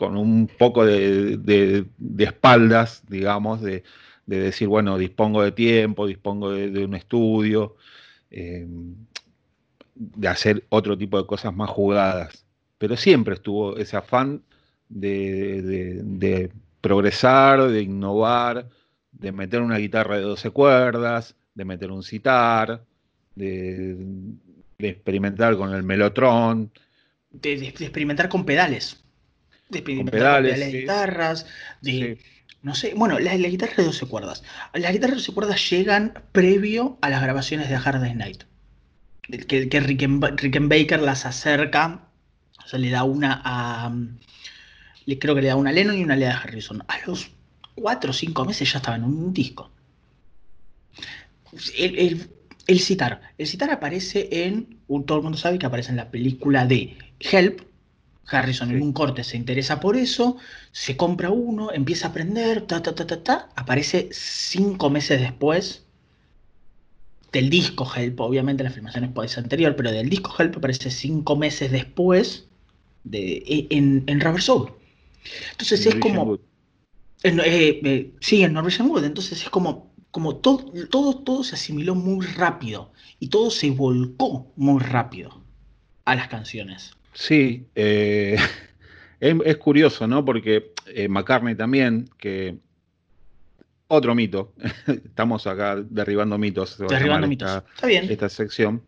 un 0.00 0.50
poco 0.58 0.84
de, 0.86 1.86
espaldas, 2.18 3.02
digamos, 3.08 3.62
de, 3.62 3.82
de 4.26 4.38
decir, 4.40 4.68
bueno, 4.68 4.98
dispongo 4.98 5.42
de 5.42 5.52
tiempo, 5.52 6.06
dispongo 6.06 6.52
de, 6.52 6.84
un 6.84 6.94
estudio, 6.94 7.76
eh, 8.30 8.66
de 9.94 10.28
hacer 10.28 10.64
otro 10.68 10.96
tipo 10.98 11.18
de 11.18 11.26
cosas 11.26 11.54
más 11.54 11.70
jugadas. 11.70 12.44
Pero 12.78 12.96
siempre 12.96 13.34
estuvo 13.34 13.76
ese 13.76 13.96
afán 13.96 14.42
de, 14.88 16.50
progresar, 16.80 17.68
de 17.68 17.82
innovar, 17.82 18.68
de 19.12 19.32
meter 19.32 19.62
una 19.62 19.78
guitarra 19.78 20.16
de 20.16 20.22
12 20.22 20.50
cuerdas, 20.50 21.36
de 21.54 21.64
meter 21.64 21.90
un 21.90 22.02
citar, 22.02 22.84
de, 23.34 23.96
experimentar 24.78 25.56
con 25.56 25.74
el 25.74 25.82
melotron. 25.82 26.72
De, 27.30 27.52
experimentar 27.68 28.28
con 28.28 28.44
pedales. 28.44 29.02
De 29.68 29.78
experimentar 29.78 30.12
con 30.12 30.20
pedales, 30.20 30.72
guitarras, 30.72 31.46
de... 31.80 32.18
No 32.62 32.74
sé, 32.74 32.94
bueno, 32.96 33.20
las 33.20 33.38
la 33.38 33.48
guitarras 33.48 33.76
de 33.76 33.84
12 33.84 34.06
cuerdas. 34.06 34.42
Las 34.74 34.92
guitarras 34.92 35.18
de 35.18 35.22
12 35.22 35.34
cuerdas 35.34 35.70
llegan 35.70 36.14
previo 36.32 36.98
a 37.00 37.10
las 37.10 37.22
grabaciones 37.22 37.68
de 37.68 37.76
Hard 37.76 38.00
Day's 38.00 38.16
Night. 38.16 38.42
Que, 39.22 39.68
que 39.68 40.58
Baker 40.58 41.00
las 41.00 41.26
acerca, 41.26 42.08
o 42.64 42.68
sea, 42.68 42.80
le 42.80 42.90
da 42.90 43.04
una 43.04 43.40
a. 43.44 43.94
Le, 45.04 45.18
creo 45.20 45.36
que 45.36 45.42
le 45.42 45.48
da 45.48 45.56
una 45.56 45.70
a 45.70 45.72
Lennon 45.72 45.96
y 45.96 46.02
una 46.02 46.16
le 46.16 46.26
da 46.26 46.38
a 46.38 46.40
Harrison. 46.40 46.82
A 46.88 46.98
los 47.06 47.30
4 47.76 48.10
o 48.10 48.12
5 48.12 48.44
meses 48.44 48.72
ya 48.72 48.78
estaba 48.78 48.96
en 48.96 49.04
un 49.04 49.32
disco. 49.32 49.70
El, 51.78 51.98
el, 51.98 52.30
citar. 52.80 53.20
El 53.38 53.46
citar 53.46 53.70
aparece 53.70 54.28
en. 54.44 54.78
Todo 55.06 55.18
el 55.18 55.22
mundo 55.22 55.38
sabe 55.38 55.58
que 55.58 55.66
aparece 55.66 55.90
en 55.90 55.96
la 55.96 56.10
película 56.10 56.66
de 56.66 56.96
Help, 57.20 57.60
Harrison 58.28 58.70
en 58.70 58.82
un 58.82 58.92
corte 58.92 59.22
se 59.24 59.36
interesa 59.36 59.80
por 59.80 59.96
eso, 59.96 60.36
se 60.72 60.96
compra 60.96 61.30
uno, 61.30 61.72
empieza 61.72 62.08
a 62.08 62.10
aprender, 62.10 62.62
ta, 62.62 62.82
ta, 62.82 62.94
ta, 62.94 63.06
ta, 63.06 63.22
ta, 63.22 63.48
aparece 63.54 64.08
cinco 64.12 64.90
meses 64.90 65.20
después 65.20 65.84
del 67.32 67.50
disco 67.50 67.88
Help, 67.94 68.20
obviamente 68.20 68.64
la 68.64 68.70
filmación 68.70 69.12
es 69.24 69.38
anterior, 69.38 69.76
pero 69.76 69.92
del 69.92 70.08
disco 70.08 70.34
Help 70.38 70.56
aparece 70.56 70.90
cinco 70.90 71.36
meses 71.36 71.70
después 71.70 72.46
de, 73.04 73.44
e, 73.46 73.66
en, 73.70 74.04
en 74.06 74.20
Rubber 74.20 74.42
Soul. 74.42 74.72
Entonces 75.52 75.86
es 75.86 75.94
como... 75.96 76.38
Eh, 77.22 77.80
eh, 77.82 78.12
sí, 78.20 78.42
en 78.42 78.52
Norwegian 78.52 78.88
Wood, 78.88 79.04
entonces 79.04 79.42
es 79.42 79.50
como, 79.50 79.90
como 80.16 80.36
todo, 80.36 80.72
todo, 80.88 81.14
todo 81.18 81.44
se 81.44 81.56
asimiló 81.56 81.94
muy 81.94 82.24
rápido 82.24 82.90
y 83.20 83.28
todo 83.28 83.50
se 83.50 83.68
volcó 83.68 84.50
muy 84.56 84.80
rápido 84.80 85.42
a 86.06 86.14
las 86.14 86.28
canciones. 86.28 86.96
Sí, 87.12 87.66
eh, 87.74 88.38
es, 89.20 89.56
curioso, 89.58 90.06
¿no? 90.06 90.24
Porque 90.24 90.72
eh, 90.86 91.06
McCartney 91.06 91.54
también, 91.54 92.08
que 92.16 92.56
otro 93.88 94.14
mito, 94.14 94.54
estamos 94.86 95.46
acá 95.46 95.76
derribando 95.76 96.38
mitos, 96.38 96.78
derribando 96.78 97.28
mitos. 97.28 97.50
Esta, 97.50 97.64
Está 97.74 97.86
bien. 97.86 98.10
esta 98.10 98.30
sección, 98.30 98.84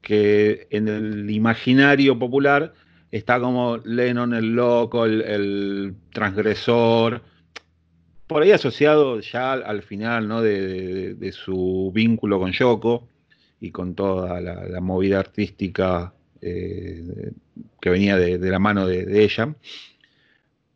que 0.00 0.66
en 0.70 0.88
el 0.88 1.30
imaginario 1.30 2.18
popular 2.18 2.72
está 3.10 3.38
como 3.38 3.76
Lennon 3.84 4.32
el 4.32 4.54
loco, 4.54 5.04
el, 5.04 5.94
transgresor, 6.14 7.20
por 8.26 8.42
ahí 8.42 8.52
asociado 8.52 9.20
ya 9.20 9.52
al 9.52 9.82
final 9.82 10.28
¿no? 10.28 10.42
de, 10.42 11.32
su 11.32 11.90
vínculo 11.94 12.38
con 12.38 12.52
Yoko 12.52 13.08
y 13.60 13.70
con 13.70 13.94
toda 13.94 14.40
la 14.40 14.80
movida 14.80 15.18
artística 15.18 16.12
eh, 16.46 17.32
que 17.80 17.88
venía 17.88 18.18
de, 18.18 18.50
la 18.50 18.58
mano 18.58 18.86
de, 18.86 19.24
ella, 19.24 19.54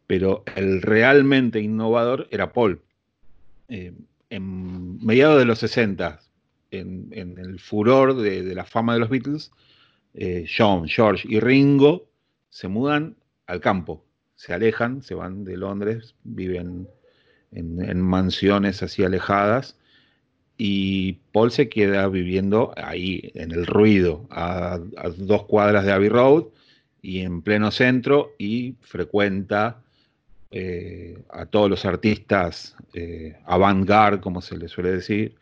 pero 0.06 0.42
el 0.56 0.80
realmente 0.80 1.60
innovador 1.60 2.26
era 2.30 2.54
Paul. 2.54 2.80
Eh, 3.68 3.92
en 4.30 5.04
mediados 5.04 5.38
de 5.38 5.44
los 5.44 5.58
60, 5.58 6.20
en, 6.70 7.12
el 7.12 7.60
furor 7.60 8.16
de, 8.16 8.54
la 8.54 8.64
fama 8.64 8.94
de 8.94 9.00
los 9.00 9.10
Beatles, 9.10 9.50
eh, 10.14 10.46
John, 10.48 10.88
George 10.88 11.28
y 11.30 11.38
Ringo 11.38 12.08
se 12.48 12.68
mudan 12.68 13.16
al 13.46 13.60
campo, 13.60 14.06
se 14.36 14.54
alejan, 14.54 15.02
se 15.02 15.14
van 15.14 15.44
de 15.44 15.58
Londres, 15.58 16.14
viven 16.24 16.88
en 17.52 18.00
mansiones 18.00 18.82
así 18.82 19.02
alejadas 19.04 19.78
y 20.60 21.12
Paul 21.32 21.52
se 21.52 21.68
queda 21.68 22.08
viviendo 22.08 22.74
ahí, 22.76 23.30
en 23.34 23.52
el 23.52 23.64
ruido, 23.64 24.26
a, 24.28 24.80
dos 25.16 25.44
cuadras 25.44 25.84
de 25.84 25.92
Abbey 25.92 26.08
Road 26.08 26.46
y 27.00 27.20
en 27.20 27.42
pleno 27.42 27.70
centro, 27.70 28.32
y 28.38 28.74
frecuenta 28.80 29.80
eh, 30.50 31.16
a 31.30 31.46
todos 31.46 31.70
los 31.70 31.84
artistas 31.84 32.74
eh, 32.92 33.36
avant-garde, 33.46 34.20
como 34.20 34.42
se 34.42 34.56
le 34.56 34.66
suele 34.66 34.90
decir, 34.90 35.36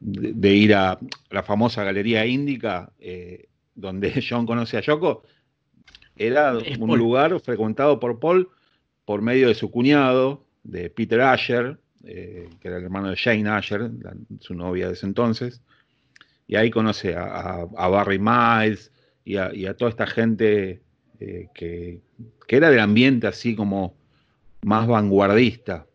de, 0.00 0.52
ir 0.52 0.74
a 0.74 0.98
la 1.30 1.44
famosa 1.44 1.84
Galería 1.84 2.26
Índica, 2.26 2.90
eh, 2.98 3.46
donde 3.76 4.20
John 4.28 4.46
conoce 4.46 4.78
a 4.78 4.80
Yoko, 4.80 5.22
era 6.16 6.58
un 6.80 6.98
lugar 6.98 7.38
frecuentado 7.40 8.00
por 8.00 8.18
Paul 8.18 8.48
por 9.04 9.22
medio 9.22 9.46
de 9.46 9.54
su 9.54 9.70
cuñado, 9.70 10.45
de 10.66 10.90
Peter 10.90 11.20
Asher, 11.20 11.78
eh, 12.04 12.48
que 12.60 12.68
era 12.68 12.78
el 12.78 12.84
hermano 12.84 13.10
de 13.10 13.16
Jane 13.16 13.48
Asher, 13.48 13.90
su 14.40 14.54
novia 14.54 14.88
de 14.88 14.94
ese 14.94 15.06
entonces, 15.06 15.62
y 16.46 16.56
ahí 16.56 16.70
conoce 16.70 17.14
a, 17.16 17.66
Barry 17.74 18.18
Miles 18.18 18.92
y 19.24 19.36
a, 19.36 19.74
toda 19.74 19.90
esta 19.90 20.06
gente 20.06 20.82
eh, 21.18 21.48
que, 21.54 22.00
era 22.48 22.70
del 22.70 22.80
ambiente 22.80 23.26
así 23.26 23.56
como 23.56 23.96
más 24.62 24.86
vanguardista. 24.86 25.86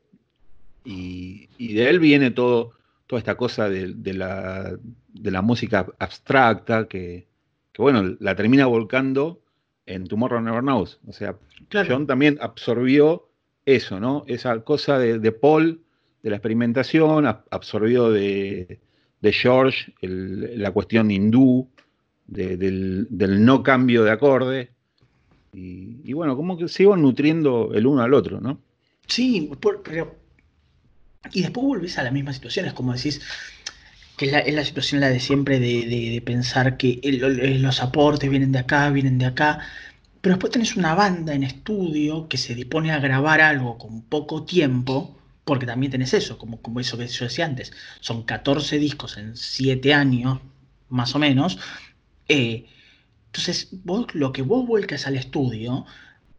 Y, 0.84 1.48
de 1.58 1.90
él 1.90 2.00
viene 2.00 2.32
todo, 2.32 2.72
toda 3.08 3.20
esta 3.20 3.36
cosa 3.36 3.70
de, 3.70 4.14
la, 4.14 5.42
música 5.42 5.86
abstracta 6.00 6.88
que, 6.88 7.28
bueno, 7.78 8.18
la 8.20 8.36
termina 8.36 8.66
volcando 8.66 9.42
en 9.86 10.08
Tomorrow 10.08 10.42
Never 10.42 10.62
Knows. 10.62 11.00
O 11.08 11.14
sea, 11.14 11.38
John 11.72 12.06
también 12.06 12.38
absorbió 12.42 13.31
eso, 13.66 14.00
¿no? 14.00 14.24
Esa 14.28 14.60
cosa 14.62 15.00
de 15.00 15.32
Paul 15.32 15.82
de 16.24 16.30
la 16.30 16.36
experimentación, 16.38 17.26
absorbió 17.26 18.12
de, 18.12 18.80
George 19.22 19.94
la 20.02 20.72
cuestión 20.72 21.12
hindú, 21.12 21.68
del, 22.28 23.08
no 23.10 23.64
cambio 23.64 24.04
de 24.04 24.12
acorde. 24.12 24.72
Y, 25.54 26.14
bueno, 26.14 26.38
como 26.38 26.58
que 26.58 26.68
se 26.68 26.84
iban 26.84 27.02
nutriendo 27.02 27.72
el 27.74 27.86
uno 27.86 28.02
al 28.02 28.14
otro, 28.14 28.40
¿no? 28.40 28.62
Sí, 29.08 29.52
pero. 29.84 30.16
Y 31.34 31.42
después 31.42 31.66
volvés 31.66 31.98
a 31.98 32.04
la 32.04 32.12
misma 32.12 32.34
situación, 32.34 32.66
es 32.66 32.74
como 32.74 32.94
decís 32.94 33.22
que 34.18 34.26
es 34.26 34.54
la, 34.54 34.64
situación 34.64 35.02
la 35.02 35.10
de 35.10 35.20
siempre 35.20 35.60
de, 35.60 36.22
pensar 36.26 36.78
que 36.78 37.00
los 37.60 37.82
aportes 37.82 38.30
vienen 38.30 38.52
de 38.52 38.60
acá, 38.60 38.90
vienen 38.92 39.18
de 39.18 39.26
acá, 39.26 39.60
pero 40.22 40.36
después 40.36 40.52
tenés 40.52 40.76
una 40.76 40.96
banda 40.96 41.34
en 41.34 41.44
estudio 41.44 42.28
que 42.28 42.38
se 42.38 42.56
dispone 42.56 42.92
a 42.92 43.00
grabar 43.00 43.42
algo 43.42 43.78
con 43.78 44.04
poco 44.04 44.44
tiempo 44.44 45.18
porque 45.44 45.66
también 45.66 45.92
tenés 45.92 46.14
eso, 46.14 46.38
como, 46.38 46.62
como 46.62 46.80
eso 46.80 46.98
que 46.98 47.08
yo 47.08 47.26
decía 47.26 47.46
antes, 47.46 47.74
son 48.00 48.24
14 48.24 48.78
discos 48.78 49.18
en 49.18 49.36
7 49.36 49.94
años, 49.94 50.40
más 50.90 51.16
o 51.16 51.20
menos. 51.20 51.58
Eh, 52.28 52.68
entonces, 53.28 53.70
vos, 53.84 54.14
lo 54.14 54.32
que 54.34 54.44
vos 54.44 54.66
vuelcas 54.68 55.08
al 55.08 55.16
estudio 55.18 55.86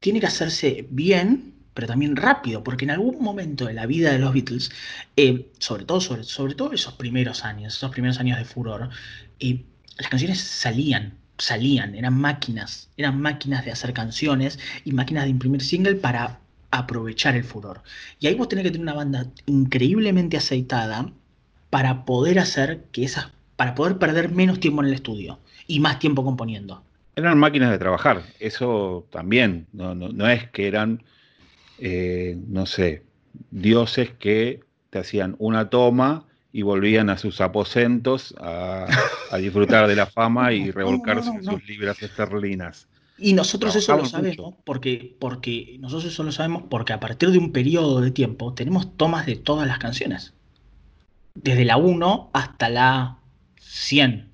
tiene 0.01 0.20
que 0.20 0.26
hacerse 0.26 0.87
bien, 0.91 1.55
pero 1.74 1.87
también 1.89 2.16
rápido, 2.16 2.62
porque 2.62 2.85
en 2.85 2.93
algún 2.93 3.22
momento 3.22 3.66
de 3.66 3.74
la 3.74 3.87
vida 3.87 4.12
de 4.12 4.18
los 4.18 4.33
Beatles, 4.33 4.70
eh, 5.16 5.51
sobre, 5.59 5.85
todo, 5.85 6.01
sobre, 6.01 6.24
sobre 6.24 6.55
todo 6.55 6.72
esos 6.72 6.95
primeros 6.95 7.45
años, 7.45 7.76
esos 7.76 7.91
primeros 7.91 8.18
años 8.18 8.39
de 8.39 8.45
furor, 8.45 8.91
eh, 9.41 9.64
las 9.97 10.09
canciones 10.09 10.41
salían, 10.41 11.18
salían, 11.43 11.95
eran 11.95 12.18
máquinas, 12.18 12.88
eran 12.97 13.20
máquinas 13.20 13.64
de 13.64 13.72
hacer 13.72 13.93
canciones 13.93 14.59
y 14.84 14.93
máquinas 14.93 15.24
de 15.24 15.30
imprimir 15.30 15.61
single 15.62 15.97
para 15.97 16.38
aprovechar 16.70 17.36
el 17.36 17.45
furor. 17.45 17.82
Y 18.20 18.28
ahí 18.28 18.34
vos 18.34 18.49
tenés 18.49 18.64
que 18.64 18.70
tener 18.70 18.84
una 18.84 18.95
banda 18.95 19.26
increíblemente 19.47 20.36
aceitada 20.36 21.12
para 21.70 22.05
poder 22.05 22.38
hacer 22.38 22.84
que 22.93 23.05
esas, 23.05 23.32
para 23.57 23.74
poder 23.74 23.99
perder 23.99 24.30
menos 24.30 24.61
tiempo 24.61 24.82
en 24.82 24.88
el 24.88 24.95
estudio 24.95 25.38
y 25.66 25.80
más 25.80 25.99
tiempo 25.99 26.24
componiendo. 26.24 26.82
Eran 27.16 27.38
máquinas 27.38 27.70
de 27.70 27.78
trabajar, 27.78 28.22
eso 28.38 29.07
también, 29.11 29.66
no, 29.72 30.28
es 30.28 30.49
que 30.51 30.66
eran, 30.66 31.03
eh, 31.78 32.38
no 32.49 32.64
sé, 32.66 33.03
dioses 33.51 34.11
que 34.18 34.61
te 34.90 35.01
hacían 35.01 35.36
una 35.38 35.68
toma 35.68 36.26
y 36.53 36.62
volvían 36.62 37.09
a 37.09 37.16
sus 37.16 37.40
aposentos 37.40 38.34
a, 38.38 38.86
disfrutar 39.38 39.88
de 39.88 39.96
la 39.96 40.07
fama 40.07 40.53
y 40.53 40.70
revolcarse 40.72 41.30
en 41.30 41.44
sus 41.44 41.66
libras 41.66 42.03
esterlinas. 42.03 42.86
Y 43.18 43.34
nosotros 43.34 43.74
eso 43.76 43.96
lo 43.96 44.05
sabemos 44.05 44.55
porque, 44.64 45.16
porque 45.18 45.76
nosotros 45.80 46.12
eso 46.12 46.22
lo 46.24 46.32
sabemos 46.32 46.64
porque 46.68 46.92
a 46.92 47.00
partir 47.00 47.30
de 47.30 47.38
un 47.38 47.53
periodo 47.53 48.00
de 48.00 48.11
tiempo 48.11 48.53
tenemos 48.53 48.96
tomas 48.96 49.26
de 49.26 49.36
todas 49.36 49.66
las 49.66 49.78
canciones. 49.78 50.34
Desde 51.34 51.64
la 51.64 51.76
1 51.76 52.30
hasta 52.32 52.68
la 52.68 53.18
100. 53.61 54.30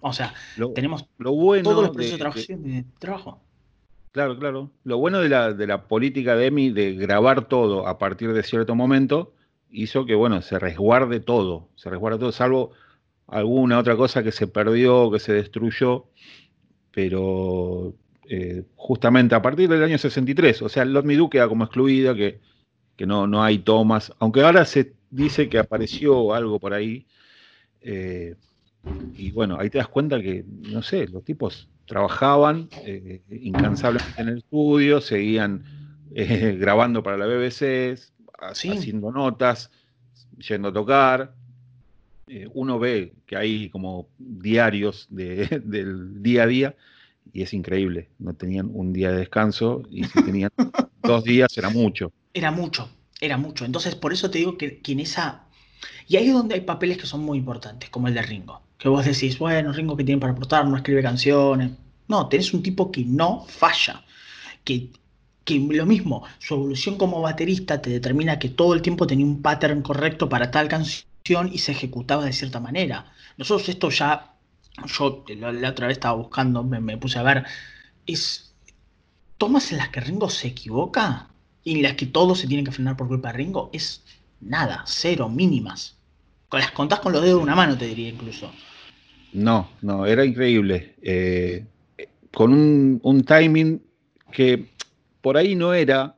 O 0.00 0.12
sea, 0.12 0.34
tenemos 0.74 1.06
lo 1.18 1.32
bueno 1.32 1.70
todos 1.70 1.86
los 1.86 1.96
procesos 1.96 2.62
de, 2.62 2.84
trabajo. 2.98 3.40
Claro, 4.12 4.38
claro. 4.38 4.70
Lo 4.84 4.98
bueno 4.98 5.18
de 5.18 5.28
la, 5.28 5.52
de 5.52 5.66
la 5.66 5.84
política 5.88 6.36
de 6.36 6.46
EMI 6.46 6.70
de 6.70 6.94
grabar 6.94 7.48
todo 7.48 7.88
a 7.88 7.98
partir 7.98 8.32
de 8.32 8.42
cierto 8.42 8.74
momento 8.74 9.32
hizo 9.70 10.06
que, 10.06 10.14
bueno, 10.14 10.42
se 10.42 10.58
resguarde 10.58 11.20
todo, 11.20 11.68
se 11.76 11.90
resguarde 11.90 12.18
todo, 12.18 12.32
salvo 12.32 12.72
alguna 13.26 13.78
otra 13.78 13.96
cosa 13.96 14.22
que 14.22 14.32
se 14.32 14.46
perdió, 14.46 15.10
que 15.10 15.18
se 15.18 15.32
destruyó, 15.32 16.06
pero 16.92 17.94
eh, 18.28 18.64
justamente 18.76 19.34
a 19.34 19.42
partir 19.42 19.68
del 19.68 19.82
año 19.82 19.98
63, 19.98 20.62
o 20.62 20.68
sea, 20.68 20.84
Lot 20.84 21.04
Me 21.04 21.16
Do 21.16 21.28
queda 21.28 21.48
como 21.48 21.64
excluida, 21.64 22.14
que, 22.14 22.40
no, 23.06 23.26
no 23.26 23.42
hay 23.42 23.58
tomas, 23.58 24.12
aunque 24.18 24.42
ahora 24.42 24.64
se 24.64 24.94
dice 25.10 25.48
que 25.48 25.58
apareció 25.58 26.34
algo 26.34 26.58
por 26.58 26.72
ahí, 26.72 27.06
eh, 27.80 28.34
y 29.14 29.32
bueno, 29.32 29.58
ahí 29.58 29.68
te 29.68 29.78
das 29.78 29.88
cuenta 29.88 30.20
que, 30.20 30.44
no 30.46 30.82
sé, 30.82 31.08
los 31.08 31.24
tipos 31.24 31.68
trabajaban 31.86 32.68
eh, 32.84 33.22
incansablemente 33.30 34.20
en 34.20 34.28
el 34.28 34.38
estudio, 34.38 35.00
seguían 35.00 35.64
grabando 36.10 37.02
para 37.02 37.16
la 37.16 37.26
BBC, 37.26 37.98
haciendo 38.38 39.10
notas, 39.10 39.70
yendo 40.38 40.68
a 40.68 40.72
tocar. 40.72 41.34
uno 42.54 42.78
ve 42.78 43.14
que 43.26 43.36
hay 43.36 43.68
como 43.70 44.08
diarios 44.18 45.06
del 45.10 46.22
día 46.22 46.44
a 46.44 46.46
día 46.46 46.76
y 47.32 47.42
es 47.42 47.52
increíble. 47.52 48.08
No 48.18 48.34
tenían 48.34 48.70
un 48.72 48.92
día 48.92 49.10
de 49.10 49.18
descanso 49.18 49.82
y 49.90 50.04
si 50.04 50.24
tenían 50.24 50.50
dos 51.02 51.24
días 51.24 51.56
era 51.56 51.70
mucho. 51.70 52.12
Era 52.32 52.50
mucho, 52.50 52.88
era 53.20 53.36
mucho. 53.36 53.64
Entonces, 53.64 53.94
por 53.94 54.12
eso 54.12 54.30
te 54.30 54.38
digo 54.38 54.56
que, 54.56 54.80
en 54.86 55.00
esa. 55.00 55.44
Y 56.08 56.16
ahí 56.16 56.28
es 56.28 56.32
donde 56.32 56.54
hay 56.54 56.62
papeles 56.62 56.98
que 56.98 57.06
son 57.06 57.20
muy 57.20 57.38
importantes, 57.38 57.90
como 57.90 58.08
el 58.08 58.14
de 58.14 58.22
Ringo. 58.22 58.62
Que 58.78 58.88
vos 58.88 59.04
decís, 59.04 59.38
bueno, 59.38 59.72
Ringo, 59.72 59.96
que 59.96 60.04
tiene 60.04 60.20
para 60.20 60.32
aportar? 60.32 60.66
No 60.66 60.76
escribe 60.76 61.02
canciones. 61.02 61.72
No, 62.08 62.28
tenés 62.28 62.52
un 62.54 62.62
tipo 62.62 62.90
que 62.90 63.04
no 63.04 63.44
falla. 63.46 64.04
Que, 64.64 64.90
que 65.46 65.58
lo 65.58 65.86
mismo, 65.86 66.24
su 66.38 66.54
evolución 66.54 66.98
como 66.98 67.22
baterista 67.22 67.80
te 67.80 67.88
determina 67.88 68.38
que 68.38 68.50
todo 68.50 68.74
el 68.74 68.82
tiempo 68.82 69.06
tenía 69.06 69.24
un 69.24 69.40
pattern 69.40 69.80
correcto 69.80 70.28
para 70.28 70.50
tal 70.50 70.68
canción 70.68 71.50
y 71.50 71.58
se 71.58 71.72
ejecutaba 71.72 72.26
de 72.26 72.34
cierta 72.34 72.60
manera. 72.60 73.10
Nosotros 73.38 73.70
esto 73.70 73.88
ya 73.88 74.34
yo 74.84 75.24
la, 75.28 75.70
otra 75.70 75.86
vez 75.86 75.96
estaba 75.96 76.16
buscando, 76.16 76.62
me, 76.62 76.98
puse 76.98 77.18
a 77.18 77.22
ver, 77.22 77.44
es 78.06 78.54
tomas 79.38 79.72
en 79.72 79.78
las 79.78 79.88
que 79.88 80.00
Ringo 80.00 80.28
se 80.28 80.48
equivoca 80.48 81.28
y 81.64 81.76
en 81.76 81.82
las 81.82 81.94
que 81.94 82.06
todo 82.06 82.34
se 82.34 82.46
tiene 82.46 82.64
que 82.64 82.72
frenar 82.72 82.96
por 82.96 83.08
culpa 83.08 83.32
de 83.32 83.38
Ringo, 83.38 83.70
es 83.72 84.02
nada, 84.40 84.84
cero, 84.86 85.28
mínimas. 85.28 85.96
Las 86.52 86.72
contás 86.72 87.00
con 87.00 87.12
los 87.12 87.22
dedos 87.22 87.38
de 87.38 87.42
una 87.42 87.54
mano, 87.54 87.76
te 87.76 87.86
diría 87.86 88.08
incluso. 88.08 88.50
No, 89.32 89.68
no, 89.82 90.06
era 90.06 90.24
increíble. 90.24 90.94
Eh, 91.02 91.64
con 92.32 92.52
un, 92.52 93.24
timing 93.24 93.82
que 94.30 94.68
por 95.26 95.36
ahí 95.36 95.56
no 95.56 95.74
era 95.74 96.14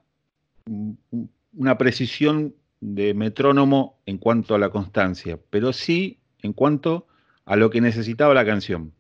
una 1.57 1.79
precisión 1.79 2.55
de 2.79 3.15
metrónomo 3.15 3.97
en 4.05 4.19
cuanto 4.19 4.55
a 4.55 4.59
la 4.59 4.69
constancia, 4.69 5.39
pero 5.49 5.73
sí 5.73 6.19
en 6.43 6.53
cuanto 6.53 7.07
a 7.47 7.57
lo 7.57 7.71
que 7.71 7.81
necesitaba 7.81 8.35
la 8.35 8.45
canción. 8.45 8.93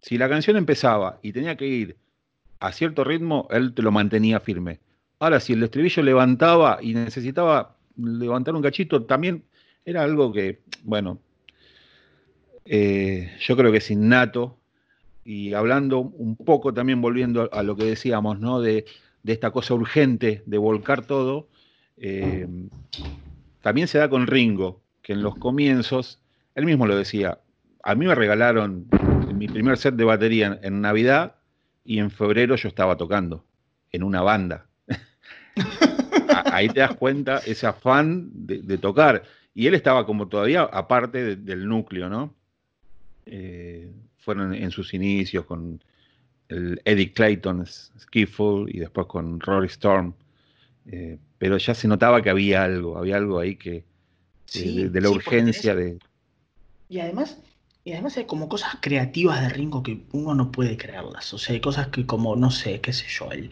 Si 0.00 0.16
la 0.16 0.28
canción 0.28 0.56
empezaba 0.56 1.18
y 1.22 1.32
tenía 1.32 1.56
que 1.56 1.66
ir 1.66 1.96
a 2.60 2.70
cierto 2.70 3.02
ritmo, 3.02 3.48
él 3.50 3.74
te 3.74 3.82
lo 3.82 3.90
mantenía 3.90 4.38
firme. 4.38 4.78
Ahora, 5.18 5.40
si 5.40 5.54
el 5.54 5.62
estribillo 5.64 6.04
levantaba 6.04 6.78
y 6.80 6.94
necesitaba 6.94 7.74
levantar 7.96 8.54
un 8.54 8.62
cachito, 8.62 9.06
también 9.06 9.42
era 9.84 10.04
algo 10.04 10.32
que, 10.32 10.60
bueno, 10.84 11.18
eh, 12.64 13.32
yo 13.40 13.56
creo 13.56 13.72
que 13.72 13.78
es 13.78 13.90
innato. 13.90 14.56
Y 15.24 15.52
hablando 15.54 15.98
un 15.98 16.36
poco 16.36 16.72
también, 16.72 17.00
volviendo 17.00 17.50
a 17.52 17.64
lo 17.64 17.74
que 17.74 17.86
decíamos, 17.86 18.38
¿no? 18.38 18.60
De, 18.60 18.84
esta 19.32 19.50
cosa 19.50 19.74
urgente 19.74 20.42
de 20.46 20.58
volcar 20.58 21.06
todo, 21.06 21.48
eh, 21.96 22.46
también 23.60 23.88
se 23.88 23.98
da 23.98 24.08
con 24.08 24.26
Ringo, 24.26 24.82
que 25.02 25.12
en 25.12 25.22
los 25.22 25.36
comienzos, 25.36 26.20
él 26.54 26.66
mismo 26.66 26.86
lo 26.86 26.96
decía, 26.96 27.40
a 27.82 27.94
mí 27.94 28.06
me 28.06 28.14
regalaron 28.14 28.86
mi 29.34 29.48
primer 29.48 29.78
set 29.78 29.94
de 29.94 30.04
batería 30.04 30.58
en, 30.62 30.80
Navidad 30.80 31.36
y 31.84 31.98
en 31.98 32.10
febrero 32.10 32.56
yo 32.56 32.68
estaba 32.68 32.96
tocando 32.96 33.44
en 33.92 34.02
una 34.02 34.22
banda. 34.22 34.66
Ahí 36.52 36.68
te 36.68 36.80
das 36.80 36.94
cuenta 36.94 37.38
ese 37.38 37.66
afán 37.66 38.30
de, 38.32 38.78
tocar. 38.78 39.22
Y 39.54 39.66
él 39.66 39.74
estaba 39.74 40.04
como 40.04 40.28
todavía 40.28 40.62
aparte 40.62 41.36
del 41.36 41.68
núcleo, 41.68 42.08
¿no? 42.08 42.34
Eh, 43.24 43.92
fueron 44.18 44.54
en 44.54 44.70
sus 44.70 44.92
inicios 44.92 45.44
con 45.44 45.80
el 46.48 46.80
Eddie 46.84 47.12
Clayton 47.12 47.66
Skiffle 47.66 48.66
y 48.68 48.78
después 48.78 49.06
con 49.06 49.40
Rory 49.40 49.66
Storm. 49.66 50.14
Eh, 50.86 51.18
pero 51.38 51.58
ya 51.58 51.74
se 51.74 51.88
notaba 51.88 52.22
que 52.22 52.30
había 52.30 52.64
algo, 52.64 52.96
había 52.96 53.16
algo 53.16 53.38
ahí 53.38 53.56
que 53.56 53.84
eh, 54.54 54.88
de, 54.90 55.00
la 55.00 55.10
urgencia 55.10 55.74
de. 55.74 55.98
Y 56.88 57.00
además, 57.00 57.38
y 57.84 57.92
además 57.92 58.16
hay 58.16 58.24
como 58.24 58.48
cosas 58.48 58.78
creativas 58.80 59.42
de 59.42 59.48
Ringo 59.48 59.82
que 59.82 60.04
uno 60.12 60.34
no 60.34 60.52
puede 60.52 60.76
creerlas. 60.76 61.34
O 61.34 61.38
sea, 61.38 61.54
hay 61.54 61.60
cosas 61.60 61.88
que 61.88 62.06
como, 62.06 62.36
no 62.36 62.50
sé, 62.50 62.80
qué 62.80 62.92
sé 62.92 63.06
yo, 63.08 63.30
el, 63.32 63.50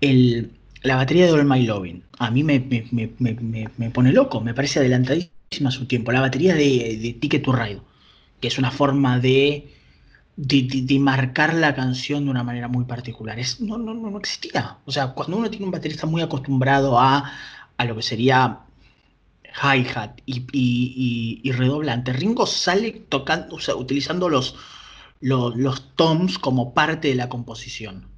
el 0.00 0.50
la 0.82 0.96
batería 0.96 1.26
de 1.26 1.32
All 1.32 1.44
My 1.44 1.62
Loving, 1.62 2.02
a 2.18 2.30
mí 2.30 2.42
me, 2.42 2.58
me, 2.90 3.90
pone 3.90 4.12
loco, 4.12 4.40
me 4.40 4.52
parece 4.52 4.80
adelantadísima 4.80 5.68
a 5.68 5.72
su 5.72 5.86
tiempo. 5.86 6.10
La 6.10 6.20
batería 6.20 6.54
de, 6.54 6.98
de 7.00 7.16
Ticket 7.20 7.42
to 7.42 7.52
Ride, 7.52 7.80
que 8.40 8.48
es 8.48 8.58
una 8.58 8.72
forma 8.72 9.20
de, 9.20 9.68
de, 10.36 10.98
marcar 10.98 11.54
la 11.54 11.74
canción 11.74 12.24
de 12.24 12.30
una 12.30 12.42
manera 12.42 12.68
muy 12.68 12.84
particular. 12.84 13.38
Es, 13.38 13.60
no, 13.60 13.78
no, 13.78 13.94
no 13.94 14.18
existía. 14.18 14.78
O 14.84 14.92
sea, 14.92 15.08
cuando 15.08 15.36
uno 15.36 15.50
tiene 15.50 15.66
un 15.66 15.72
baterista 15.72 16.06
muy 16.06 16.22
acostumbrado 16.22 16.98
a, 16.98 17.32
a 17.76 17.84
lo 17.84 17.96
que 17.96 18.02
sería 18.02 18.60
hi-hat 19.54 20.20
y, 20.26 21.50
redoblante. 21.52 22.12
Ringo 22.12 22.46
sale 22.46 23.02
tocando, 23.08 23.58
utilizando 23.76 24.28
los, 24.28 24.56
los, 25.20 25.94
toms 25.96 26.38
como 26.38 26.74
parte 26.74 27.08
de 27.08 27.14
la 27.14 27.28
composición. 27.28 28.08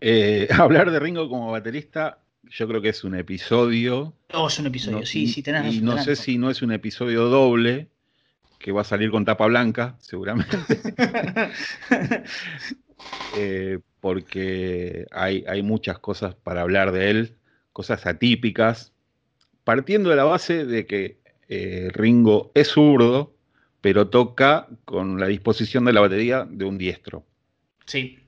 Eh, 0.00 0.48
hablar 0.58 0.90
de 0.90 0.98
Ringo 0.98 1.28
como 1.28 1.50
baterista, 1.50 2.20
yo 2.44 2.68
creo 2.68 2.80
que 2.80 2.90
es 2.90 3.04
un 3.04 3.14
episodio. 3.14 4.14
Oh, 4.32 4.48
es 4.48 4.58
un 4.58 4.66
episodio, 4.66 5.04
sí, 5.04 5.26
sí, 5.26 5.42
tenés 5.42 5.74
Y 5.74 5.80
no 5.80 6.02
sé 6.02 6.16
si 6.16 6.38
no 6.38 6.50
es 6.50 6.62
un 6.62 6.72
episodio 6.72 7.24
doble, 7.24 7.88
que 8.66 8.72
va 8.72 8.80
a 8.80 8.84
salir 8.84 9.12
con 9.12 9.24
tapa 9.24 9.46
blanca, 9.46 9.96
seguramente. 10.00 10.58
Eh, 13.38 13.80
porque 14.00 15.06
hay, 15.10 15.44
hay 15.48 15.62
muchas 15.62 15.98
cosas 15.98 16.36
para 16.36 16.62
hablar 16.62 16.92
de 16.92 17.10
él 17.10 17.36
cosas 17.72 18.06
atípicas, 18.06 18.92
partiendo 19.64 20.10
de 20.10 20.16
la 20.16 20.24
base 20.24 20.64
de 20.64 20.86
que 20.86 21.18
eh, 21.48 21.90
Ringo 21.92 22.52
es 22.54 22.68
zurdo, 22.68 23.34
pero 23.80 24.08
toca 24.08 24.68
con 24.84 25.20
la 25.20 25.26
disposición 25.26 25.84
de 25.84 25.92
la 25.92 26.00
batería 26.00 26.46
de 26.48 26.64
un 26.64 26.78
diestro. 26.78 27.26
Sí. 27.84 28.20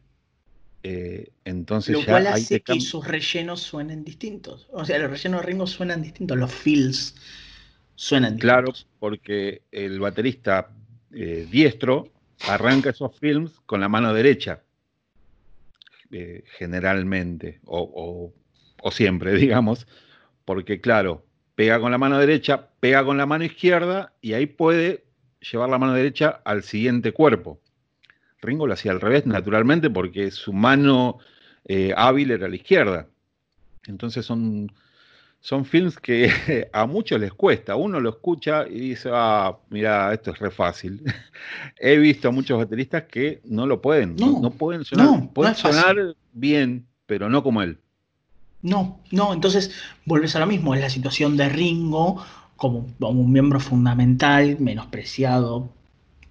Eh, 0.83 1.31
entonces 1.45 1.95
Lo 1.95 2.05
cual 2.05 2.27
hace 2.27 2.61
que 2.61 2.81
sus 2.81 3.07
rellenos 3.07 3.63
suenen 3.63 4.05
distintos. 4.05 4.69
O 4.73 4.85
sea, 4.85 4.99
los 4.99 5.11
rellenos 5.11 5.41
de 5.41 5.47
Ringo 5.47 5.67
suenan 5.67 6.03
distintos, 6.03 6.37
los 6.37 6.53
fills 6.53 7.15
suenan. 7.99 8.39
Claro, 8.39 8.73
porque 8.99 9.63
el 9.73 10.01
baterista 10.01 10.71
eh, 11.13 11.47
diestro 11.51 12.11
arranca 12.49 12.91
esos 12.91 13.19
films 13.19 13.61
con 13.67 13.81
la 13.81 13.89
mano 13.89 14.15
derecha, 14.15 14.63
generalmente, 16.59 17.61
o 17.65 18.33
o 18.83 18.91
siempre, 18.91 19.35
digamos, 19.37 19.87
porque 20.45 20.81
claro, 20.81 21.25
pega 21.55 21.81
con 21.81 21.91
la 21.91 21.99
mano 21.99 22.19
derecha, 22.19 22.71
pega 22.81 23.05
con 23.05 23.19
la 23.19 23.27
mano 23.27 23.45
izquierda 23.45 24.13
y 24.21 24.33
ahí 24.33 24.47
puede 24.47 25.05
llevar 25.41 25.69
la 25.69 25.79
mano 25.79 25.93
derecha 25.93 26.41
al 26.45 26.63
siguiente 26.63 27.13
cuerpo. 27.13 27.61
Ringo 28.41 28.67
lo 28.67 28.75
hacía 28.75 28.93
al 28.93 29.01
revés, 29.01 29.27
naturalmente, 29.27 29.91
porque 29.91 30.31
su 30.31 30.53
mano 30.53 31.19
eh, 31.65 31.93
hábil 31.97 32.31
era 32.31 32.49
la 32.49 32.55
izquierda. 32.55 33.09
Entonces 33.87 34.25
son, 34.25 34.71
son 35.41 35.65
films 35.65 35.99
que 35.99 36.31
a 36.73 36.87
muchos 36.87 37.21
les 37.21 37.33
cuesta. 37.33 37.77
Uno 37.77 38.01
lo 38.01 38.11
escucha 38.11 38.67
y 38.69 38.81
dice, 38.81 39.11
ah, 39.13 39.57
mira, 39.71 40.13
esto 40.13 40.33
es 40.33 40.39
re 40.39 40.51
fácil. 40.51 41.03
He 41.79 41.97
visto 41.97 42.29
a 42.29 42.33
muchos 42.33 42.59
bateristas 42.59 43.05
que 43.05 43.41
no 43.45 43.67
lo 43.67 43.81
pueden, 43.81 44.17
no, 44.17 44.51
pueden 44.51 44.85
sonar, 44.85 45.31
pueden 45.33 45.55
sonar 45.55 46.17
bien, 46.33 46.87
pero 47.07 47.29
no 47.29 47.43
como 47.43 47.63
él. 47.63 47.79
No, 48.61 48.99
no, 49.13 49.33
entonces 49.33 49.71
vuelves 50.05 50.35
a 50.35 50.41
lo 50.41 50.47
mismo, 50.47 50.75
es 50.75 50.81
la 50.81 50.91
situación 50.91 51.37
de 51.37 51.49
Ringo 51.49 52.25
como, 52.57 52.87
un 52.99 53.33
miembro 53.33 53.61
fundamental, 53.61 54.57
menospreciado 54.59 55.71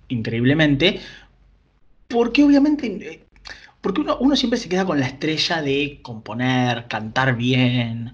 increíblemente, 0.09 0.99
porque 2.07 2.43
obviamente, 2.43 2.87
eh, 2.87 3.23
porque 3.79 4.01
uno, 4.01 4.35
siempre 4.35 4.59
se 4.59 4.67
queda 4.67 4.85
con 4.85 4.99
la 4.99 5.07
estrella 5.07 5.61
de 5.61 5.99
componer, 6.01 6.87
cantar 6.87 7.37
bien, 7.37 8.13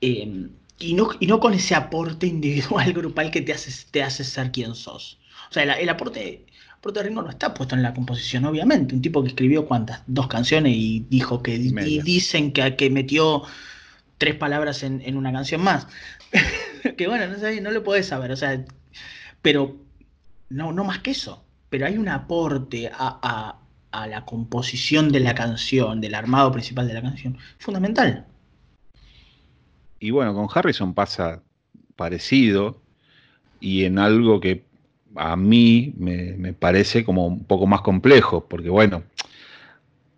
em, 0.00 0.50
y, 0.78 0.94
no, 0.94 1.10
y 1.20 1.26
no 1.26 1.40
con 1.40 1.54
ese 1.54 1.74
aporte 1.74 2.26
individual, 2.26 2.92
grupal 2.94 3.30
que 3.30 3.40
te 3.40 3.52
hace, 3.52 3.72
te 3.90 4.02
hace 4.02 4.24
ser 4.24 4.52
quien 4.52 4.74
sos. 4.74 5.18
O 5.50 5.52
sea, 5.52 5.62
el 5.62 5.88
aporte 5.88 6.46
Puerto 6.80 7.02
Ringo 7.02 7.22
no 7.22 7.30
está 7.30 7.54
puesto 7.54 7.74
en 7.74 7.82
la 7.82 7.92
composición, 7.92 8.44
obviamente. 8.44 8.94
Un 8.94 9.02
tipo 9.02 9.22
que 9.22 9.28
escribió 9.28 9.66
cuántas, 9.66 10.02
dos 10.06 10.28
canciones 10.28 10.74
y 10.76 11.06
dijo 11.10 11.42
que 11.42 11.54
y 11.54 12.02
dicen 12.02 12.52
que, 12.52 12.76
que 12.76 12.90
metió 12.90 13.42
tres 14.16 14.36
palabras 14.36 14.82
en, 14.82 15.16
una 15.16 15.32
canción 15.32 15.62
más. 15.62 15.88
que 16.96 17.08
bueno, 17.08 17.26
no, 17.26 17.38
sé, 17.38 17.60
no 17.60 17.70
lo 17.72 17.82
podés 17.82 18.06
saber, 18.06 18.30
o 18.30 18.36
sea, 18.36 18.64
pero 19.42 19.76
no, 20.50 20.72
no 20.72 20.84
más 20.84 21.00
que 21.00 21.10
eso. 21.10 21.44
Pero 21.68 21.86
hay 21.86 21.98
un 21.98 22.08
aporte 22.08 22.90
a, 22.94 23.58
a 23.90 24.06
la 24.06 24.24
composición 24.24 25.10
de 25.10 25.20
la 25.20 25.34
canción, 25.34 26.00
del 26.00 26.14
armado 26.14 26.52
principal 26.52 26.86
de 26.86 26.94
la 26.94 27.02
canción, 27.02 27.38
fundamental. 27.58 28.26
Y 30.00 30.10
bueno, 30.10 30.34
con 30.34 30.48
Harrison 30.52 30.94
pasa 30.94 31.42
parecido 31.96 32.80
y 33.60 33.84
en 33.84 33.98
algo 33.98 34.40
que 34.40 34.64
a 35.16 35.36
mí 35.36 35.94
me, 35.96 36.52
parece 36.52 37.04
como 37.04 37.26
un 37.26 37.44
poco 37.44 37.66
más 37.66 37.80
complejo, 37.80 38.48
porque 38.48 38.68
bueno, 38.68 39.02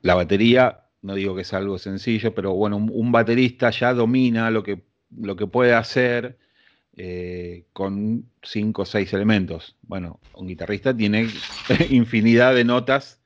la 0.03 0.15
batería, 0.15 0.83
no 1.03 1.15
digo 1.15 1.35
que 1.35 1.43
es 1.43 1.53
algo 1.55 1.79
sencillo, 1.79 2.35
pero 2.35 2.55
bueno, 2.55 2.77
un, 2.77 3.13
baterista 3.13 3.71
ya 3.71 3.95
domina 3.95 4.51
lo 4.51 4.63
que, 4.63 4.83
lo 5.17 5.37
que 5.37 5.47
puede 5.47 5.73
hacer 5.73 6.39
eh, 6.97 7.65
con 7.73 8.27
cinco 8.43 8.83
o 8.83 8.87
seis 8.87 9.13
elementos. 9.15 9.77
Bueno, 9.83 10.21
un 10.35 10.49
guitarrista 10.49 10.95
tiene 10.95 11.29
infinidad 11.91 12.55
de 12.55 12.65
notas 12.65 13.21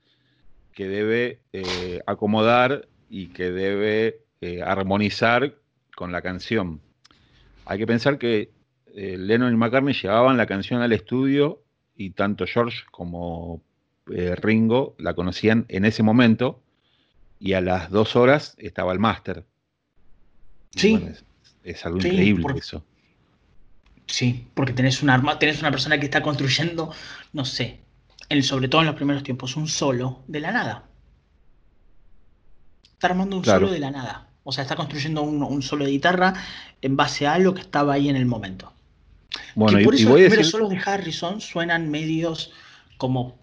que 0.73 0.87
debe 0.87 1.41
eh, 1.53 2.01
acomodar 2.07 2.89
y 3.09 3.29
que 3.29 3.51
debe 3.51 4.21
eh, 4.41 4.63
armonizar 4.63 5.55
con 5.95 6.13
la 6.13 6.23
canción. 6.23 6.81
Hay 7.67 7.79
que 7.79 7.87
pensar 7.87 8.19
que 8.19 8.51
eh, 8.95 9.17
Lennon 9.19 9.53
y 9.53 9.57
McCartney 9.57 9.95
llevaban 9.95 10.37
la 10.37 10.47
canción 10.47 10.83
al 10.83 10.93
estudio 10.93 11.63
y 11.97 12.11
tanto 12.11 12.47
George 12.47 12.85
como 12.91 13.63
Ringo 14.07 14.95
la 14.99 15.15
conocían 15.15 15.65
en 15.69 15.85
ese 15.85 16.03
momento 16.03 16.61
y 17.39 17.55
a 17.55 17.61
las 17.61 17.91
dos 17.91 18.17
horas 18.17 18.55
estaba 18.59 18.93
el 18.93 18.99
máster. 18.99 19.45
Sí. 20.75 21.09
es, 21.63 21.87
algo 21.87 21.99
increíble 21.99 22.47
eso. 22.57 22.85
Sí, 24.07 24.49
porque 24.55 24.73
tenés 24.73 25.03
una, 25.03 25.39
tenés 25.39 25.61
una 25.61 25.71
persona 25.71 25.99
que 25.99 26.05
está 26.05 26.23
construyendo, 26.23 26.93
no 27.33 27.45
sé, 27.45 27.81
sobre 28.43 28.69
todo 28.69 28.83
en 28.83 28.89
los 28.89 28.97
primeros 28.97 29.23
tiempos, 29.23 29.57
un 29.57 29.69
solo 29.69 30.23
de 30.27 30.41
la 30.41 30.53
nada. 30.53 30.85
Está 32.93 33.09
armando 33.09 33.37
un 33.37 33.45
solo 33.45 33.71
de 33.71 33.79
la 33.79 33.91
nada. 33.91 34.29
O 34.45 34.53
sea, 34.53 34.63
está 34.63 34.77
construyendo 34.77 35.23
un, 35.23 35.63
solo 35.63 35.85
de 35.85 35.91
guitarra 35.91 36.35
en 36.83 36.97
base 36.97 37.27
a 37.27 37.35
algo 37.35 37.55
que 37.55 37.63
estaba 37.63 37.95
ahí 37.95 38.09
en 38.09 38.17
el 38.17 38.27
momento. 38.27 38.73
Bueno, 39.55 39.81
y, 39.81 39.85
por 39.85 39.95
eso 39.95 40.11
los 40.11 40.21
primeros 40.21 40.51
solos 40.51 40.71
de 40.71 40.79
Harrison 40.85 41.41
suenan 41.41 41.91
medios 41.91 42.53
como 42.99 43.37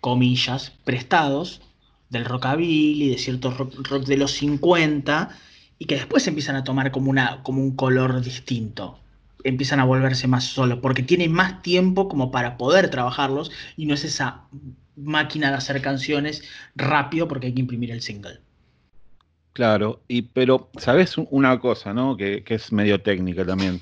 comillas 0.00 0.72
prestados 0.84 1.60
del 2.08 2.24
rockabilly, 2.24 3.10
de 3.10 3.18
cierto 3.18 3.50
rock, 3.50 3.74
rock, 3.88 4.04
de 4.06 4.16
los 4.16 4.32
50 4.32 5.30
y 5.78 5.84
que 5.84 5.96
después 5.96 6.26
empiezan 6.26 6.56
a 6.56 6.64
tomar 6.64 6.90
como, 6.90 7.10
una, 7.10 7.42
como 7.42 7.62
un 7.62 7.76
color 7.76 8.20
distinto 8.22 8.98
empiezan 9.44 9.80
a 9.80 9.84
volverse 9.84 10.26
más 10.26 10.44
solos, 10.44 10.80
porque 10.80 11.02
tienen 11.02 11.32
más 11.32 11.62
tiempo 11.62 12.08
como 12.08 12.30
para 12.30 12.56
poder 12.56 12.90
trabajarlos 12.90 13.50
y 13.76 13.86
no 13.86 13.94
es 13.94 14.04
esa 14.04 14.42
máquina 14.96 15.50
de 15.50 15.56
hacer 15.56 15.80
canciones 15.82 16.42
rápido 16.74 17.28
porque 17.28 17.48
hay 17.48 17.54
que 17.54 17.60
imprimir 17.60 17.90
el 17.90 18.02
single. 18.02 18.40
Claro, 19.56 20.02
y 20.06 20.20
pero 20.20 20.68
sabes 20.76 21.16
una 21.16 21.58
cosa, 21.60 21.94
¿no? 21.94 22.14
Que, 22.14 22.44
es 22.46 22.72
medio 22.72 23.00
técnica 23.00 23.42
también. 23.42 23.80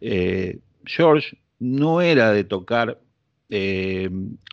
Eh, 0.00 0.60
George 0.84 1.36
no 1.58 2.00
era 2.00 2.30
de 2.30 2.44
tocar 2.44 3.00
eh, 3.50 4.08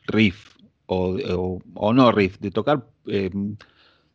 riff 0.08 0.56
o, 0.88 1.60
no 1.94 2.12
riff, 2.12 2.40
de 2.40 2.50
tocar 2.50 2.88
eh, 3.06 3.30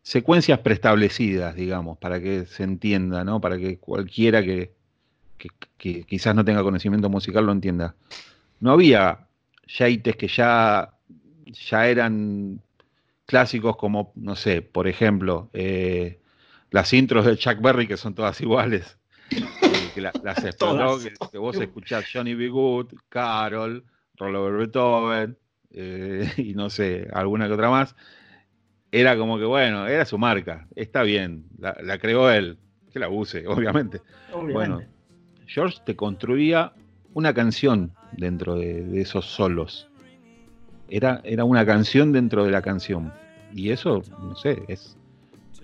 secuencias 0.02 0.59
preestablecidas, 0.59 1.54
digamos, 1.54 1.96
para 1.98 2.20
que 2.20 2.46
se 2.46 2.64
entienda, 2.64 3.22
¿no? 3.22 3.40
Para 3.40 3.56
que 3.56 3.78
cualquiera 3.78 4.42
que, 4.42 4.72
que, 5.36 6.02
quizás 6.02 6.34
no 6.34 6.44
tenga 6.44 6.64
conocimiento 6.64 7.09
musical 7.09 7.46
lo 7.46 7.52
entienda. 7.52 7.94
No 8.59 8.72
había 8.72 9.28
jaites 9.68 10.16
que 10.16 10.26
ya, 10.26 10.92
ya 11.46 11.86
eran 11.86 12.61
clásicos 13.26 13.76
como, 13.76 14.11
no 14.16 14.34
sé, 14.34 14.61
por 14.61 14.88
ejemplo, 14.88 15.50
las 16.70 16.92
intros 16.92 17.26
de 17.26 17.36
Chuck 17.36 17.60
Berry 17.60 17.86
que 17.86 17.96
son 17.96 18.14
todas 18.14 18.40
iguales. 18.40 18.98
Que 19.94 20.00
las 20.00 20.14
explotó, 20.44 20.98
que, 21.30 21.38
vos 21.38 21.56
escuchás 21.56 22.04
Johnny 22.12 22.34
B. 22.34 22.48
Good, 22.48 22.94
Carol, 23.08 23.84
Rollover 24.16 24.54
Beethoven, 24.54 25.36
eh, 25.70 26.32
y 26.36 26.54
no 26.54 26.70
sé, 26.70 27.08
alguna 27.12 27.46
que 27.46 27.54
otra 27.54 27.70
más. 27.70 27.94
Era 28.90 29.18
como 29.18 29.38
que, 29.38 29.44
bueno, 29.44 29.86
era 29.86 30.04
su 30.06 30.16
marca, 30.16 30.66
está 30.74 31.02
bien, 31.02 31.44
la, 31.58 31.98
creó 31.98 32.30
él, 32.30 32.58
que 32.90 32.98
la 32.98 33.10
use, 33.10 33.46
obviamente. 33.46 34.00
obviamente. 34.32 34.54
Bueno, 34.54 34.82
George 35.46 35.78
te 35.84 35.94
construía 35.94 36.72
una 37.12 37.34
canción 37.34 37.92
dentro 38.12 38.54
de, 38.54 39.00
esos 39.00 39.26
solos. 39.26 39.90
Era, 40.88 41.20
era, 41.24 41.44
una 41.44 41.66
canción 41.66 42.12
dentro 42.12 42.44
de 42.44 42.50
la 42.50 42.62
canción. 42.62 43.12
Y 43.54 43.70
eso, 43.70 44.02
no 44.20 44.36
sé, 44.36 44.62
es. 44.68 44.97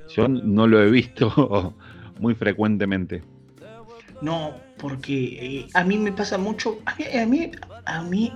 Yo 0.08 0.28
no 0.28 0.66
lo 0.66 0.82
he 0.82 0.90
visto 0.90 1.74
muy 2.20 2.34
frecuentemente. 2.34 3.22
No, 4.20 4.54
porque 4.78 5.58
eh, 5.58 5.68
a 5.74 5.84
mí 5.84 5.98
me 5.98 6.12
pasa 6.12 6.38
mucho. 6.38 6.78
A 6.86 7.26
mí, 7.26 7.50
a 7.84 8.02
mí, 8.02 8.32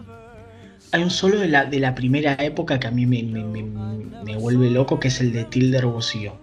hay 0.93 1.03
un 1.03 1.11
solo 1.11 1.39
de 1.39 1.49
la, 1.49 1.65
de 1.65 1.81
la 1.81 1.95
primera 1.95 2.35
época 2.35 2.79
que 2.79 2.87
a 2.87 2.91
mí 2.91 3.07
me, 3.07 3.23
me, 3.23 4.37
vuelve 4.37 4.71
loco, 4.71 5.01
que 5.01 5.09
es 5.09 5.21
el 5.21 5.33
de 5.33 5.45
Tilder 5.45 5.87
Bocío 5.87 6.37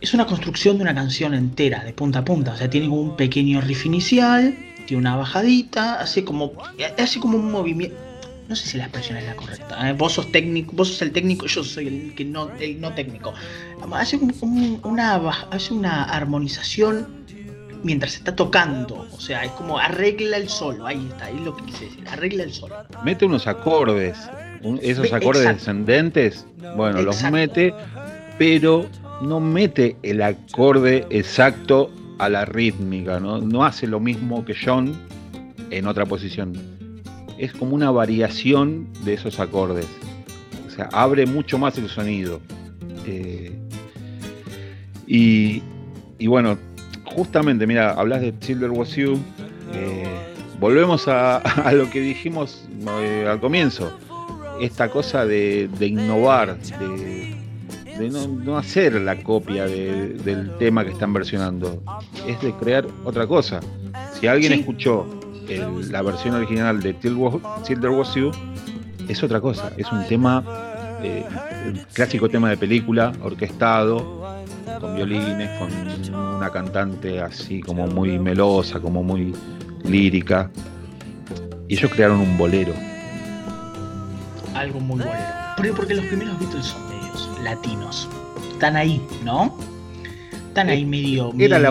es 0.00 0.14
una 0.14 0.26
construcción 0.26 0.76
de 0.76 0.82
una 0.82 0.94
canción 0.94 1.34
entera, 1.34 1.82
de 1.82 1.92
punta 1.92 2.20
a 2.20 2.24
punta. 2.24 2.52
O 2.52 2.56
sea, 2.56 2.70
tiene 2.70 2.88
un 2.88 3.16
pequeño 3.16 3.60
riff 3.60 3.86
inicial, 3.86 4.56
tiene 4.86 5.00
una 5.00 5.16
bajadita, 5.16 6.00
hace 6.00 6.24
como, 6.24 6.52
hace 6.98 7.18
como 7.18 7.38
un 7.38 7.50
movimiento. 7.50 7.96
No 8.48 8.54
sé 8.54 8.68
si 8.68 8.78
la 8.78 8.84
expresión 8.84 9.18
es 9.18 9.24
la 9.24 9.34
correcta. 9.34 9.88
¿eh? 9.88 9.92
Vos 9.92 10.14
sos 10.14 10.30
técnico, 10.30 10.72
vos 10.74 10.88
sos 10.88 11.02
el 11.02 11.12
técnico, 11.12 11.46
yo 11.46 11.64
soy 11.64 11.88
el 11.88 12.14
que 12.14 12.24
no, 12.24 12.50
el 12.60 12.80
no 12.80 12.94
técnico. 12.94 13.34
Hace 13.92 14.18
una, 14.82 15.16
hace 15.50 15.74
una 15.74 16.04
armonización 16.04 17.26
mientras 17.82 18.14
está 18.14 18.36
tocando. 18.36 19.06
O 19.12 19.20
sea, 19.20 19.44
es 19.44 19.52
como 19.52 19.78
arregla 19.78 20.36
el 20.36 20.48
solo. 20.48 20.86
Ahí 20.86 21.06
está, 21.10 21.26
ahí 21.26 21.36
es 21.36 21.42
lo 21.42 21.56
que 21.56 21.64
quise 21.64 21.84
decir. 21.86 22.08
Arregla 22.08 22.44
el 22.44 22.52
solo. 22.52 22.76
Mete 23.04 23.24
unos 23.24 23.46
acordes. 23.46 24.18
esos 24.82 25.12
acordes 25.12 25.44
descendentes, 25.44 26.46
bueno, 26.76 27.02
los 27.02 27.22
mete, 27.30 27.74
pero 28.38 28.86
no 29.22 29.40
mete 29.40 29.96
el 30.02 30.22
acorde 30.22 31.06
exacto 31.10 31.90
a 32.18 32.28
la 32.28 32.44
rítmica, 32.44 33.20
¿no? 33.20 33.38
no 33.40 33.64
hace 33.64 33.86
lo 33.86 34.00
mismo 34.00 34.44
que 34.44 34.54
John 34.54 34.94
en 35.70 35.86
otra 35.86 36.06
posición. 36.06 36.75
Es 37.38 37.52
como 37.52 37.74
una 37.74 37.90
variación 37.90 38.88
de 39.04 39.14
esos 39.14 39.40
acordes. 39.40 39.86
O 40.66 40.70
sea, 40.70 40.88
abre 40.92 41.26
mucho 41.26 41.58
más 41.58 41.76
el 41.78 41.88
sonido. 41.88 42.40
Eh, 43.06 43.52
y, 45.06 45.62
bueno, 46.26 46.58
justamente, 47.04 47.66
mira, 47.66 47.92
hablas 47.92 48.20
de 48.20 48.34
Silver 48.40 48.70
Was 48.70 48.94
You. 48.96 49.18
Eh, 49.72 50.04
volvemos 50.58 51.06
a, 51.08 51.42
lo 51.72 51.88
que 51.90 52.00
dijimos 52.00 52.66
eh, 53.00 53.26
al 53.28 53.40
comienzo. 53.40 53.96
Esta 54.60 54.88
cosa 54.90 55.26
de, 55.26 55.68
de 55.78 55.86
innovar, 55.86 56.58
de, 56.58 57.36
de 57.98 58.10
no, 58.10 58.56
hacer 58.56 58.94
la 58.94 59.22
copia 59.22 59.66
del 59.66 60.50
tema 60.58 60.84
que 60.84 60.92
están 60.92 61.12
versionando, 61.12 61.82
es 62.26 62.40
de 62.40 62.52
crear 62.52 62.86
otra 63.04 63.26
cosa. 63.26 63.60
Si 64.18 64.26
alguien 64.26 64.52
escuchó 64.52 65.06
la 65.90 66.02
versión 66.02 66.34
original 66.34 66.80
de 66.80 66.94
Tilder 66.94 67.90
Was 67.90 68.14
You, 68.14 68.30
es 69.08 69.22
otra 69.22 69.40
cosa, 69.40 69.72
es 69.76 69.90
un 69.92 70.04
tema, 70.06 70.42
eh, 71.02 71.24
clásico 71.92 72.28
tema 72.28 72.50
de 72.50 72.56
película, 72.56 73.12
orquestado, 73.22 74.26
con 74.80 74.96
violines, 74.96 75.50
con 75.58 75.70
una 76.36 76.50
cantante 76.50 77.20
así 77.20 77.60
como 77.60 77.86
muy 77.86 78.18
melosa, 78.18 78.80
como 78.80 79.02
muy 79.02 79.32
lírica. 79.84 80.50
Y 81.68 81.74
ellos 81.74 81.90
crearon 81.92 82.20
un 82.20 82.36
bolero. 82.36 82.74
Algo 84.54 84.80
muy 84.80 84.98
bolero. 84.98 85.74
Porque 85.76 85.94
los 85.94 86.04
primeros 86.06 86.38
Beatles 86.38 86.66
son 86.66 87.44
latinos. 87.44 88.08
Están 88.52 88.76
ahí, 88.76 89.00
¿no? 89.24 89.56
Están 90.48 90.68
ahí 90.68 90.84
medio, 90.84 91.32
Era 91.38 91.58
la 91.58 91.70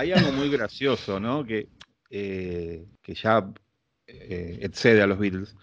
Hay 0.00 0.12
algo 0.12 0.32
muy 0.32 0.48
gracioso, 0.48 1.20
¿no? 1.20 1.44
Que, 1.44 1.68
eh, 2.08 2.86
que 3.02 3.14
ya 3.14 3.46
eh, 4.06 4.58
excede 4.62 5.02
a 5.02 5.06
los 5.06 5.18
Beatles. 5.18 5.54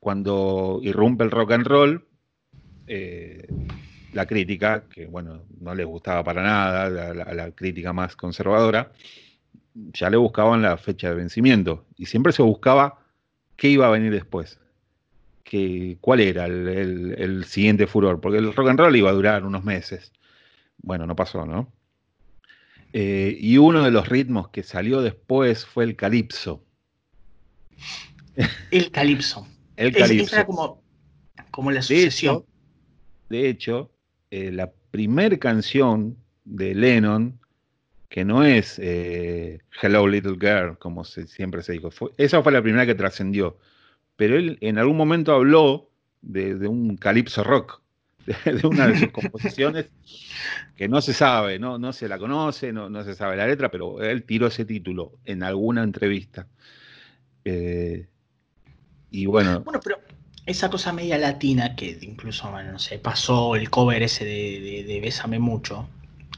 Cuando 0.00 0.80
irrumpe 0.82 1.24
el 1.24 1.30
rock 1.30 1.52
and 1.52 1.66
roll, 1.66 2.08
eh, 2.86 3.46
la 4.14 4.24
crítica, 4.24 4.84
que 4.88 5.04
bueno, 5.04 5.42
no 5.60 5.74
les 5.74 5.84
gustaba 5.84 6.24
para 6.24 6.42
nada, 6.42 6.88
la, 7.12 7.50
crítica 7.50 7.92
más 7.92 8.16
conservadora, 8.16 8.90
ya 9.74 10.08
le 10.08 10.16
buscaban 10.16 10.62
la 10.62 10.78
fecha 10.78 11.10
de 11.10 11.16
vencimiento. 11.16 11.84
Y 11.98 12.06
siempre 12.06 12.32
se 12.32 12.40
buscaba 12.40 13.00
qué 13.54 13.68
iba 13.68 13.86
a 13.86 13.90
venir 13.90 14.12
después 14.12 14.58
cuál 16.00 16.20
era 16.20 16.46
el, 16.46 17.44
siguiente 17.44 17.86
furor, 17.86 18.18
porque 18.18 18.38
el 18.38 18.54
rock 18.54 18.68
and 18.70 18.80
roll 18.80 18.96
iba 18.96 19.10
a 19.10 19.14
durar 19.14 19.44
unos 19.44 19.62
meses. 19.62 20.10
bueno, 20.78 21.06
no 21.06 21.14
pasó, 21.14 21.44
¿no? 21.44 21.75
Eh, 22.98 23.36
y 23.38 23.58
uno 23.58 23.84
de 23.84 23.90
los 23.90 24.08
ritmos 24.08 24.48
que 24.48 24.62
salió 24.62 25.02
después 25.02 25.66
fue 25.66 25.84
el 25.84 25.96
calipso. 25.96 26.64
El 28.70 28.90
calipso. 28.90 29.46
El 29.76 29.94
calipso. 29.94 30.34
era 30.34 30.46
como, 30.46 30.82
como 31.50 31.70
la 31.70 31.82
sucesión. 31.82 32.46
De 33.28 33.50
hecho, 33.50 33.90
eh, 34.30 34.50
la 34.50 34.72
primer 34.90 35.38
canción 35.38 36.16
de 36.46 36.74
Lennon, 36.74 37.38
que 38.08 38.24
no 38.24 38.42
es 38.42 38.78
eh, 38.78 39.60
Hello 39.82 40.08
Little 40.08 40.38
Girl, 40.40 40.78
como 40.78 41.04
siempre 41.04 41.62
se 41.62 41.74
dijo, 41.74 41.90
esa 42.16 42.42
fue 42.42 42.50
la 42.50 42.62
primera 42.62 42.86
que 42.86 42.94
trascendió. 42.94 43.58
Pero 44.16 44.38
él 44.38 44.56
en 44.62 44.78
algún 44.78 44.96
momento 44.96 45.34
habló 45.34 45.90
de, 46.22 46.66
un 46.66 46.96
calipso 46.96 47.44
rock, 47.44 47.82
de, 48.26 48.66
una 48.66 48.88
de 48.88 48.98
sus 48.98 49.10
composiciones 49.10 49.86
que 50.76 50.88
no 50.88 51.00
se 51.00 51.14
sabe, 51.14 51.58
no, 51.58 51.78
no 51.78 51.92
se 51.92 52.08
la 52.08 52.18
conoce, 52.18 52.72
no, 52.72 52.90
no, 52.90 53.04
se 53.04 53.14
sabe 53.14 53.36
la 53.36 53.46
letra, 53.46 53.70
pero 53.70 54.02
él 54.02 54.24
tiró 54.24 54.48
ese 54.48 54.64
título 54.64 55.12
en 55.24 55.42
alguna 55.42 55.82
entrevista. 55.82 56.46
Eh, 57.44 58.08
y 59.10 59.26
bueno. 59.26 59.60
Bueno, 59.60 59.80
pero 59.82 59.98
esa 60.46 60.70
cosa 60.70 60.92
media 60.92 61.18
latina 61.18 61.74
que 61.74 61.98
incluso, 62.02 62.50
no 62.62 62.78
sé, 62.78 62.98
pasó 62.98 63.56
el 63.56 63.68
cover 63.70 64.02
ese 64.02 64.24
de, 64.24 64.84
de, 64.86 65.00
Bésame 65.00 65.38
Mucho. 65.38 65.88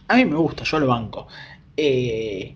A 0.08 0.16
mí 0.16 0.24
me 0.24 0.36
gusta, 0.36 0.64
yo 0.64 0.80
lo 0.80 0.86
banco. 0.86 1.28
Eh, 1.76 2.54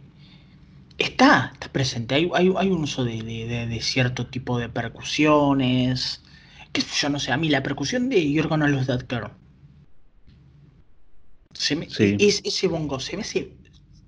está, 0.99 1.51
está 1.53 1.69
presente. 1.71 2.15
Hay, 2.15 2.31
hay, 2.35 2.69
un 2.71 2.83
uso 2.83 3.05
de, 3.05 3.79
cierto 3.83 4.27
tipo 4.27 4.59
de 4.59 4.69
percusiones. 4.69 6.23
Qué 6.73 6.81
sé 6.81 7.03
yo, 7.03 7.09
no 7.09 7.21
sé. 7.21 7.33
A 7.33 7.37
mí 7.37 7.49
la 7.49 7.63
percusión 7.63 8.09
de 8.09 8.31
You're 8.31 8.49
Gonna 8.49 8.69
Lose 8.69 8.87
That 8.87 9.05
Girl. 9.09 9.31
Se 11.53 11.77
me, 11.77 11.87
ese 11.87 12.67
bongo 12.67 12.99
se 12.99 13.17
me 13.17 13.25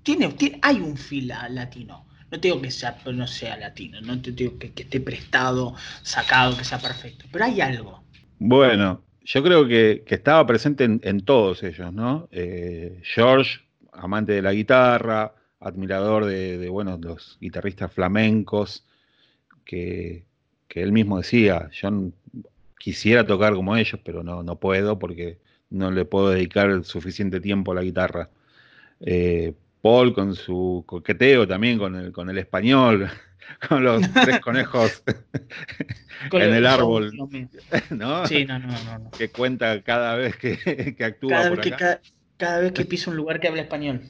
tiene, 0.03 0.29
tiene, 0.29 0.59
hay 0.61 0.77
un 0.77 0.97
fila 0.97 1.47
latino. 1.49 2.05
No 2.31 2.39
te 2.39 2.47
digo 2.47 2.61
que 2.61 2.71
sea, 2.71 2.97
no 3.13 3.27
sea 3.27 3.55
latino, 3.57 4.01
no 4.01 4.21
te 4.21 4.31
digo 4.31 4.57
que, 4.57 4.73
esté 4.75 4.99
prestado, 4.99 5.75
sacado, 6.01 6.57
que 6.57 6.63
sea 6.63 6.79
perfecto, 6.79 7.25
pero 7.31 7.45
hay 7.45 7.61
algo. 7.61 8.03
Bueno, 8.39 9.03
yo 9.23 9.43
creo 9.43 9.67
que, 9.67 10.03
estaba 10.07 10.45
presente 10.45 10.83
en, 10.83 11.19
todos 11.21 11.63
ellos, 11.63 11.93
¿no? 11.93 12.27
Eh, 12.31 12.99
George, 13.03 13.61
amante 13.93 14.33
de 14.33 14.41
la 14.41 14.53
guitarra, 14.53 15.33
admirador 15.59 16.25
de, 16.25 16.67
bueno, 16.69 16.97
los 17.01 17.37
guitarristas 17.39 17.91
flamencos, 17.91 18.85
que, 19.63 20.25
él 20.69 20.91
mismo 20.91 21.17
decía, 21.17 21.69
yo 21.71 21.89
quisiera 22.77 23.25
tocar 23.25 23.53
como 23.53 23.75
ellos, 23.75 23.99
pero 24.03 24.23
no, 24.23 24.43
no 24.43 24.59
puedo 24.59 24.99
porque 24.99 25.39
no 25.69 25.91
le 25.91 26.05
puedo 26.05 26.29
dedicar 26.29 26.83
suficiente 26.83 27.39
tiempo 27.39 27.71
a 27.71 27.75
la 27.75 27.83
guitarra. 27.83 28.29
Eh, 28.99 29.53
Paul 29.81 30.13
con 30.13 30.35
su 30.35 30.83
coqueteo 30.87 31.47
también 31.47 31.77
con 31.77 31.95
el, 31.95 32.11
con 32.11 32.29
el 32.29 32.37
español, 32.37 33.07
con 33.69 33.83
los 33.83 34.01
tres 34.13 34.39
conejos 34.41 35.03
en 36.31 36.53
el 36.53 36.65
árbol. 36.65 37.11
¿no? 37.91 38.25
Sí, 38.25 38.45
no, 38.45 38.59
no, 38.59 38.67
no, 38.67 39.11
Que 39.11 39.29
cuenta 39.29 39.81
cada 39.83 40.15
vez 40.15 40.35
que, 40.37 40.95
actúa. 41.03 41.29
Cada, 41.29 41.49
vez 41.51 41.59
Que, 41.59 41.71
cada, 42.37 42.59
vez 42.59 42.71
que 42.71 42.85
pisa 42.85 43.11
un 43.11 43.17
lugar 43.17 43.39
que 43.39 43.47
habla 43.47 43.61
español. 43.61 44.01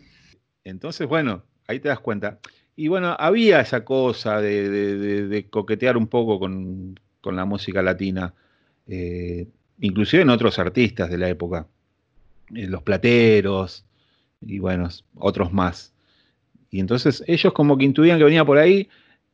Entonces, 0.64 1.08
bueno, 1.08 1.44
ahí 1.68 1.80
te 1.80 1.90
das 1.90 2.00
cuenta. 2.00 2.40
Y 2.76 2.90
bueno, 2.90 3.16
había 3.18 3.62
esa 3.62 3.86
cosa 3.86 4.42
de, 4.42 5.48
coquetear 5.50 5.96
un 5.98 6.08
poco 6.08 6.40
con, 6.40 7.00
la 7.24 7.46
música 7.46 7.82
latina, 7.82 8.34
eh, 8.88 9.48
inclusive 9.80 10.24
en 10.24 10.30
otros 10.30 10.60
artistas 10.60 11.10
de 11.10 11.18
la 11.18 11.30
época, 11.30 11.68
eh, 12.54 12.68
los 12.68 12.84
plateros, 12.84 13.86
y 14.42 14.60
bueno, 14.60 14.90
otros 15.16 15.52
más. 15.54 15.94
Y 16.70 16.80
entonces 16.80 17.24
ellos 17.28 17.54
como 17.54 17.78
que 17.78 17.86
intuían 17.86 18.18
que 18.18 18.26
venía 18.26 18.46
por 18.46 18.58
ahí 18.58 18.90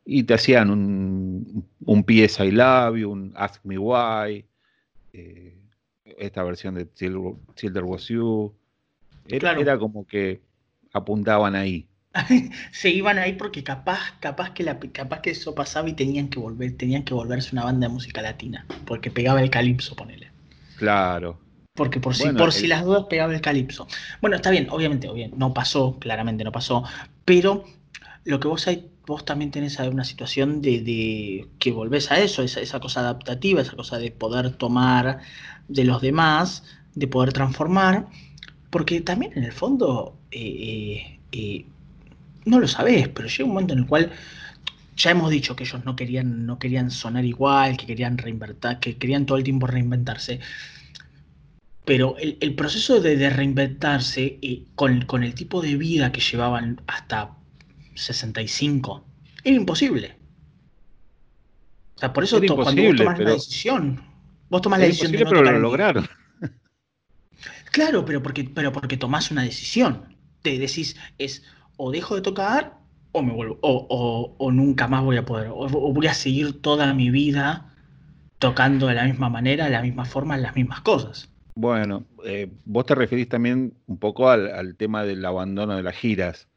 y 0.06 0.24
te 0.24 0.34
hacían 0.34 0.70
un, 0.70 1.66
un 1.86 2.04
PS 2.04 2.40
I 2.40 2.52
Love 2.52 2.98
You, 2.98 3.12
un 3.12 3.34
Ask 3.36 3.64
Me 3.66 3.78
Why, 3.78 4.46
eh, 5.14 5.58
esta 6.18 6.44
versión 6.44 6.76
de 6.76 6.88
Silver, 6.94 7.84
Was 7.84 8.08
You. 8.08 8.54
Era, 9.28 9.54
era, 9.54 9.78
como 9.78 10.06
que 10.06 10.42
apuntaban 10.94 11.56
ahí. 11.56 11.88
Se 12.72 12.90
iban 12.90 13.18
ahí 13.20 13.34
porque 13.34 13.64
capaz, 13.64 14.18
capaz 14.20 14.52
que 14.52 14.64
la, 14.64 14.80
capaz 14.80 15.22
que 15.22 15.32
eso 15.32 15.56
pasaba 15.56 15.90
y 15.90 15.94
tenían 15.94 16.30
que 16.30 16.40
volver, 16.40 16.78
tenían 16.78 17.04
que 17.04 17.14
volverse 17.14 17.50
una 17.54 17.64
banda 17.64 17.88
de 17.88 17.94
música 17.94 18.22
latina, 18.22 18.66
porque 18.86 19.12
pegaba 19.12 19.42
el 19.42 19.50
calipso, 19.50 19.96
ponele. 19.96 20.30
Claro, 20.78 21.40
porque 21.74 22.00
por 22.00 22.16
si, 22.16 22.30
por 22.30 22.52
si 22.52 22.68
las 22.68 22.84
dudas 22.84 23.06
pegaba 23.10 23.34
el 23.34 23.42
calipso. 23.42 23.88
Bueno, 24.20 24.36
está 24.36 24.52
bien, 24.52 24.68
obviamente, 24.70 25.08
obviamente, 25.08 25.38
no 25.38 25.54
pasó, 25.54 25.98
claramente 26.00 26.44
no 26.44 26.52
pasó, 26.52 26.84
pero 27.24 27.64
lo 28.26 28.40
que 28.40 28.48
vos 28.48 28.68
hay, 28.68 28.92
vos 29.08 29.24
también 29.26 29.52
tenés 29.52 29.80
una 29.80 30.04
situación 30.04 30.62
de, 30.62 31.48
que 31.60 31.72
volvés 31.72 32.12
a 32.12 32.20
eso, 32.20 32.44
esa, 32.44 32.60
esa, 32.60 32.80
cosa 32.80 33.00
adaptativa, 33.00 33.62
esa 33.62 33.76
cosa 33.76 33.98
de 33.98 34.12
poder 34.12 34.52
tomar 34.52 35.20
de 35.70 35.86
los 35.86 36.02
demás, 36.02 36.64
de 36.94 37.08
poder 37.08 37.32
transformar, 37.32 38.08
porque 38.70 39.02
también 39.02 39.32
en 39.36 39.46
el 39.46 39.54
fondo 39.54 40.18
eh, 40.32 40.40
eh, 40.40 41.20
eh, 41.32 41.66
no 42.46 42.60
lo 42.60 42.68
sabés, 42.68 43.08
pero 43.10 43.28
llega 43.28 43.46
un 43.46 43.52
momento 43.52 43.74
en 43.74 43.80
el 43.80 43.86
cual 43.88 44.12
ya 44.96 45.12
hemos 45.12 45.32
dicho 45.32 45.56
que 45.56 45.64
ellos 45.64 45.84
no 45.86 45.96
querían, 45.96 46.46
no 46.46 46.60
querían 46.60 46.92
sonar 46.92 47.26
igual, 47.26 47.78
que 47.78 47.86
querían 47.86 48.18
reinventar, 48.18 48.80
que 48.80 48.98
querían 48.98 49.26
todo 49.26 49.38
el 49.38 49.44
tiempo 49.44 49.68
reinventarse 49.68 50.40
pero 51.86 52.16
el, 52.18 52.56
proceso 52.56 53.02
de, 53.02 53.30
reinventarse 53.30 54.38
y 54.40 54.68
con, 54.76 55.24
el 55.24 55.34
tipo 55.34 55.62
de 55.62 55.76
vida 55.76 56.12
que 56.12 56.22
llevaban 56.22 56.80
hasta 56.88 57.32
65 57.96 59.04
era 59.44 59.56
imposible. 59.56 60.16
O 61.96 62.00
sea, 62.00 62.14
por 62.14 62.24
eso 62.24 62.40
cuando 62.40 62.84
vos 62.84 62.96
tomás 62.96 63.20
la 63.20 63.32
decisión, 63.32 64.02
vos 64.50 64.62
tomás 64.62 64.80
la 64.80 64.86
decisión 64.86 65.12
de 65.12 65.24
no 65.24 65.30
pero 65.30 65.44
lo 65.44 65.60
lograron. 65.60 66.08
Claro, 67.72 68.06
pero 68.06 68.22
porque, 68.22 68.44
pero 68.44 68.72
porque 68.72 68.98
tomás 68.98 69.32
una 69.32 69.44
decisión. 69.44 70.16
Te 70.42 70.60
decís, 70.60 70.96
es 71.18 71.44
o 71.84 71.92
dejo 71.92 72.16
de 72.16 72.22
tocar 72.22 72.78
o 73.12 73.24
me 73.24 73.34
vuelvo, 73.34 73.58
o, 73.62 74.52
nunca 74.52 74.88
más 74.88 75.04
voy 75.04 75.18
a 75.18 75.26
poder, 75.26 75.50
o, 75.52 75.68
voy 75.68 76.06
a 76.06 76.14
seguir 76.14 76.62
toda 76.62 76.94
mi 76.94 77.10
vida 77.10 77.74
tocando 78.38 78.86
de 78.86 78.94
la 78.94 79.06
misma 79.06 79.30
manera, 79.30 79.66
de 79.66 79.72
la 79.72 79.82
misma 79.82 80.06
forma, 80.06 80.38
las 80.38 80.56
mismas 80.56 80.82
cosas. 80.82 81.30
Bueno, 81.56 82.06
eh, 82.24 82.50
vos 82.66 82.86
te 82.86 82.94
referís 82.94 83.28
también 83.28 83.74
un 83.88 83.98
poco 83.98 84.30
al, 84.30 84.76
tema 84.76 85.04
del 85.04 85.26
abandono 85.26 85.76
de 85.76 85.82
las 85.82 85.96
giras. 85.96 86.48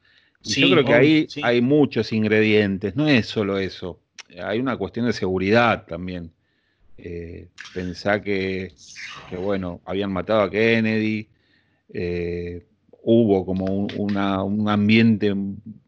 yo 0.42 0.70
creo 0.70 0.84
que 0.84 0.94
ahí 0.94 1.26
hay 1.42 1.62
muchos 1.62 2.12
ingredientes, 2.12 2.94
no 2.94 3.08
es 3.08 3.26
solo 3.26 3.58
eso, 3.58 4.00
hay 4.42 4.60
una 4.60 4.76
cuestión 4.76 5.06
de 5.06 5.14
seguridad 5.14 5.86
también. 5.86 6.32
Eh, 6.98 7.48
pensá 7.72 8.20
que, 8.20 8.74
bueno, 9.40 9.80
habían 9.86 10.12
matado 10.12 10.42
a 10.42 10.50
Kennedy, 10.50 11.28
eh, 11.92 12.66
hubo 13.04 13.46
como 13.46 13.64
un, 13.66 14.68
ambiente 14.68 15.34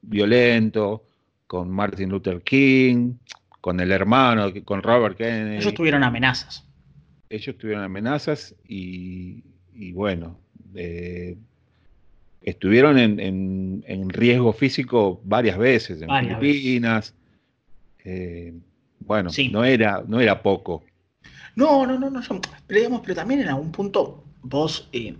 violento 0.02 1.02
con 1.46 1.70
Martin 1.70 2.10
Luther 2.10 2.42
King, 2.42 3.14
con 3.60 3.80
el 3.80 3.90
hermano, 3.90 4.52
con 4.64 4.82
Robert 4.82 5.16
Kennedy. 5.16 5.56
Ellos 5.56 5.74
tuvieron 5.74 6.04
amenazas 6.04 6.66
ellos 7.28 7.56
tuvieron 7.58 7.84
amenazas 7.84 8.54
y, 8.68 9.42
bueno, 9.92 10.38
eh, 10.74 11.36
estuvieron 12.42 12.98
en, 12.98 14.08
riesgo 14.10 14.52
físico 14.52 15.20
varias 15.24 15.58
veces 15.58 16.02
en 16.02 16.08
Filipinas. 16.08 17.14
Eh, 18.04 18.54
bueno, 19.00 19.30
no, 19.50 19.64
era, 19.64 20.04
no 20.06 20.20
era 20.20 20.42
poco. 20.42 20.84
No, 21.56 21.86
no, 21.86 21.98
no, 21.98 22.10
no. 22.10 22.20
Pero, 22.66 22.80
digamos, 22.80 23.00
pero 23.02 23.14
también 23.14 23.40
en 23.40 23.48
algún 23.48 23.72
punto 23.72 24.24
vos, 24.42 24.88
eh, 24.92 25.14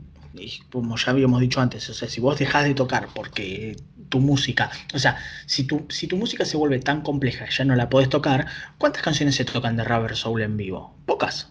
como 0.70 0.96
ya 0.96 1.10
habíamos 1.10 1.40
dicho 1.40 1.60
antes, 1.60 1.88
o 1.90 1.94
sea, 1.94 2.08
si 2.08 2.20
vos 2.20 2.38
dejás 2.38 2.64
de 2.64 2.74
tocar 2.74 3.08
porque 3.14 3.76
tu 4.08 4.20
música, 4.20 4.70
o 4.94 4.98
sea, 4.98 5.18
si 5.46 5.64
tu, 5.64 5.86
si 5.88 6.06
tu 6.06 6.16
música 6.16 6.44
se 6.44 6.56
vuelve 6.56 6.78
tan 6.78 7.02
compleja, 7.02 7.46
ya 7.48 7.64
no 7.64 7.74
la 7.74 7.88
podés 7.88 8.08
tocar, 8.08 8.46
¿cuántas 8.78 9.02
canciones 9.02 9.34
se 9.34 9.44
tocan 9.44 9.76
de 9.76 9.84
Rubber 9.84 10.16
Soul 10.16 10.42
en 10.42 10.56
vivo? 10.56 10.94
Pocas 11.06 11.50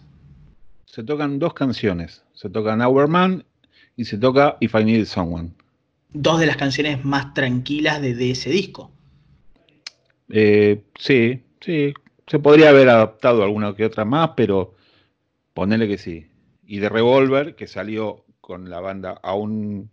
se 0.96 1.04
tocan 1.04 1.38
dos 1.38 1.52
canciones. 1.52 2.24
Se 2.32 2.48
tocan 2.48 2.80
Our 2.80 3.06
Man 3.06 3.44
y 3.96 4.06
se 4.06 4.16
toca 4.16 4.56
If 4.60 4.74
I 4.74 4.82
Need 4.82 5.04
Someone. 5.04 5.50
Dos 6.10 6.40
de 6.40 6.46
las 6.46 6.56
canciones 6.56 7.04
más 7.04 7.34
tranquilas 7.34 8.00
de, 8.00 8.30
ese 8.30 8.48
disco. 8.48 8.90
Eh, 10.30 10.84
sí, 10.98 11.42
sí. 11.60 11.92
Se 12.26 12.38
podría 12.38 12.70
haber 12.70 12.88
adaptado 12.88 13.42
alguna 13.42 13.76
que 13.76 13.84
otra 13.84 14.06
más, 14.06 14.30
pero 14.38 14.74
ponele 15.52 15.86
que 15.86 15.98
sí. 15.98 16.28
Y 16.66 16.78
de 16.78 16.88
Revolver, 16.88 17.56
que 17.56 17.66
salió 17.66 18.24
con 18.46 18.70
la 18.70 18.78
banda 18.78 19.18
aún 19.24 19.90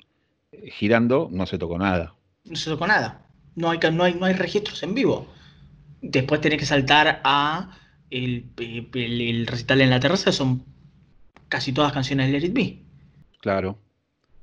girando, 0.73 1.27
no 1.31 1.47
se 1.47 1.57
tocó 1.57 1.79
nada. 1.79 2.13
No 2.45 2.55
se 2.55 2.69
tocó 2.69 2.85
nada. 2.85 3.25
No 3.55 3.71
hay, 3.71 3.79
no 3.91 4.03
hay, 4.03 4.13
no 4.13 4.27
hay 4.27 4.35
registros 4.35 4.83
en 4.83 4.93
vivo. 4.93 5.27
Después 6.03 6.39
tenés 6.39 6.59
que 6.59 6.67
saltar 6.67 7.19
a 7.23 7.75
el, 8.11 8.45
el 8.57 9.47
recital 9.47 9.81
en 9.81 9.89
la 9.89 9.99
terraza, 9.99 10.31
son 10.31 10.63
casi 11.49 11.73
todas 11.73 11.93
canciones 11.93 12.31
de 12.31 12.39
Let 12.39 12.45
It 12.45 12.53
Be. 12.53 12.79
Claro. 13.41 13.79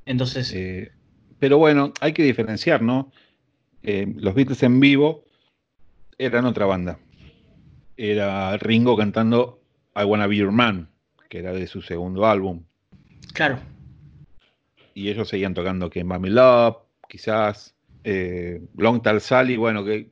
Entonces. 0.07 0.53
Eh, 0.57 0.91
pero 1.39 1.59
bueno, 1.59 1.93
hay 2.01 2.13
que 2.13 2.25
diferenciar, 2.25 2.83
¿no? 2.83 3.13
Eh, 3.85 4.13
los 4.17 4.35
Beatles 4.35 4.65
en 4.65 4.81
vivo 4.81 5.25
eran 6.19 6.47
otra 6.47 6.67
banda. 6.67 6.99
Era 7.97 8.57
Ringo 8.57 8.97
cantando 8.97 9.63
I 9.95 10.03
Wanna 10.03 10.27
Be 10.27 10.39
Your 10.39 10.51
Man, 10.51 10.91
que 11.29 11.39
era 11.39 11.53
de 11.53 11.69
su 11.69 11.81
segundo 11.81 12.27
álbum. 12.27 12.65
Claro. 13.35 13.70
Y 14.95 15.11
ellos 15.11 15.29
seguían 15.29 15.55
tocando 15.55 15.91
que 15.91 16.05
Mami 16.05 16.31
Love, 16.31 16.77
quizás. 17.09 17.75
Eh, 18.03 18.63
Long 18.77 19.03
Tall 19.03 19.21
Sally, 19.21 19.57
bueno, 19.57 19.85
que 19.85 20.11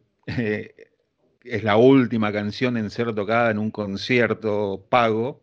es 1.44 1.64
la 1.64 1.76
última 1.76 2.32
canción 2.32 2.76
en 2.76 2.90
ser 2.90 3.14
tocada 3.14 3.50
en 3.50 3.58
un 3.58 3.70
concierto 3.70 4.84
pago, 4.88 5.42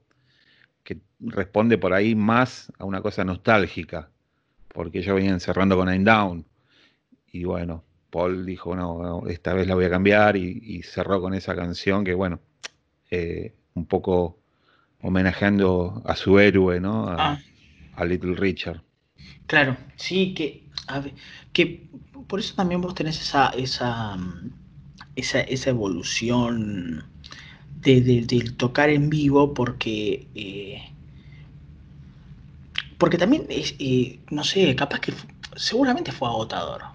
que 0.84 1.00
responde 1.20 1.78
por 1.78 1.94
ahí 1.94 2.16
más 2.16 2.72
a 2.78 2.86
una 2.86 3.02
cosa 3.02 3.24
nostálgica, 3.24 4.10
porque 4.68 5.00
ellos 5.00 5.16
venían 5.16 5.40
cerrando 5.40 5.76
con 5.76 5.90
Nine 5.90 6.04
Down. 6.04 6.46
Y 7.32 7.44
bueno, 7.44 7.84
Paul 8.10 8.46
dijo, 8.46 8.76
no, 8.76 9.28
esta 9.28 9.54
vez 9.54 9.68
la 9.68 9.76
voy 9.76 9.86
a 9.86 9.90
cambiar 9.90 10.38
y, 10.38 10.82
cerró 10.84 11.20
con 11.20 11.34
esa 11.34 11.56
canción 11.56 12.06
que, 12.06 12.14
bueno, 12.14 12.40
eh, 13.12 13.54
un 13.74 13.86
poco 13.88 14.40
homenajeando 15.02 16.02
a 16.06 16.16
su 16.16 16.40
héroe, 16.40 16.80
¿no? 16.80 17.10
A, 17.10 17.40
ah. 17.96 18.06
Little 18.06 18.36
Richard. 18.36 18.82
Claro, 19.48 19.78
sí, 19.96 20.34
que, 20.34 20.64
que 21.54 21.88
por 22.28 22.40
eso 22.40 22.56
también 22.56 22.82
vos 22.82 22.96
tenés 22.96 23.22
esa, 23.22 23.50
esa 23.50 24.18
esa, 25.16 25.70
evolución 25.70 27.06
de, 27.82 28.54
tocar 28.58 28.90
en 28.90 29.10
vivo 29.10 29.54
porque 29.54 30.28
eh, 30.36 30.82
porque 32.98 33.18
también 33.18 33.46
es, 33.50 33.76
eh, 33.80 34.20
no 34.32 34.44
sé, 34.44 34.76
capaz 34.76 35.00
que 35.00 35.14
seguramente 35.56 36.12
fue 36.12 36.28
agotador. 36.28 36.95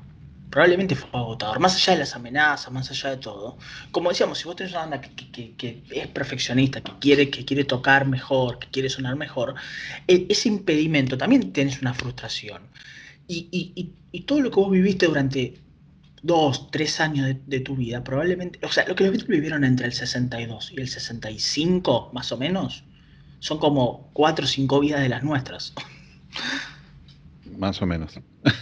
Probablemente 0.51 0.97
fue 0.97 1.09
agotador, 1.13 1.61
más 1.61 1.77
allá 1.77 1.93
de 1.93 2.01
las 2.01 2.17
amenazas, 2.17 2.73
más 2.73 2.91
allá 2.91 3.11
de 3.11 3.17
todo. 3.19 3.57
Como 3.93 4.09
decíamos, 4.11 4.39
si 4.39 4.45
vos 4.45 4.57
tenés 4.57 4.73
una 4.73 4.81
banda 4.81 5.01
que, 5.01 5.83
es 5.91 6.09
perfeccionista, 6.09 6.81
que 6.81 6.93
quiere, 6.99 7.31
que 7.31 7.45
quiere 7.45 7.65
tocar 7.65 8.07
mejor, 8.07 8.59
que 8.59 8.69
quiere 8.69 8.89
sonar 8.89 9.17
mejor, 9.17 9.55
e, 10.09 10.27
ese 10.29 10.49
impedimento 10.49 11.17
también 11.17 11.53
tienes 11.53 11.81
una 11.81 11.95
frustración. 11.95 12.63
Y, 13.29 13.93
y 14.11 14.21
todo 14.23 14.41
lo 14.41 14.51
que 14.51 14.57
vos 14.57 14.73
viviste 14.73 15.07
durante 15.07 15.61
dos, 16.23 16.71
tres 16.71 17.01
años 17.01 17.37
de, 17.47 17.61
tu 17.61 17.77
vida, 17.77 18.05
probablemente, 18.05 18.59
o 18.65 18.71
sea, 18.71 18.87
lo 18.87 18.95
que 18.95 19.05
los 19.05 19.13
Beatles 19.13 19.29
vivieron 19.29 19.65
entre 19.65 19.87
el 19.87 19.93
62 19.93 20.73
y 20.73 20.81
el 20.81 20.89
65, 20.89 22.11
más 22.13 22.33
o 22.33 22.37
menos, 22.37 22.85
son 23.39 23.59
como 23.59 24.11
cuatro 24.13 24.45
o 24.45 24.49
cinco 24.49 24.81
vidas 24.81 25.01
de 25.01 25.09
las 25.09 25.23
nuestras. 25.23 25.73
Más 27.61 27.83
o 27.83 27.87
menos. 27.87 28.19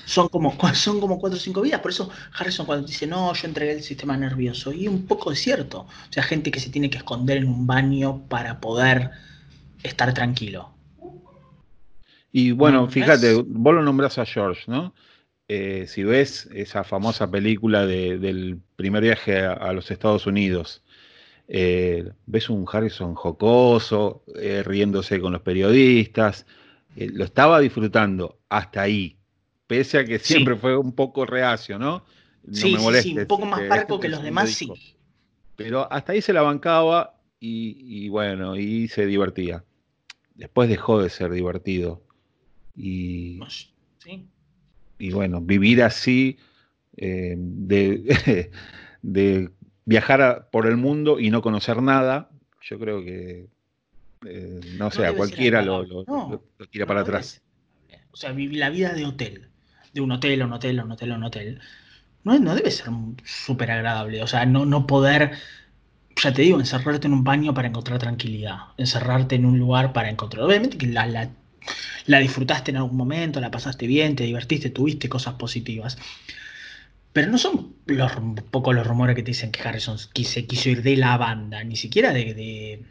Son 0.06 0.28
como, 0.28 0.58
son 0.74 0.98
como 0.98 1.20
cuatro 1.20 1.36
o 1.36 1.40
cinco 1.40 1.60
vidas. 1.60 1.80
Por 1.80 1.92
eso 1.92 2.10
Harrison 2.36 2.66
cuando 2.66 2.84
dice, 2.84 3.06
no, 3.06 3.32
yo 3.32 3.46
entregué 3.46 3.74
el 3.74 3.84
sistema 3.84 4.16
nervioso. 4.16 4.72
Y 4.72 4.88
un 4.88 5.06
poco 5.06 5.30
es 5.30 5.38
cierto. 5.38 5.82
O 5.82 6.12
sea, 6.12 6.24
gente 6.24 6.50
que 6.50 6.58
se 6.58 6.68
tiene 6.68 6.90
que 6.90 6.98
esconder 6.98 7.36
en 7.36 7.46
un 7.46 7.64
baño 7.64 8.26
para 8.28 8.60
poder 8.60 9.12
estar 9.84 10.12
tranquilo. 10.14 10.70
Y 12.32 12.50
bueno, 12.50 12.88
fíjate, 12.88 13.34
vos 13.46 13.72
lo 13.72 13.82
nombras 13.82 14.18
a 14.18 14.26
George, 14.26 14.64
¿no? 14.66 14.92
Eh, 15.46 15.84
si 15.86 16.02
ves 16.02 16.48
esa 16.52 16.82
famosa 16.82 17.30
película 17.30 17.86
del 17.86 18.58
primer 18.74 19.04
viaje 19.04 19.40
a, 19.40 19.72
los 19.72 19.92
Estados 19.92 20.26
Unidos, 20.26 20.82
eh, 21.46 22.10
ves 22.26 22.50
un 22.50 22.66
Harrison 22.70 23.14
jocoso, 23.14 24.24
eh, 24.34 24.64
riéndose 24.64 25.20
con 25.20 25.32
los 25.32 25.42
periodistas, 25.42 26.46
lo 27.06 27.24
estaba 27.24 27.60
disfrutando 27.60 28.40
hasta 28.48 28.82
ahí, 28.82 29.16
pese 29.66 29.98
a 29.98 30.04
que 30.04 30.18
siempre 30.18 30.56
fue 30.56 30.76
un 30.76 30.92
poco 30.92 31.26
reacio, 31.26 31.78
¿no? 31.78 32.04
no 32.44 32.54
sí, 32.54 32.76
me 32.76 33.02
sí, 33.02 33.16
un 33.16 33.26
poco 33.26 33.46
más 33.46 33.62
parco 33.62 34.00
que 34.00 34.08
los 34.08 34.22
demás, 34.22 34.50
sí. 34.50 34.70
Pero 35.56 35.90
hasta 35.92 36.12
ahí 36.12 36.22
se 36.22 36.32
la 36.32 36.42
bancaba 36.42 37.20
y, 37.40 38.04
y 38.04 38.08
bueno, 38.08 38.56
y 38.56 38.88
se 38.88 39.06
divertía. 39.06 39.64
Después 40.34 40.68
dejó 40.68 41.02
de 41.02 41.10
ser 41.10 41.32
divertido. 41.32 42.02
Y, 42.76 43.40
sí 43.98 44.28
y 44.98 45.12
bueno, 45.12 45.40
vivir 45.40 45.82
así, 45.82 46.38
eh, 46.96 47.34
de, 47.38 48.60
viajar 49.84 50.48
por 50.50 50.66
el 50.66 50.76
mundo 50.76 51.20
y 51.20 51.30
no 51.30 51.40
conocer 51.40 51.80
nada, 51.80 52.30
yo 52.60 52.78
creo 52.78 53.02
que, 53.02 53.46
eh, 54.26 54.60
no 54.76 54.90
sé, 54.90 55.06
a 55.06 55.12
cualquiera 55.12 55.62
lo, 55.62 55.84
tira 56.70 56.86
para 56.86 57.00
atrás. 57.00 57.40
o 58.10 58.16
sea, 58.16 58.32
vivir 58.32 58.58
la 58.58 58.70
vida 58.70 58.92
de 58.92 59.04
hotel, 59.04 59.48
de 59.92 60.00
un 60.00 60.12
hotel 60.12 60.42
un 60.42 60.52
hotel 60.52 60.80
un 60.80 60.90
hotel 60.90 61.12
un 61.12 61.24
hotel, 61.24 61.60
no, 62.24 62.38
no 62.38 62.54
debe 62.54 62.70
ser 62.70 62.86
súper 63.24 63.70
agradable. 63.70 64.22
O 64.22 64.26
sea, 64.26 64.44
no, 64.46 64.66
no 64.66 64.86
poder, 64.86 65.32
ya 66.16 66.32
te 66.32 66.42
digo, 66.42 66.58
encerrarte 66.58 67.06
en 67.06 67.12
un 67.12 67.24
baño 67.24 67.54
para 67.54 67.68
encontrar 67.68 67.98
tranquilidad, 67.98 68.58
encerrarte 68.76 69.36
en 69.36 69.46
un 69.46 69.58
lugar 69.58 69.92
para 69.92 70.10
encontrar. 70.10 70.44
Obviamente 70.44 70.78
que 70.78 70.86
la, 70.86 71.06
la 71.06 71.30
la 72.06 72.18
disfrutaste 72.20 72.70
en 72.70 72.78
algún 72.78 72.96
momento, 72.96 73.40
la 73.40 73.50
pasaste 73.50 73.86
bien, 73.86 74.16
te 74.16 74.24
divertiste, 74.24 74.70
tuviste 74.70 75.08
cosas 75.08 75.34
positivas. 75.34 75.98
Pero 77.12 77.30
no 77.30 77.38
son 77.38 77.74
los, 77.86 78.12
poco 78.50 78.72
los 78.72 78.86
rumores 78.86 79.16
que 79.16 79.22
te 79.22 79.32
dicen 79.32 79.50
que 79.50 79.60
Harrison 79.66 79.98
se 79.98 80.46
quiso 80.46 80.70
ir 80.70 80.82
de 80.82 80.96
la 80.96 81.16
banda, 81.16 81.62
ni 81.64 81.76
siquiera 81.76 82.12
de, 82.12 82.34
de, 82.34 82.82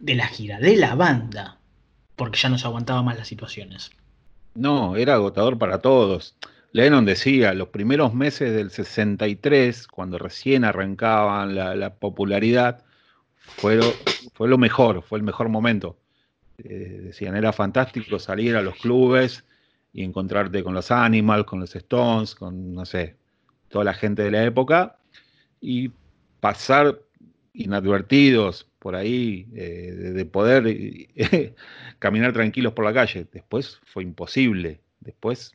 la 0.00 0.26
gira, 0.26 0.58
de 0.58 0.76
la 0.76 0.94
banda, 0.94 1.58
porque 2.16 2.38
ya 2.38 2.48
no 2.48 2.58
se 2.58 2.66
aguantaba 2.66 3.02
más 3.02 3.16
las 3.16 3.28
situaciones. 3.28 3.90
No, 4.54 4.96
era 4.96 5.14
agotador 5.14 5.58
para 5.58 5.80
todos. 5.80 6.36
Lennon 6.72 7.04
decía, 7.04 7.54
los 7.54 7.68
primeros 7.68 8.14
meses 8.14 8.52
del 8.54 8.70
63, 8.70 9.86
cuando 9.86 10.18
recién 10.18 10.64
arrancaban 10.64 11.54
la, 11.54 11.74
la 11.74 11.94
popularidad, 11.94 12.84
fue 13.36 13.80
fue 14.34 14.48
lo 14.48 14.58
mejor, 14.58 15.02
fue 15.02 15.18
el 15.18 15.24
mejor 15.24 15.48
momento 15.48 15.96
eh, 16.58 17.02
decían, 17.04 17.36
era 17.36 17.52
fantástico 17.52 18.18
salir 18.18 18.56
a 18.56 18.62
los 18.62 18.74
clubes 18.76 19.44
y 19.92 20.02
encontrarte 20.02 20.64
con 20.64 20.74
los 20.74 20.90
Animals, 20.90 21.44
con 21.44 21.60
los 21.60 21.74
Stones, 21.76 22.34
con, 22.34 22.74
no 22.74 22.84
sé, 22.84 23.16
toda 23.68 23.84
la 23.84 23.94
gente 23.94 24.22
de 24.22 24.32
la 24.32 24.44
época 24.44 24.98
y 25.60 25.92
pasar 26.40 26.98
inadvertidos 27.52 28.66
por 28.88 28.96
ahí, 28.96 29.46
eh, 29.54 29.92
de, 30.14 30.24
poder 30.24 30.64
caminar 31.98 32.32
tranquilos 32.32 32.72
por 32.72 32.86
la 32.86 32.94
calle. 32.94 33.26
Después 33.30 33.78
fue 33.84 34.02
imposible, 34.02 34.80
después 35.00 35.52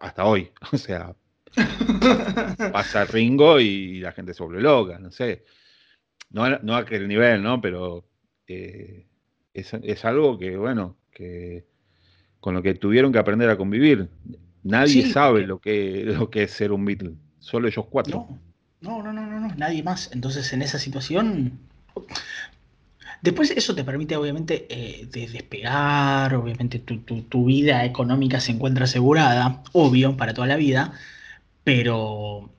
hasta 0.00 0.24
hoy, 0.24 0.50
o 0.72 0.76
sea, 0.76 1.14
pasa 2.72 3.04
Ringo 3.04 3.60
y 3.60 4.00
la 4.00 4.10
gente 4.10 4.34
se 4.34 4.42
vuelve 4.42 4.60
loca, 4.60 4.98
no 4.98 5.12
sé. 5.12 5.44
No, 6.30 6.58
no 6.58 6.74
a 6.74 6.78
aquel 6.78 7.06
nivel, 7.06 7.44
¿no? 7.44 7.60
Pero 7.60 8.08
eh, 8.48 9.06
es, 9.52 10.04
algo 10.04 10.36
que, 10.36 10.56
bueno, 10.56 10.96
que 11.12 11.66
con 12.40 12.54
lo 12.54 12.62
que 12.64 12.74
tuvieron 12.74 13.12
que 13.12 13.20
aprender 13.20 13.50
a 13.50 13.56
convivir. 13.56 14.08
Nadie 14.64 15.06
sabe 15.12 15.46
lo, 15.46 15.60
que, 15.60 16.02
lo 16.06 16.28
que 16.28 16.42
es 16.42 16.50
ser 16.50 16.72
un 16.72 16.84
Beatle, 16.84 17.12
solo 17.38 17.68
ellos 17.68 17.86
cuatro. 17.88 18.26
No, 18.80 19.00
no, 19.00 19.12
no, 19.12 19.26
no, 19.26 19.38
no, 19.38 19.54
nadie 19.54 19.84
más. 19.84 20.10
Entonces, 20.12 20.52
en 20.52 20.62
esa 20.62 20.80
situación. 20.80 21.60
Después 23.22 23.50
eso 23.50 23.74
te 23.74 23.84
permite 23.84 24.16
obviamente 24.16 24.66
eh, 24.68 25.08
despegar, 25.10 26.34
obviamente 26.34 26.78
tu, 26.78 27.44
vida 27.46 27.84
económica 27.84 28.40
se 28.40 28.52
encuentra 28.52 28.84
asegurada, 28.84 29.62
obvio, 29.72 30.16
para 30.16 30.34
toda 30.34 30.46
la 30.46 30.56
vida, 30.56 30.92
pero, 31.64 32.50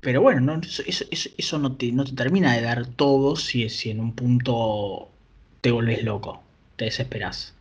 pero 0.00 0.22
bueno, 0.22 0.40
no, 0.40 0.60
eso, 0.60 1.04
eso, 1.10 1.58
no, 1.58 1.76
te, 1.76 1.92
no 1.92 2.04
te 2.04 2.12
termina 2.12 2.54
de 2.54 2.62
dar 2.62 2.86
todo 2.86 3.36
si, 3.36 3.68
si 3.68 3.90
en 3.90 4.00
un 4.00 4.12
punto 4.12 5.08
te 5.60 5.70
volvés 5.70 6.02
loco, 6.04 6.42
te 6.76 6.86
desesperas. 6.86 7.54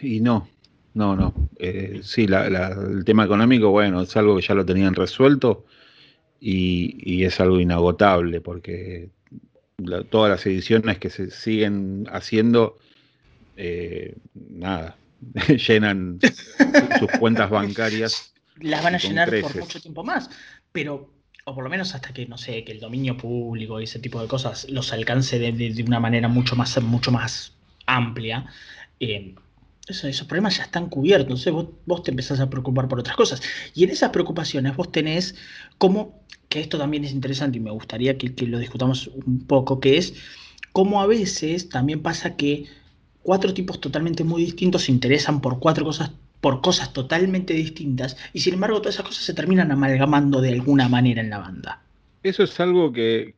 Y 0.00 0.20
no, 0.20 0.48
no, 0.94 1.16
no. 1.16 1.32
Eh, 1.58 2.00
sí, 2.02 2.26
el 2.28 3.04
tema 3.04 3.24
económico, 3.24 3.70
bueno, 3.70 4.02
es 4.02 4.16
algo 4.16 4.36
que 4.36 4.42
ya 4.42 4.54
lo 4.54 4.66
tenían 4.66 4.94
resuelto 4.94 5.64
y, 6.40 7.24
es 7.24 7.40
algo 7.40 7.60
inagotable 7.60 8.40
porque 8.40 9.08
todas 10.10 10.30
las 10.30 10.44
ediciones 10.46 10.98
que 10.98 11.10
se 11.10 11.30
siguen 11.30 12.06
haciendo, 12.10 12.78
eh, 13.56 14.16
nada, 14.34 14.96
llenan 15.48 16.18
sus 16.98 17.10
cuentas 17.18 17.50
bancarias. 17.50 18.32
Las 18.60 18.82
van 18.82 18.94
a 18.94 18.98
llenar 18.98 19.30
por 19.40 19.56
mucho 19.56 19.80
tiempo 19.80 20.04
más, 20.04 20.30
pero 20.72 21.10
o 21.44 21.54
por 21.54 21.64
lo 21.64 21.70
menos 21.70 21.94
hasta 21.94 22.12
que, 22.12 22.26
no 22.26 22.38
sé, 22.38 22.64
que 22.64 22.72
el 22.72 22.80
dominio 22.80 23.16
público 23.16 23.80
y 23.80 23.84
ese 23.84 23.98
tipo 23.98 24.20
de 24.20 24.28
cosas 24.28 24.68
los 24.70 24.92
alcance 24.92 25.38
de, 25.38 25.84
una 25.84 25.98
manera 25.98 26.28
mucho 26.28 26.54
más, 26.54 26.80
mucho 26.82 27.10
más 27.10 27.54
amplia, 27.86 28.46
eh, 29.00 29.34
esos 29.88 30.26
problemas 30.26 30.56
ya 30.56 30.64
están 30.64 30.88
cubiertos. 30.88 31.46
Entonces 31.46 31.74
vos, 31.86 32.02
te 32.02 32.10
empezás 32.10 32.40
a 32.40 32.48
preocupar 32.50 32.88
por 32.88 33.00
otras 33.00 33.16
cosas. 33.16 33.42
Y 33.74 33.84
en 33.84 33.90
esas 33.90 34.10
preocupaciones 34.10 34.76
vos 34.76 34.92
tenés 34.92 35.34
como, 35.78 36.22
que 36.48 36.60
esto 36.60 36.78
también 36.78 37.04
es 37.04 37.12
interesante 37.12 37.58
y 37.58 37.60
me 37.60 37.70
gustaría 37.70 38.18
que, 38.18 38.34
que 38.34 38.46
lo 38.46 38.58
discutamos 38.58 39.08
un 39.08 39.46
poco, 39.46 39.80
que 39.80 39.98
es 39.98 40.14
cómo 40.72 41.00
a 41.00 41.06
veces 41.06 41.68
también 41.68 42.02
pasa 42.02 42.36
que 42.36 42.66
cuatro 43.22 43.54
tipos 43.54 43.80
totalmente 43.80 44.24
muy 44.24 44.44
distintos 44.44 44.82
se 44.82 44.92
interesan 44.92 45.40
por 45.40 45.58
cuatro 45.58 45.84
cosas, 45.84 46.12
por 46.40 46.60
cosas 46.60 46.92
totalmente 46.92 47.54
distintas, 47.54 48.16
y 48.32 48.40
sin 48.40 48.54
embargo 48.54 48.80
todas 48.80 48.96
esas 48.96 49.06
cosas 49.06 49.24
se 49.24 49.34
terminan 49.34 49.70
amalgamando 49.70 50.40
de 50.40 50.50
alguna 50.50 50.88
manera 50.88 51.20
en 51.22 51.30
la 51.30 51.38
banda. 51.38 51.82
Eso 52.22 52.42
es 52.42 52.58
algo 52.60 52.92
que, 52.92 53.34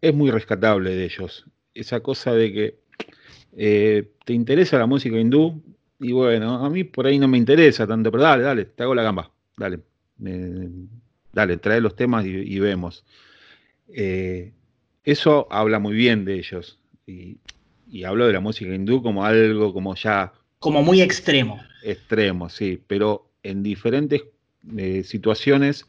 es 0.00 0.14
muy 0.14 0.30
rescatable 0.30 0.94
de 0.94 1.04
ellos. 1.04 1.44
Esa 1.74 2.00
cosa 2.00 2.32
de 2.32 2.52
que 2.52 2.78
eh, 3.56 4.10
te 4.24 4.32
interesa 4.32 4.78
la 4.78 4.86
música 4.86 5.18
hindú, 5.18 5.62
y 6.00 6.12
bueno, 6.12 6.64
a 6.64 6.70
mí 6.70 6.84
por 6.84 7.06
ahí 7.06 7.18
no 7.18 7.28
me 7.28 7.38
interesa 7.38 7.86
tanto, 7.86 8.10
pero 8.10 8.22
dale, 8.22 8.42
dale, 8.42 8.64
te 8.66 8.82
hago 8.82 8.94
la 8.94 9.02
gamba, 9.02 9.30
dale. 9.56 9.80
dale, 11.32 11.56
trae 11.56 11.80
los 11.80 11.96
temas 11.96 12.24
y, 12.24 12.58
vemos. 12.58 13.04
Eh, 13.88 14.52
eso 15.04 15.46
habla 15.50 15.78
muy 15.78 15.94
bien 15.94 16.24
de 16.24 16.34
ellos. 16.34 16.78
Y, 17.06 17.38
y 17.90 18.04
hablo 18.04 18.26
de 18.26 18.32
la 18.32 18.40
música 18.40 18.74
hindú 18.74 19.02
como 19.02 19.24
algo 19.24 19.72
como 19.72 19.94
ya... 19.94 20.32
Como 20.58 20.82
muy 20.82 21.00
extremo. 21.00 21.60
Extremo, 21.82 22.48
sí, 22.48 22.80
pero 22.86 23.30
en 23.42 23.62
diferentes 23.62 24.22
eh, 24.76 25.02
situaciones 25.04 25.86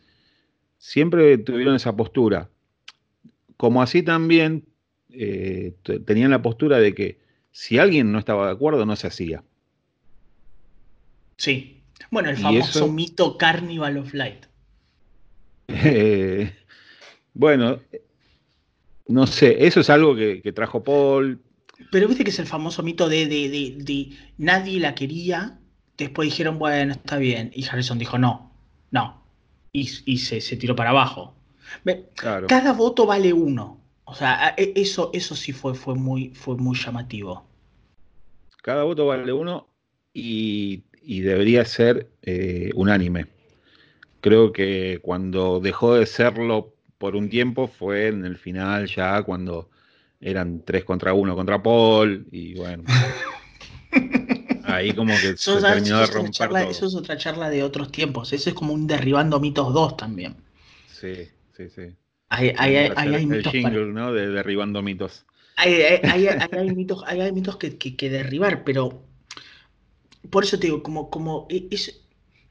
siempre 0.77 1.37
tuvieron 1.37 1.75
esa 1.75 1.95
postura. 1.95 2.49
Como 3.57 3.81
así 3.81 4.03
también 4.03 4.65
eh, 5.11 5.73
tenían 6.05 6.31
la 6.31 6.41
postura 6.41 6.79
de 6.79 6.93
que 6.93 7.19
si 7.51 7.77
alguien 7.77 8.11
no 8.11 8.19
estaba 8.19 8.45
de 8.45 8.53
acuerdo, 8.53 8.85
no 8.85 8.95
se 8.95 9.07
hacía. 9.07 9.43
Sí. 11.39 11.81
Bueno, 12.11 12.29
el 12.29 12.37
famoso 12.37 12.89
mito 12.89 13.37
Carnival 13.37 13.97
of 13.97 14.13
Light. 14.13 14.45
Eh, 15.69 16.53
bueno, 17.33 17.79
no 19.07 19.25
sé, 19.25 19.65
eso 19.65 19.79
es 19.79 19.89
algo 19.89 20.15
que, 20.15 20.51
trajo 20.53 20.83
Paul. 20.83 21.39
Pero 21.91 22.07
viste 22.09 22.25
que 22.25 22.31
es 22.31 22.39
el 22.39 22.45
famoso 22.45 22.83
mito 22.83 23.07
de, 23.07 23.27
de, 23.27 24.09
nadie 24.37 24.79
la 24.81 24.95
quería, 24.95 25.59
después 25.97 26.27
dijeron, 26.27 26.59
bueno, 26.59 26.91
está 26.93 27.17
bien, 27.17 27.51
y 27.53 27.65
Harrison 27.65 27.97
dijo, 27.97 28.17
no, 28.17 28.51
no, 28.91 29.23
y, 29.71 29.85
se, 29.87 30.57
tiró 30.57 30.75
para 30.75 30.89
abajo. 30.89 31.35
Cada 32.47 32.73
voto 32.73 33.05
vale 33.05 33.31
uno. 33.31 33.79
O 34.03 34.13
sea, 34.13 34.55
e, 34.57 34.73
eso, 34.75 35.11
eso 35.13 35.35
sí 35.35 35.53
fue, 35.53 35.73
fue, 35.73 35.95
muy, 35.95 36.33
fue 36.33 36.57
muy 36.57 36.75
llamativo. 36.77 37.45
Cada 38.61 38.83
voto 38.83 39.05
vale 39.05 39.31
uno 39.31 39.67
y, 40.13 40.83
debería 41.03 41.65
ser 41.65 42.07
eh, 42.21 42.71
unánime. 42.75 43.27
Creo 44.21 44.51
que 44.51 44.99
cuando 45.01 45.59
dejó 45.59 45.95
de 45.95 46.05
serlo 46.05 46.73
por 46.97 47.15
un 47.15 47.29
tiempo 47.29 47.67
fue 47.67 48.07
en 48.07 48.25
el 48.25 48.37
final 48.37 48.87
ya 48.87 49.23
cuando 49.23 49.69
eran 50.21 50.61
tres 50.65 50.83
contra 50.83 51.13
uno 51.13 51.35
contra 51.35 51.63
Paul 51.63 52.27
y 52.31 52.55
bueno. 52.55 52.83
ahí 54.63 54.93
como 54.93 55.13
que 55.13 55.37
se 55.37 55.61
terminó 55.61 55.99
de 55.99 56.07
romper 56.07 56.69
Eso 56.69 56.85
es 56.85 56.95
otra 56.95 57.17
charla 57.17 57.49
de 57.49 57.63
otros 57.63 57.91
tiempos. 57.91 58.33
Eso 58.33 58.49
es 58.49 58.55
como 58.55 58.73
un 58.73 58.87
derribando 58.87 59.39
mitos 59.39 59.73
2 59.73 59.97
también. 59.97 60.35
Sí, 60.87 61.29
sí, 61.55 61.69
sí. 61.69 61.95
Hay, 62.29 62.53
hay, 62.57 62.75
hay, 62.95 63.15
el 63.15 63.27
mitos 63.27 63.51
jingle, 63.51 63.87
¿no? 63.87 64.13
De 64.13 64.29
derribando 64.29 64.81
mitos. 64.83 65.25
Hay, 65.55 65.99
mitos, 66.73 67.03
hay 67.05 67.31
mitos 67.33 67.57
que, 67.57 67.75
que, 67.77 68.09
derribar, 68.09 68.63
pero 68.63 69.03
por 70.29 70.43
eso 70.43 70.59
te 70.59 70.67
digo, 70.67 70.83
como, 70.83 71.09
como 71.09 71.47
e, 71.49 71.67
es, 71.71 72.01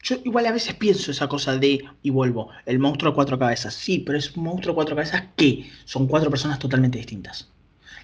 yo 0.02 0.16
igual 0.24 0.46
a 0.46 0.52
veces 0.52 0.74
pienso 0.74 1.10
esa 1.10 1.28
cosa 1.28 1.56
de, 1.56 1.84
y 2.02 2.10
vuelvo, 2.10 2.50
el 2.66 2.78
monstruo 2.78 3.12
de 3.12 3.14
cuatro 3.16 3.38
cabezas. 3.38 3.74
Sí, 3.74 3.98
pero 3.98 4.18
es 4.18 4.36
un 4.36 4.44
monstruo 4.44 4.72
de 4.72 4.76
cuatro 4.76 4.96
cabezas 4.96 5.24
que 5.36 5.68
son 5.84 6.06
cuatro 6.06 6.30
personas 6.30 6.58
totalmente 6.58 6.98
distintas. 6.98 7.48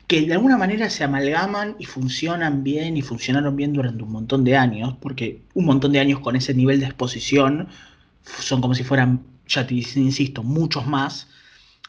Que 0.07 0.23
de 0.23 0.35
alguna 0.35 0.59
manera 0.59 0.91
se 0.91 1.05
amalgaman 1.05 1.77
y 1.79 1.87
funcionan 1.87 2.63
bien 2.63 2.97
y 2.97 3.03
funcionaron 3.03 3.57
bien 3.57 3.73
durante 3.73 4.03
un 4.03 4.13
montón 4.13 4.45
de 4.45 4.57
años, 4.57 4.97
porque 5.01 5.43
un 5.55 5.65
montón 5.65 5.93
de 5.93 6.01
años 6.01 6.21
con 6.21 6.37
ese 6.37 6.53
nivel 6.53 6.81
de 6.81 6.87
exposición 6.87 7.69
son 8.25 8.61
como 8.61 8.75
si 8.75 8.85
fueran, 8.85 9.23
ya 9.47 9.67
te 9.67 9.75
insisto, 9.75 10.43
muchos 10.43 10.87
más. 10.87 11.29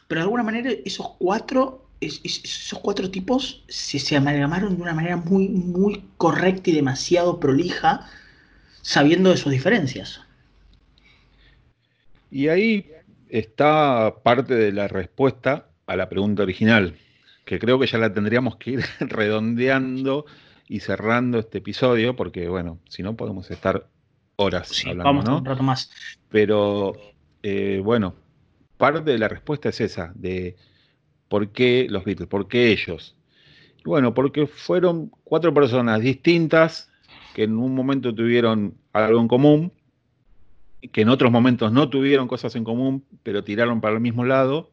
Pero 0.08 0.20
de 0.20 0.24
alguna 0.24 0.44
manera 0.44 0.70
esos 0.84 1.10
cuatro, 1.18 1.85
esos 2.00 2.78
cuatro 2.80 3.10
tipos 3.10 3.64
se, 3.68 3.98
se 3.98 4.16
amalgamaron 4.16 4.76
de 4.76 4.82
una 4.82 4.94
manera 4.94 5.16
muy, 5.16 5.48
muy 5.48 6.04
correcta 6.16 6.70
y 6.70 6.74
demasiado 6.74 7.40
prolija 7.40 8.06
sabiendo 8.82 9.30
de 9.30 9.36
sus 9.36 9.50
diferencias. 9.50 10.20
Y 12.30 12.48
ahí 12.48 12.90
está 13.28 14.16
parte 14.22 14.54
de 14.54 14.72
la 14.72 14.88
respuesta 14.88 15.68
a 15.86 15.96
la 15.96 16.08
pregunta 16.08 16.42
original, 16.42 16.96
que 17.44 17.58
creo 17.58 17.78
que 17.78 17.86
ya 17.86 17.98
la 17.98 18.12
tendríamos 18.12 18.56
que 18.56 18.72
ir 18.72 18.84
redondeando 19.00 20.26
y 20.68 20.80
cerrando 20.80 21.38
este 21.38 21.58
episodio, 21.58 22.16
porque 22.16 22.48
bueno, 22.48 22.78
si 22.88 23.02
no 23.02 23.16
podemos 23.16 23.50
estar 23.50 23.88
horas 24.36 24.68
sí, 24.68 24.92
Vamos 24.94 25.28
un 25.28 25.44
rato 25.44 25.62
más. 25.62 25.90
Pero 26.28 26.92
eh, 27.42 27.80
bueno, 27.82 28.14
parte 28.76 29.10
de 29.10 29.18
la 29.18 29.28
respuesta 29.28 29.70
es 29.70 29.80
esa, 29.80 30.12
de 30.14 30.56
por 31.28 31.50
qué 31.50 31.86
los 31.88 32.04
Beatles, 32.04 32.28
por 32.28 32.48
qué 32.48 32.72
ellos. 32.72 33.16
bueno, 33.84 34.14
porque 34.14 34.46
fueron 34.46 35.10
cuatro 35.24 35.54
personas 35.54 36.00
distintas 36.00 36.90
que 37.34 37.44
en 37.44 37.56
un 37.58 37.74
momento 37.74 38.14
tuvieron 38.14 38.74
algo 38.92 39.20
en 39.20 39.28
común, 39.28 39.72
que 40.92 41.02
en 41.02 41.08
otros 41.08 41.30
momentos 41.30 41.72
no 41.72 41.90
tuvieron 41.90 42.28
cosas 42.28 42.56
en 42.56 42.64
común, 42.64 43.04
pero 43.22 43.44
tiraron 43.44 43.80
para 43.80 43.94
el 43.94 44.00
mismo 44.00 44.24
lado 44.24 44.70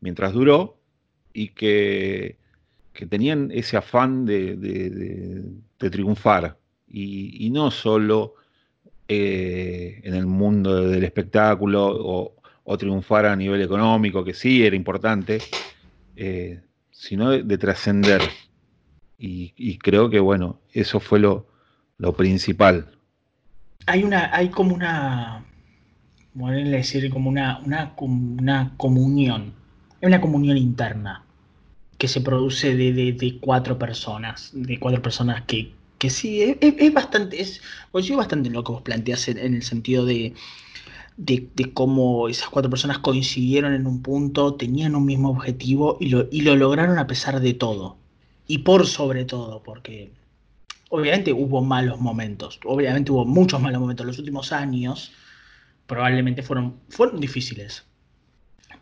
mientras 0.00 0.32
duró, 0.32 0.78
y 1.32 1.48
que, 1.48 2.36
tenían 3.10 3.50
ese 3.52 3.76
afán 3.76 4.24
de, 4.24 5.42
triunfar, 5.78 6.56
y, 6.88 7.50
no 7.50 7.70
solo 7.70 8.34
eh, 9.08 10.00
en 10.02 10.14
el 10.14 10.26
mundo 10.26 10.88
del 10.88 11.04
espectáculo 11.04 12.32
o, 12.64 12.78
triunfar 12.78 13.26
a 13.26 13.36
nivel 13.36 13.62
económico, 13.62 14.24
que 14.24 14.34
sí 14.34 14.64
era 14.64 14.74
importante, 14.76 15.38
eh, 16.16 16.60
sino 16.90 17.30
de, 17.30 17.58
trascender. 17.58 18.22
y, 19.18 19.78
creo 19.78 20.10
que, 20.10 20.20
bueno, 20.20 20.60
eso 20.72 21.00
fue 21.00 21.18
lo, 21.18 21.46
lo 21.98 22.14
principal. 22.14 22.90
Hay 23.86 24.02
una, 24.02 24.34
hay 24.34 24.48
como 24.48 24.74
una, 24.74 25.44
decir, 26.34 27.10
como 27.10 27.30
una, 27.30 27.58
una, 27.64 27.94
una 27.98 28.74
comunión, 28.76 29.54
una 30.02 30.20
comunión 30.20 30.56
interna 30.56 31.22
que 31.98 32.08
se 32.08 32.20
produce 32.20 32.76
de, 32.76 33.38
cuatro 33.40 33.78
personas, 33.78 34.50
de 34.52 34.78
cuatro 34.78 35.00
personas 35.00 35.42
que, 35.42 35.72
que 35.98 36.10
sí, 36.10 36.56
es, 36.60 36.92
bastante, 36.92 37.40
es, 37.40 37.62
yo 38.02 38.16
bastante 38.16 38.50
lo 38.50 38.64
que 38.64 38.72
vos 38.72 38.82
planteás 38.82 39.28
en, 39.28 39.38
el 39.38 39.62
sentido 39.62 40.04
de, 40.04 40.34
de, 41.16 41.48
cómo 41.72 42.28
esas 42.28 42.48
cuatro 42.48 42.70
personas 42.70 42.98
coincidieron 42.98 43.74
en 43.74 43.86
un 43.86 44.02
punto, 44.02 44.54
tenían 44.54 44.94
un 44.94 45.04
mismo 45.04 45.30
objetivo 45.30 45.96
y 46.00 46.08
lo, 46.10 46.28
y 46.30 46.42
lo 46.42 46.56
lograron 46.56 46.98
a 46.98 47.06
pesar 47.06 47.40
de 47.40 47.54
todo. 47.54 47.96
Y 48.46 48.58
por 48.58 48.86
sobre 48.86 49.24
todo, 49.24 49.62
porque 49.62 50.12
obviamente 50.90 51.32
hubo 51.32 51.62
malos 51.62 52.00
momentos, 52.00 52.60
obviamente 52.64 53.12
hubo 53.12 53.24
muchos 53.24 53.60
malos 53.60 53.80
momentos. 53.80 54.06
Los 54.06 54.18
últimos 54.18 54.52
años 54.52 55.12
probablemente 55.86 56.42
fueron, 56.42 56.76
fueron 56.88 57.20
difíciles 57.20 57.84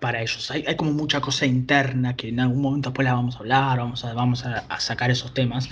para 0.00 0.20
ellos. 0.20 0.50
Hay, 0.50 0.76
como 0.76 0.92
mucha 0.92 1.20
cosa 1.20 1.46
interna 1.46 2.16
que 2.16 2.28
en 2.28 2.40
algún 2.40 2.60
momento 2.60 2.90
después 2.90 3.06
la 3.06 3.14
vamos 3.14 3.36
a 3.36 3.38
hablar, 3.38 3.78
vamos 3.78 4.04
a, 4.04 4.12
vamos 4.12 4.44
a, 4.44 4.80
sacar 4.80 5.10
esos 5.10 5.32
temas. 5.32 5.68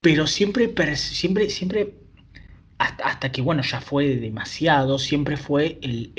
Pero 0.00 0.26
siempre, 0.26 0.72
siempre, 0.96 1.48
siempre, 1.50 1.94
hasta, 2.82 3.30
que 3.30 3.42
bueno, 3.42 3.62
ya 3.62 3.80
fue 3.80 4.16
demasiado, 4.16 4.98
siempre 4.98 5.36
fue 5.36 5.78
el, 5.82 6.12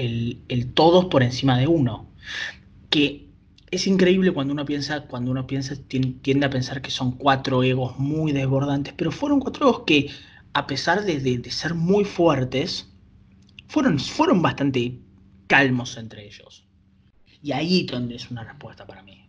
el, 0.47 0.74
todos 0.74 1.05
por 1.05 1.24
encima 1.24 1.57
de 1.57 1.68
uno. 1.68 2.09
Que 2.89 3.28
es 3.72 3.88
increíble 3.88 4.32
cuando 4.32 4.53
uno 4.53 4.66
piensa, 4.66 5.01
cuando 5.01 5.32
uno 5.32 5.45
piensa, 5.45 5.76
tiende 5.88 6.45
a 6.45 6.49
pensar 6.49 6.82
que 6.82 6.91
son 6.91 7.11
cuatro 7.14 7.64
egos 7.64 7.97
muy 7.99 8.32
desbordantes, 8.32 8.93
pero 8.95 9.11
fueron 9.11 9.39
cuatro 9.39 9.68
egos 9.68 9.84
que, 9.86 10.09
a 10.53 10.68
pesar 10.68 11.03
de, 11.03 11.51
ser 11.51 11.74
muy 11.74 12.05
fuertes, 12.05 12.89
fueron, 13.68 13.99
fueron 13.99 14.41
bastante 14.41 14.99
calmos 15.47 15.97
entre 15.97 16.26
ellos. 16.26 16.66
Y 17.41 17.51
ahí 17.51 17.84
donde 17.84 18.16
es 18.16 18.32
una 18.32 18.43
respuesta 18.43 18.88
para 18.88 19.03
mí. 19.03 19.28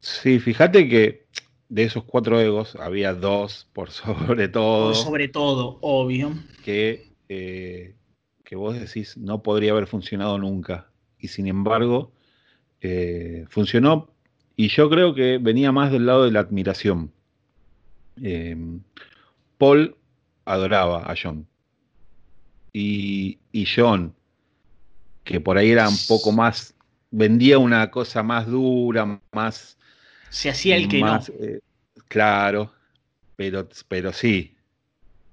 Sí, 0.00 0.38
fíjate 0.38 0.86
que 0.86 1.26
de 1.74 1.82
esos 1.82 2.04
cuatro 2.04 2.40
egos 2.40 2.76
había 2.76 3.14
dos, 3.14 3.66
por 3.72 3.90
sobre 3.90 4.46
todo. 4.46 4.92
Por 4.92 4.94
sobre 4.94 5.28
todo, 5.28 5.78
obvio. 5.80 6.32
Que, 6.64 7.10
eh, 7.28 7.96
que 8.44 8.54
vos 8.54 8.78
decís 8.78 9.16
no 9.16 9.42
podría 9.42 9.72
haber 9.72 9.88
funcionado 9.88 10.38
nunca. 10.38 10.88
Y 11.18 11.28
sin 11.28 11.48
embargo, 11.48 12.12
eh, 12.80 13.46
funcionó 13.48 14.08
y 14.54 14.68
yo 14.68 14.88
creo 14.88 15.14
que 15.14 15.38
venía 15.38 15.72
más 15.72 15.90
del 15.90 16.06
lado 16.06 16.24
de 16.24 16.30
la 16.30 16.40
admiración. 16.40 17.10
Eh, 18.22 18.56
Paul 19.58 19.96
adoraba 20.44 21.10
a 21.10 21.14
John. 21.20 21.44
Y, 22.72 23.38
John, 23.74 24.14
que 25.24 25.40
por 25.40 25.58
ahí 25.58 25.70
era 25.70 25.88
un 25.88 25.96
poco 26.08 26.30
más, 26.30 26.76
vendía 27.10 27.58
una 27.58 27.90
cosa 27.90 28.22
más 28.22 28.46
dura, 28.46 29.20
más... 29.32 29.73
Se 30.34 30.50
hacía 30.50 30.76
el 30.76 30.88
que 30.88 31.00
no. 31.00 31.20
Eh, 31.38 31.60
Claro, 32.08 32.72
pero, 33.36 33.68
pero 33.88 34.12
sí. 34.12 34.54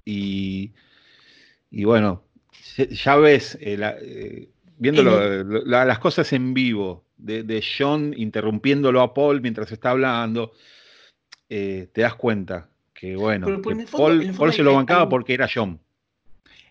Y, 0.06 0.72
y 1.70 1.84
bueno, 1.84 2.24
ya 2.90 3.16
ves, 3.18 3.58
eh, 3.62 3.78
eh, 4.02 4.50
viendo 4.78 5.04
las 5.04 6.00
cosas 6.00 6.34
en 6.34 6.54
vivo, 6.54 7.06
de, 7.18 7.64
John 7.78 8.14
interrumpiéndolo 8.18 9.02
a 9.02 9.14
Paul 9.14 9.42
mientras 9.42 9.72
está 9.72 9.92
hablando, 9.92 10.54
eh, 11.50 11.88
te 11.94 12.02
das 12.02 12.16
cuenta 12.16 12.68
que, 12.94 13.16
bueno, 13.16 13.62
Paul, 13.92 14.54
se 14.54 14.64
lo 14.64 14.74
bancaba 14.74 15.08
porque 15.08 15.34
era 15.34 15.48
John. 15.54 15.80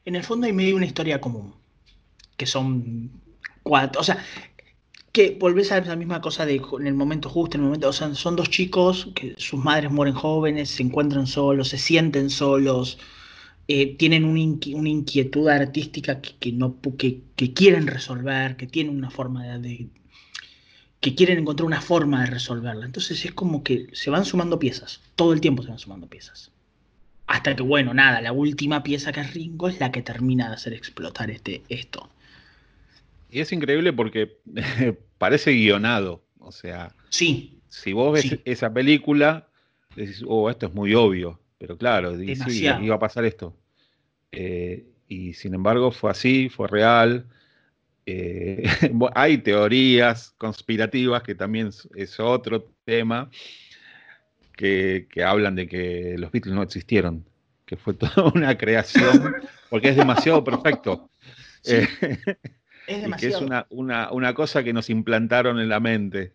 En 0.04 0.16
el 0.16 0.24
fondo 0.24 0.46
hay 0.46 0.52
medio 0.52 0.76
una 0.76 0.86
historia 0.86 1.20
común, 1.20 1.54
que 2.36 2.46
son 2.46 3.10
cuatro, 3.62 4.00
o 4.00 4.04
sea, 4.04 4.24
que 5.12 5.36
volvés 5.40 5.72
a 5.72 5.80
la 5.80 5.96
misma 5.96 6.20
cosa 6.20 6.46
de 6.46 6.62
en 6.78 6.86
el 6.86 6.94
momento 6.94 7.28
justo, 7.28 7.56
en 7.56 7.62
el 7.62 7.66
momento, 7.66 7.88
o 7.88 7.92
sea, 7.92 8.14
son 8.14 8.36
dos 8.36 8.50
chicos 8.50 9.08
que 9.14 9.34
sus 9.38 9.62
madres 9.62 9.90
mueren 9.90 10.14
jóvenes, 10.14 10.70
se 10.70 10.82
encuentran 10.82 11.26
solos, 11.26 11.68
se 11.68 11.78
sienten 11.78 12.30
solos, 12.30 12.98
eh, 13.66 13.96
tienen 13.96 14.24
una, 14.24 14.40
inquietud 14.40 15.48
artística 15.48 16.20
que, 16.20 16.52
no, 16.52 16.76
que, 16.96 17.22
quieren 17.54 17.86
resolver, 17.86 18.56
que 18.56 18.66
tienen 18.66 18.96
una 18.96 19.10
forma 19.10 19.58
de, 19.58 19.88
que 21.00 21.14
quieren 21.14 21.38
encontrar 21.38 21.66
una 21.66 21.80
forma 21.80 22.20
de 22.20 22.26
resolverla. 22.26 22.86
Entonces 22.86 23.24
es 23.24 23.32
como 23.32 23.64
que 23.64 23.88
se 23.92 24.10
van 24.10 24.24
sumando 24.24 24.58
piezas, 24.58 25.00
todo 25.16 25.32
el 25.32 25.40
tiempo 25.40 25.62
se 25.62 25.70
van 25.70 25.78
sumando 25.78 26.08
piezas. 26.08 26.52
Hasta 27.26 27.54
que, 27.54 27.62
bueno, 27.62 27.94
nada, 27.94 28.20
la 28.20 28.32
última 28.32 28.82
pieza 28.82 29.12
que 29.12 29.20
es 29.20 29.34
Ringo 29.34 29.68
es 29.68 29.78
la 29.78 29.92
que 29.92 30.02
termina 30.02 30.48
de 30.48 30.54
hacer 30.54 30.72
explotar 30.72 31.30
este, 31.30 31.62
esto. 31.68 32.10
Y 33.30 33.40
es 33.40 33.52
increíble 33.52 33.92
porque 33.92 34.38
parece 35.18 35.52
guionado. 35.52 36.24
O 36.38 36.52
sea, 36.52 36.94
sí, 37.10 37.60
si 37.68 37.92
vos 37.92 38.12
ves 38.12 38.38
esa 38.44 38.72
película, 38.72 39.48
decís, 39.94 40.24
oh, 40.26 40.50
esto 40.50 40.66
es 40.66 40.74
muy 40.74 40.94
obvio. 40.94 41.40
Pero 41.58 41.76
claro, 41.76 42.16
sí, 42.16 42.64
iba 42.64 42.94
a 42.94 42.98
pasar 42.98 43.24
esto. 43.24 43.56
Eh, 44.32 44.86
y 45.08 45.34
sin 45.34 45.54
embargo 45.54 45.90
fue 45.90 46.10
así, 46.10 46.48
fue 46.48 46.68
real. 46.68 47.26
Eh, 48.06 48.64
hay 49.14 49.38
teorías 49.38 50.34
conspirativas, 50.38 51.22
que 51.22 51.34
también 51.34 51.70
es 51.94 52.18
otro 52.18 52.72
tema, 52.84 53.30
que, 54.56 55.06
hablan 55.24 55.54
de 55.54 55.68
que 55.68 56.16
los 56.18 56.32
Beatles 56.32 56.54
no 56.54 56.62
existieron, 56.62 57.24
que 57.66 57.76
fue 57.76 57.94
toda 57.94 58.32
una 58.34 58.56
creación, 58.56 59.34
porque 59.68 59.90
es 59.90 59.96
demasiado 59.96 60.42
perfecto. 60.42 61.10
Eh, 61.64 61.86
es 62.90 63.08
Y 63.08 63.12
que 63.12 63.28
es 63.28 63.40
una, 63.40 64.34
cosa 64.34 64.62
que 64.64 64.72
nos 64.72 64.90
implantaron 64.90 65.60
en 65.60 65.68
la 65.68 65.80
mente, 65.80 66.32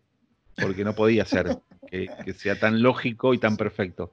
porque 0.56 0.84
no 0.84 0.94
podía 0.94 1.26
ser 1.26 1.58
que 1.90 2.34
sea 2.34 2.60
tan 2.60 2.82
lógico 2.82 3.34
y 3.34 3.38
tan 3.38 3.58
perfecto. 3.58 4.12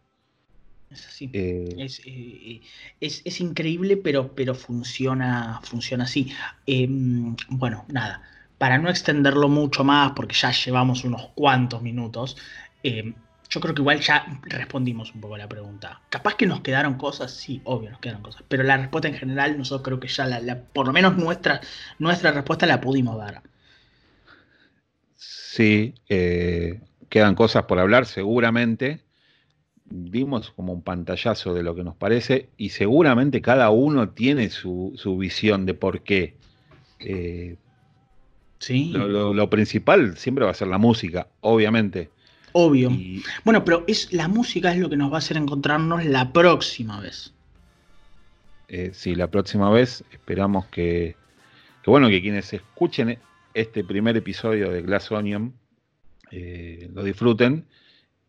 Es 0.90 1.06
así. 1.06 1.30
Eh, 1.32 1.74
eh, 1.78 2.60
es, 3.00 3.22
es, 3.24 3.40
increíble, 3.40 3.96
pero, 3.96 4.34
pero 4.34 4.54
funciona, 4.54 5.60
funciona 5.62 6.04
así. 6.04 6.32
Em, 6.66 7.34
bueno, 7.48 7.84
nada. 7.88 8.22
Para 8.58 8.78
no 8.78 8.90
extenderlo 8.90 9.48
mucho 9.48 9.84
más, 9.84 10.12
porque 10.12 10.34
ya 10.34 10.52
llevamos 10.52 11.04
unos 11.04 11.28
cuantos 11.34 11.82
minutos, 11.82 12.36
em, 12.82 13.14
yo 13.52 13.60
creo 13.60 13.74
que 13.74 13.82
igual 13.82 14.00
ya 14.00 14.40
respondimos 14.44 15.14
un 15.14 15.20
poco 15.20 15.34
a 15.34 15.38
la 15.38 15.48
pregunta. 15.48 16.00
Capaz 16.08 16.36
que 16.36 16.46
nos 16.46 16.62
quedaron 16.62 16.94
cosas, 16.94 17.32
sí, 17.32 17.60
obvio, 17.64 17.90
nos 17.90 18.00
quedaron 18.00 18.22
cosas. 18.22 18.42
Pero 18.48 18.62
la 18.62 18.78
respuesta 18.78 19.08
en 19.08 19.14
general, 19.14 19.58
nosotros 19.58 19.84
creo 19.84 20.00
que 20.00 20.08
ya, 20.08 20.26
la, 20.26 20.58
por 20.58 20.86
lo 20.86 20.92
menos 20.94 21.18
nuestra, 21.18 21.60
nuestra 21.98 22.32
respuesta 22.32 22.64
la 22.64 22.80
pudimos 22.80 23.18
dar. 23.18 23.42
Sí, 25.16 25.92
eh, 26.08 26.80
quedan 27.10 27.34
cosas 27.34 27.64
por 27.64 27.78
hablar, 27.78 28.06
seguramente 28.06 29.02
dimos 29.84 30.50
como 30.52 30.72
un 30.72 30.80
pantallazo 30.80 31.52
de 31.52 31.62
lo 31.62 31.74
que 31.74 31.84
nos 31.84 31.94
parece 31.94 32.48
y 32.56 32.70
seguramente 32.70 33.42
cada 33.42 33.68
uno 33.68 34.08
tiene 34.08 34.48
su, 34.48 34.94
visión 35.18 35.66
de 35.66 35.74
por 35.74 36.00
qué. 36.00 36.36
Eh, 37.00 37.56
sí. 38.58 38.94
Lo, 38.94 39.50
principal 39.50 40.16
siempre 40.16 40.46
va 40.46 40.52
a 40.52 40.54
ser 40.54 40.68
la 40.68 40.78
música, 40.78 41.28
obviamente. 41.42 42.08
Obvio. 42.52 42.90
Bueno, 43.44 43.64
pero 43.64 43.84
es 43.86 44.12
la 44.12 44.28
música 44.28 44.72
es 44.72 44.78
lo 44.78 44.90
que 44.90 44.96
nos 44.96 45.10
va 45.10 45.16
a 45.16 45.18
hacer 45.18 45.36
encontrarnos 45.36 46.04
la 46.04 46.32
próxima 46.32 47.00
vez. 47.00 47.32
Eh, 48.68 48.90
sí, 48.94 49.14
la 49.14 49.28
próxima 49.28 49.70
vez 49.70 50.04
esperamos 50.10 50.66
que, 50.66 51.16
que, 51.82 51.90
bueno, 51.90 52.08
que 52.08 52.22
quienes 52.22 52.52
escuchen 52.52 53.18
este 53.54 53.84
primer 53.84 54.16
episodio 54.16 54.70
de 54.70 54.82
Glass 54.82 55.10
Onion 55.12 55.54
eh, 56.30 56.88
lo 56.94 57.04
disfruten 57.04 57.66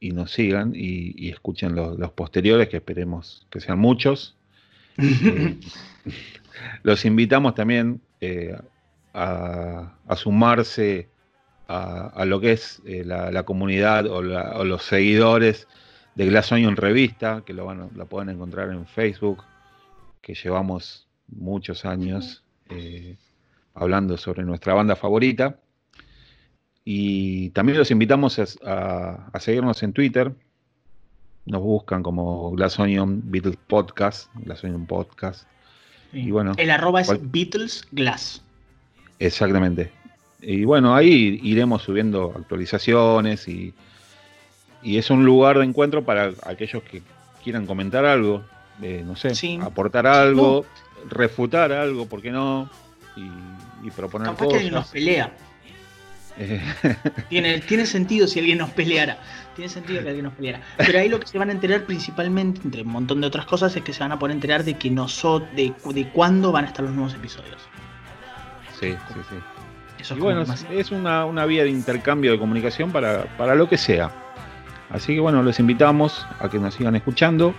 y 0.02 0.12
nos 0.12 0.32
sigan 0.32 0.74
y, 0.76 1.30
escuchen 1.30 1.76
los, 1.76 2.12
posteriores, 2.12 2.68
que 2.68 2.78
esperemos 2.78 3.48
que 3.50 3.60
sean 3.60 3.80
muchos. 3.80 4.36
Eh, 5.06 5.58
los 6.84 7.04
invitamos 7.04 7.56
también 7.56 8.00
eh, 8.22 8.56
a, 9.14 9.96
sumarse 10.16 11.08
a, 11.68 12.26
lo 12.26 12.40
que 12.40 12.52
es 12.52 12.82
eh, 12.86 13.04
la, 13.06 13.44
comunidad 13.44 14.06
o, 14.06 14.22
los 14.22 14.84
seguidores 14.84 15.68
de 16.16 16.26
Glass 16.28 16.52
en 16.52 16.76
Revista, 16.76 17.44
que 17.46 17.54
lo 17.54 17.66
van, 17.66 17.90
la 17.96 18.06
pueden 18.06 18.30
encontrar 18.30 18.70
en 18.70 18.86
Facebook, 18.86 19.44
que 20.22 20.36
llevamos 20.36 21.08
muchos 21.28 21.86
años 21.86 22.44
hablando 23.74 24.18
sobre 24.18 24.44
nuestra 24.44 24.74
banda 24.74 24.96
favorita. 24.96 25.58
Y 26.86 27.50
también 27.52 27.78
los 27.78 27.92
invitamos 27.92 28.40
a, 28.64 29.40
seguirnos 29.40 29.82
en 29.84 29.94
Twitter. 29.94 30.34
Nos 31.46 31.62
buscan 31.62 32.04
como 32.04 32.52
Glass 32.52 32.80
Onion 32.80 33.22
Beatles 33.26 33.58
Podcast, 33.68 34.30
Glass 34.36 34.64
Onion 34.64 34.86
Podcast. 34.86 35.48
Y 36.12 36.32
bueno, 36.32 36.54
el 36.58 36.70
arroba 36.70 37.02
es 37.02 37.32
Beatles 37.32 37.88
Glass. 37.92 38.44
Exactamente. 39.20 39.92
Y 40.46 40.66
bueno, 40.66 40.94
ahí 40.94 41.40
iremos 41.42 41.84
subiendo 41.84 42.34
actualizaciones 42.36 43.48
y, 43.48 43.74
es 44.84 45.10
un 45.10 45.24
lugar 45.24 45.60
de 45.60 45.64
encuentro 45.64 46.04
para 46.04 46.32
aquellos 46.44 46.84
que 46.84 47.02
quieran 47.42 47.66
comentar 47.66 48.06
algo, 48.06 48.44
no 49.06 49.16
sé, 49.16 49.32
aportar 49.62 50.06
algo, 50.06 50.66
refutar 51.10 51.72
algo, 51.72 52.06
¿por 52.08 52.22
qué 52.22 52.32
no? 52.32 52.70
Y, 53.16 53.90
proponer 53.92 54.30
Capaz 54.30 54.46
cosas. 54.46 54.62
que 54.62 54.72
nos 54.72 54.88
pelea. 54.88 55.34
tiene, 57.30 57.60
tiene 57.62 57.86
sentido 57.86 58.28
si 58.28 58.40
alguien 58.40 58.58
nos 58.58 58.72
peleara. 58.72 59.20
Tiene 59.56 59.70
sentido 59.70 60.02
que 60.02 60.08
alguien 60.08 60.26
nos 60.26 60.34
peleara. 60.34 60.62
Pero 60.78 61.00
ahí 61.00 61.08
lo 61.08 61.20
que 61.20 61.28
se 61.28 61.38
van 61.38 61.50
a 61.50 61.52
enterar 61.52 61.86
principalmente, 61.86 62.62
entre 62.66 62.82
un 62.82 62.90
montón 62.90 63.22
de 63.22 63.28
otras 63.28 63.46
cosas, 63.46 63.76
es 63.76 63.84
que 63.84 63.94
se 63.94 64.00
van 64.00 64.12
a 64.12 64.20
poder 64.20 64.36
enterar 64.36 64.64
de 64.64 64.74
que 64.74 64.90
nosotros, 64.90 65.50
de, 65.56 65.74
de 65.94 66.10
cuándo 66.10 66.52
van 66.52 66.66
a 66.66 66.68
estar 66.70 66.84
los 66.84 66.94
nuevos 66.94 67.14
episodios. 67.14 67.62
Sí, 68.80 68.92
sí, 68.92 69.20
sí. 69.30 69.36
Eso 70.04 70.16
es 70.16 70.20
bueno, 70.20 70.44
es 70.70 70.92
una, 70.92 71.24
una, 71.24 71.46
vía 71.46 71.64
de 71.64 71.70
intercambio 71.70 72.34
de 72.34 72.38
comunicación 72.38 72.92
para, 72.92 73.24
para 73.38 73.56
lo 73.56 73.70
que 73.70 73.78
sea. 73.78 74.12
Así 74.90 75.14
que 75.14 75.22
bueno, 75.22 75.42
los 75.42 75.62
invitamos 75.62 76.28
a 76.42 76.50
que 76.50 76.60
nos 76.60 76.74
sigan 76.74 76.98
escuchando. 76.98 77.56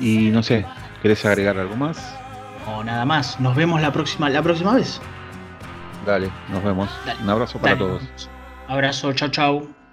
Y 0.00 0.30
no 0.30 0.42
sé, 0.42 0.64
¿querés 1.02 1.22
agregar 1.26 1.58
algo 1.58 1.76
más? 1.76 2.18
O 2.66 2.82
nada 2.82 3.04
más. 3.04 3.38
Nos 3.38 3.54
vemos 3.54 3.82
la 3.82 3.92
próxima, 3.92 4.30
la 4.30 4.40
próxima 4.40 4.76
vez. 4.76 4.98
Dale, 6.06 6.30
nos 6.48 6.64
vemos. 6.64 6.88
Un 7.22 7.28
abrazo 7.28 7.58
para 7.58 7.76
todos. 7.76 8.30
Abrazo, 8.66 9.12
chao, 9.12 9.28
chao. 9.28 9.83